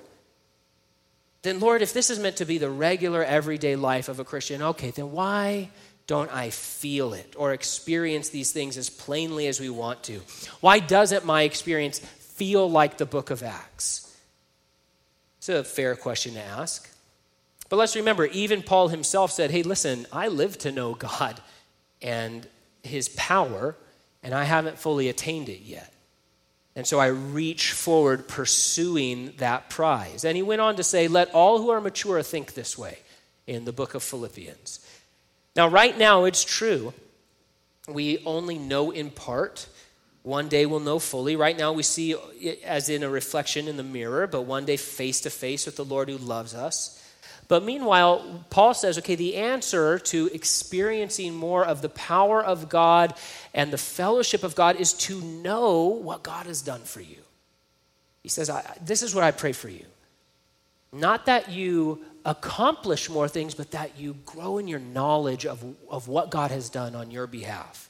Then, 1.43 1.59
Lord, 1.59 1.81
if 1.81 1.93
this 1.93 2.09
is 2.09 2.19
meant 2.19 2.37
to 2.37 2.45
be 2.45 2.57
the 2.57 2.69
regular, 2.69 3.23
everyday 3.23 3.75
life 3.75 4.09
of 4.09 4.19
a 4.19 4.25
Christian, 4.25 4.61
okay, 4.61 4.91
then 4.91 5.11
why 5.11 5.69
don't 6.05 6.33
I 6.33 6.49
feel 6.49 7.13
it 7.13 7.35
or 7.37 7.53
experience 7.53 8.29
these 8.29 8.51
things 8.51 8.77
as 8.77 8.89
plainly 8.89 9.47
as 9.47 9.59
we 9.59 9.69
want 9.69 10.03
to? 10.03 10.21
Why 10.61 10.79
doesn't 10.79 11.25
my 11.25 11.43
experience 11.43 11.99
feel 11.99 12.69
like 12.69 12.97
the 12.97 13.05
book 13.05 13.29
of 13.29 13.43
Acts? 13.43 14.15
It's 15.37 15.49
a 15.49 15.63
fair 15.63 15.95
question 15.95 16.33
to 16.33 16.41
ask. 16.41 16.89
But 17.69 17.77
let's 17.77 17.95
remember, 17.95 18.25
even 18.25 18.63
Paul 18.63 18.87
himself 18.87 19.31
said, 19.31 19.51
hey, 19.51 19.63
listen, 19.63 20.05
I 20.11 20.29
live 20.29 20.57
to 20.59 20.71
know 20.71 20.95
God 20.95 21.39
and 22.01 22.47
his 22.83 23.09
power, 23.09 23.75
and 24.23 24.33
I 24.33 24.43
haven't 24.43 24.79
fully 24.79 25.09
attained 25.09 25.49
it 25.49 25.61
yet. 25.61 25.93
And 26.75 26.85
so 26.85 26.99
I 26.99 27.07
reach 27.07 27.71
forward 27.71 28.27
pursuing 28.27 29.33
that 29.37 29.69
prize. 29.69 30.23
And 30.23 30.35
he 30.35 30.43
went 30.43 30.61
on 30.61 30.75
to 30.75 30.83
say, 30.83 31.07
Let 31.07 31.33
all 31.33 31.59
who 31.59 31.69
are 31.71 31.81
mature 31.81 32.21
think 32.21 32.53
this 32.53 32.77
way 32.77 32.99
in 33.47 33.65
the 33.65 33.73
book 33.73 33.95
of 33.95 34.03
Philippians. 34.03 34.85
Now, 35.55 35.67
right 35.67 35.97
now, 35.97 36.25
it's 36.25 36.43
true. 36.43 36.93
We 37.87 38.21
only 38.25 38.59
know 38.59 38.91
in 38.91 39.09
part. 39.09 39.67
One 40.21 40.49
day 40.49 40.65
we'll 40.65 40.81
know 40.81 40.99
fully. 40.99 41.35
Right 41.35 41.57
now, 41.57 41.73
we 41.73 41.81
see 41.81 42.11
it 42.11 42.61
as 42.63 42.89
in 42.89 43.01
a 43.01 43.09
reflection 43.09 43.67
in 43.67 43.77
the 43.77 43.83
mirror, 43.83 44.27
but 44.27 44.41
one 44.41 44.65
day 44.65 44.77
face 44.77 45.21
to 45.21 45.31
face 45.31 45.65
with 45.65 45.77
the 45.77 45.85
Lord 45.85 46.09
who 46.09 46.17
loves 46.17 46.53
us. 46.53 47.03
But 47.47 47.63
meanwhile, 47.63 48.43
Paul 48.49 48.73
says, 48.73 48.97
okay, 48.97 49.15
the 49.15 49.37
answer 49.37 49.99
to 49.99 50.29
experiencing 50.33 51.33
more 51.33 51.63
of 51.63 51.81
the 51.81 51.89
power 51.89 52.43
of 52.43 52.67
God 52.67 53.13
and 53.53 53.71
the 53.71 53.77
fellowship 53.77 54.43
of 54.43 54.53
God 54.55 54.75
is 54.75 54.93
to 54.93 55.21
know 55.21 55.85
what 55.85 56.23
God 56.23 56.45
has 56.45 56.61
done 56.61 56.81
for 56.81 56.99
you. 56.99 57.17
He 58.21 58.29
says, 58.29 58.51
This 58.81 59.01
is 59.01 59.15
what 59.15 59.23
I 59.23 59.31
pray 59.31 59.53
for 59.53 59.69
you. 59.69 59.85
Not 60.91 61.27
that 61.27 61.49
you 61.49 62.03
accomplish 62.25 63.09
more 63.09 63.29
things, 63.29 63.55
but 63.55 63.71
that 63.71 63.97
you 63.97 64.17
grow 64.25 64.57
in 64.57 64.67
your 64.67 64.79
knowledge 64.79 65.45
of, 65.45 65.63
of 65.89 66.09
what 66.09 66.29
God 66.29 66.51
has 66.51 66.69
done 66.69 66.95
on 66.95 67.11
your 67.11 67.27
behalf. 67.27 67.89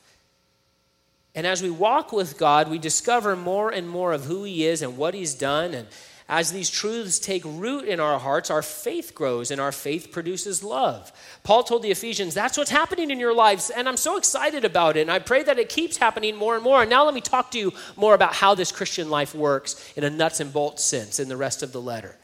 And 1.33 1.47
as 1.47 1.63
we 1.63 1.71
walk 1.71 2.11
with 2.11 2.37
God, 2.37 2.69
we 2.69 2.77
discover 2.77 3.35
more 3.35 3.71
and 3.71 3.89
more 3.89 4.13
of 4.13 4.25
who 4.25 4.43
He 4.43 4.65
is 4.65 4.83
and 4.83 4.97
what 4.97 5.15
He's 5.15 5.33
done 5.33 5.73
and 5.73 5.87
as 6.29 6.51
these 6.51 6.69
truths 6.69 7.19
take 7.19 7.43
root 7.45 7.85
in 7.85 8.01
our 8.01 8.19
hearts, 8.19 8.51
our 8.51 8.61
faith 8.61 9.15
grows 9.15 9.49
and 9.49 9.61
our 9.61 9.71
faith 9.71 10.11
produces 10.11 10.61
love. 10.61 11.11
Paul 11.43 11.63
told 11.63 11.83
the 11.83 11.91
Ephesians, 11.91 12.33
That's 12.33 12.57
what's 12.57 12.69
happening 12.69 13.11
in 13.11 13.19
your 13.19 13.33
lives, 13.33 13.69
and 13.69 13.87
I'm 13.87 13.95
so 13.95 14.17
excited 14.17 14.65
about 14.65 14.97
it, 14.97 15.01
and 15.01 15.11
I 15.11 15.19
pray 15.19 15.43
that 15.43 15.57
it 15.57 15.69
keeps 15.69 15.95
happening 15.95 16.35
more 16.35 16.55
and 16.55 16.63
more. 16.63 16.81
And 16.81 16.89
now 16.89 17.05
let 17.05 17.13
me 17.13 17.21
talk 17.21 17.51
to 17.51 17.59
you 17.59 17.73
more 17.95 18.13
about 18.13 18.33
how 18.33 18.55
this 18.55 18.73
Christian 18.73 19.09
life 19.09 19.33
works 19.33 19.93
in 19.95 20.03
a 20.03 20.09
nuts 20.09 20.41
and 20.41 20.51
bolts 20.51 20.83
sense 20.83 21.19
in 21.19 21.29
the 21.29 21.37
rest 21.37 21.63
of 21.63 21.71
the 21.71 21.81
letter. 21.81 22.17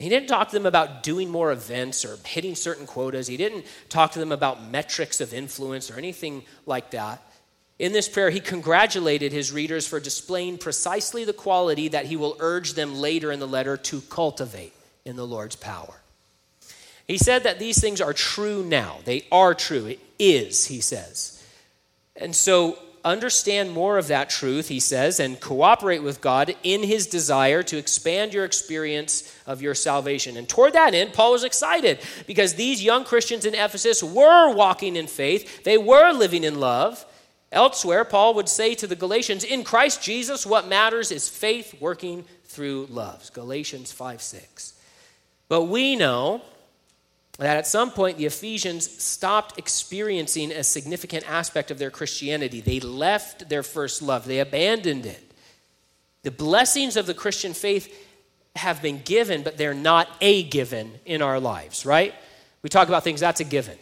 He 0.00 0.08
didn't 0.08 0.28
talk 0.28 0.48
to 0.48 0.54
them 0.54 0.66
about 0.66 1.04
doing 1.04 1.30
more 1.30 1.52
events 1.52 2.04
or 2.04 2.18
hitting 2.26 2.56
certain 2.56 2.86
quotas. 2.86 3.28
He 3.28 3.36
didn't 3.36 3.64
talk 3.88 4.10
to 4.12 4.18
them 4.18 4.32
about 4.32 4.68
metrics 4.70 5.20
of 5.20 5.32
influence 5.32 5.88
or 5.88 5.96
anything 5.96 6.42
like 6.66 6.90
that. 6.90 7.22
In 7.78 7.92
this 7.92 8.08
prayer, 8.08 8.30
he 8.30 8.40
congratulated 8.40 9.32
his 9.32 9.52
readers 9.52 9.86
for 9.86 9.98
displaying 9.98 10.58
precisely 10.58 11.24
the 11.24 11.32
quality 11.32 11.88
that 11.88 12.06
he 12.06 12.16
will 12.16 12.36
urge 12.38 12.74
them 12.74 12.94
later 12.94 13.32
in 13.32 13.40
the 13.40 13.48
letter 13.48 13.76
to 13.76 14.00
cultivate 14.02 14.72
in 15.04 15.16
the 15.16 15.26
Lord's 15.26 15.56
power. 15.56 16.00
He 17.06 17.18
said 17.18 17.42
that 17.42 17.58
these 17.58 17.80
things 17.80 18.00
are 18.00 18.12
true 18.12 18.64
now. 18.64 18.98
They 19.04 19.26
are 19.30 19.54
true. 19.54 19.86
It 19.86 20.00
is, 20.18 20.66
he 20.66 20.80
says. 20.80 21.42
And 22.16 22.34
so, 22.34 22.78
understand 23.04 23.70
more 23.70 23.98
of 23.98 24.08
that 24.08 24.30
truth, 24.30 24.68
he 24.68 24.80
says, 24.80 25.20
and 25.20 25.38
cooperate 25.38 26.02
with 26.02 26.22
God 26.22 26.56
in 26.62 26.82
his 26.82 27.06
desire 27.06 27.62
to 27.64 27.76
expand 27.76 28.32
your 28.32 28.46
experience 28.46 29.36
of 29.46 29.60
your 29.60 29.74
salvation. 29.74 30.38
And 30.38 30.48
toward 30.48 30.72
that 30.72 30.94
end, 30.94 31.12
Paul 31.12 31.32
was 31.32 31.44
excited 31.44 31.98
because 32.26 32.54
these 32.54 32.82
young 32.82 33.04
Christians 33.04 33.44
in 33.44 33.54
Ephesus 33.54 34.02
were 34.02 34.54
walking 34.54 34.96
in 34.96 35.06
faith, 35.06 35.64
they 35.64 35.76
were 35.76 36.12
living 36.12 36.44
in 36.44 36.58
love. 36.58 37.04
Elsewhere, 37.54 38.04
Paul 38.04 38.34
would 38.34 38.48
say 38.48 38.74
to 38.74 38.86
the 38.86 38.96
Galatians, 38.96 39.44
In 39.44 39.62
Christ 39.62 40.02
Jesus, 40.02 40.44
what 40.44 40.68
matters 40.68 41.12
is 41.12 41.28
faith 41.28 41.80
working 41.80 42.24
through 42.44 42.86
love. 42.90 43.30
Galatians 43.32 43.92
5 43.92 44.20
6. 44.20 44.74
But 45.48 45.62
we 45.62 45.94
know 45.94 46.42
that 47.38 47.56
at 47.56 47.66
some 47.66 47.90
point 47.90 48.18
the 48.18 48.26
Ephesians 48.26 48.90
stopped 49.02 49.58
experiencing 49.58 50.50
a 50.50 50.64
significant 50.64 51.30
aspect 51.30 51.70
of 51.70 51.78
their 51.78 51.90
Christianity. 51.90 52.60
They 52.60 52.80
left 52.80 53.48
their 53.48 53.62
first 53.62 54.02
love, 54.02 54.26
they 54.26 54.40
abandoned 54.40 55.06
it. 55.06 55.32
The 56.22 56.30
blessings 56.32 56.96
of 56.96 57.06
the 57.06 57.14
Christian 57.14 57.52
faith 57.52 57.92
have 58.56 58.82
been 58.82 59.00
given, 59.04 59.42
but 59.42 59.58
they're 59.58 59.74
not 59.74 60.08
a 60.20 60.42
given 60.42 60.92
in 61.04 61.22
our 61.22 61.38
lives, 61.38 61.86
right? 61.86 62.14
We 62.62 62.68
talk 62.68 62.88
about 62.88 63.04
things 63.04 63.20
that's 63.20 63.40
a 63.40 63.44
given 63.44 63.78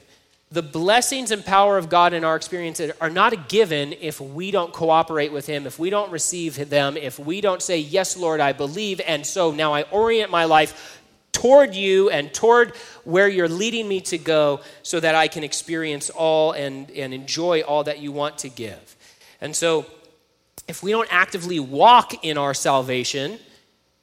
the 0.52 0.62
blessings 0.62 1.30
and 1.30 1.42
power 1.42 1.78
of 1.78 1.88
God 1.88 2.12
in 2.12 2.24
our 2.24 2.36
experience 2.36 2.78
are 3.00 3.08
not 3.08 3.32
a 3.32 3.36
given 3.36 3.94
if 3.94 4.20
we 4.20 4.50
don't 4.50 4.70
cooperate 4.70 5.32
with 5.32 5.46
Him, 5.46 5.66
if 5.66 5.78
we 5.78 5.88
don't 5.88 6.12
receive 6.12 6.68
them, 6.68 6.98
if 6.98 7.18
we 7.18 7.40
don't 7.40 7.62
say, 7.62 7.78
Yes, 7.78 8.18
Lord, 8.18 8.38
I 8.38 8.52
believe, 8.52 9.00
and 9.06 9.26
so 9.26 9.50
now 9.50 9.72
I 9.72 9.82
orient 9.84 10.30
my 10.30 10.44
life 10.44 11.00
toward 11.32 11.74
you 11.74 12.10
and 12.10 12.32
toward 12.34 12.76
where 13.04 13.28
you're 13.28 13.48
leading 13.48 13.88
me 13.88 14.02
to 14.02 14.18
go 14.18 14.60
so 14.82 15.00
that 15.00 15.14
I 15.14 15.26
can 15.26 15.42
experience 15.42 16.10
all 16.10 16.52
and, 16.52 16.90
and 16.90 17.14
enjoy 17.14 17.62
all 17.62 17.84
that 17.84 18.00
you 18.00 18.12
want 18.12 18.36
to 18.38 18.50
give. 18.50 18.96
And 19.40 19.56
so, 19.56 19.86
if 20.68 20.82
we 20.82 20.90
don't 20.90 21.08
actively 21.10 21.60
walk 21.60 22.24
in 22.24 22.36
our 22.36 22.52
salvation, 22.52 23.38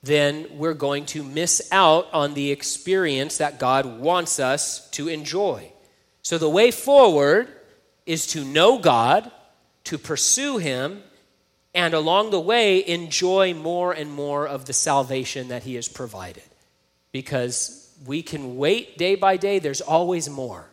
then 0.01 0.47
we're 0.51 0.73
going 0.73 1.05
to 1.07 1.23
miss 1.23 1.69
out 1.71 2.07
on 2.11 2.33
the 2.33 2.51
experience 2.51 3.37
that 3.37 3.59
God 3.59 3.85
wants 3.99 4.39
us 4.39 4.89
to 4.91 5.07
enjoy. 5.09 5.71
So 6.29 6.37
the 6.37 6.47
way 6.47 6.69
forward 6.69 7.47
is 8.05 8.27
to 8.27 8.45
know 8.45 8.77
God, 8.77 9.31
to 9.85 9.97
pursue 9.97 10.59
Him, 10.59 11.01
and 11.73 11.95
along 11.95 12.29
the 12.29 12.39
way, 12.39 12.87
enjoy 12.87 13.55
more 13.55 13.93
and 13.93 14.11
more 14.11 14.47
of 14.47 14.65
the 14.65 14.73
salvation 14.73 15.47
that 15.47 15.63
He 15.63 15.73
has 15.73 15.87
provided. 15.87 16.43
Because 17.11 17.91
we 18.05 18.21
can 18.21 18.57
wait 18.57 18.99
day 18.99 19.15
by 19.15 19.37
day, 19.37 19.57
there's 19.57 19.81
always 19.81 20.29
more. 20.29 20.69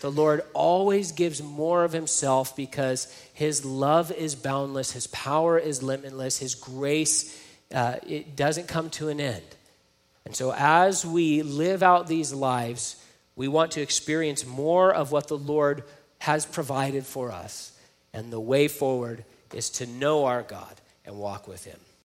The 0.00 0.10
Lord 0.10 0.42
always 0.54 1.12
gives 1.12 1.40
more 1.40 1.84
of 1.84 1.92
himself 1.92 2.56
because 2.56 3.06
his 3.32 3.64
love 3.64 4.10
is 4.10 4.34
boundless, 4.34 4.90
his 4.90 5.06
power 5.06 5.56
is 5.56 5.84
limitless, 5.84 6.38
his 6.38 6.56
grace 6.56 7.40
uh, 7.72 7.98
it 8.04 8.34
doesn't 8.34 8.66
come 8.66 8.90
to 8.90 9.08
an 9.08 9.20
end. 9.20 9.44
And 10.24 10.34
so 10.34 10.52
as 10.52 11.06
we 11.06 11.42
live 11.42 11.84
out 11.84 12.08
these 12.08 12.32
lives, 12.32 12.96
we 13.36 13.48
want 13.48 13.72
to 13.72 13.82
experience 13.82 14.46
more 14.46 14.92
of 14.92 15.12
what 15.12 15.28
the 15.28 15.38
Lord 15.38 15.84
has 16.18 16.46
provided 16.46 17.04
for 17.06 17.30
us. 17.30 17.78
And 18.12 18.32
the 18.32 18.40
way 18.40 18.66
forward 18.66 19.24
is 19.52 19.68
to 19.70 19.86
know 19.86 20.24
our 20.24 20.42
God 20.42 20.74
and 21.04 21.16
walk 21.18 21.46
with 21.46 21.64
him. 21.64 21.78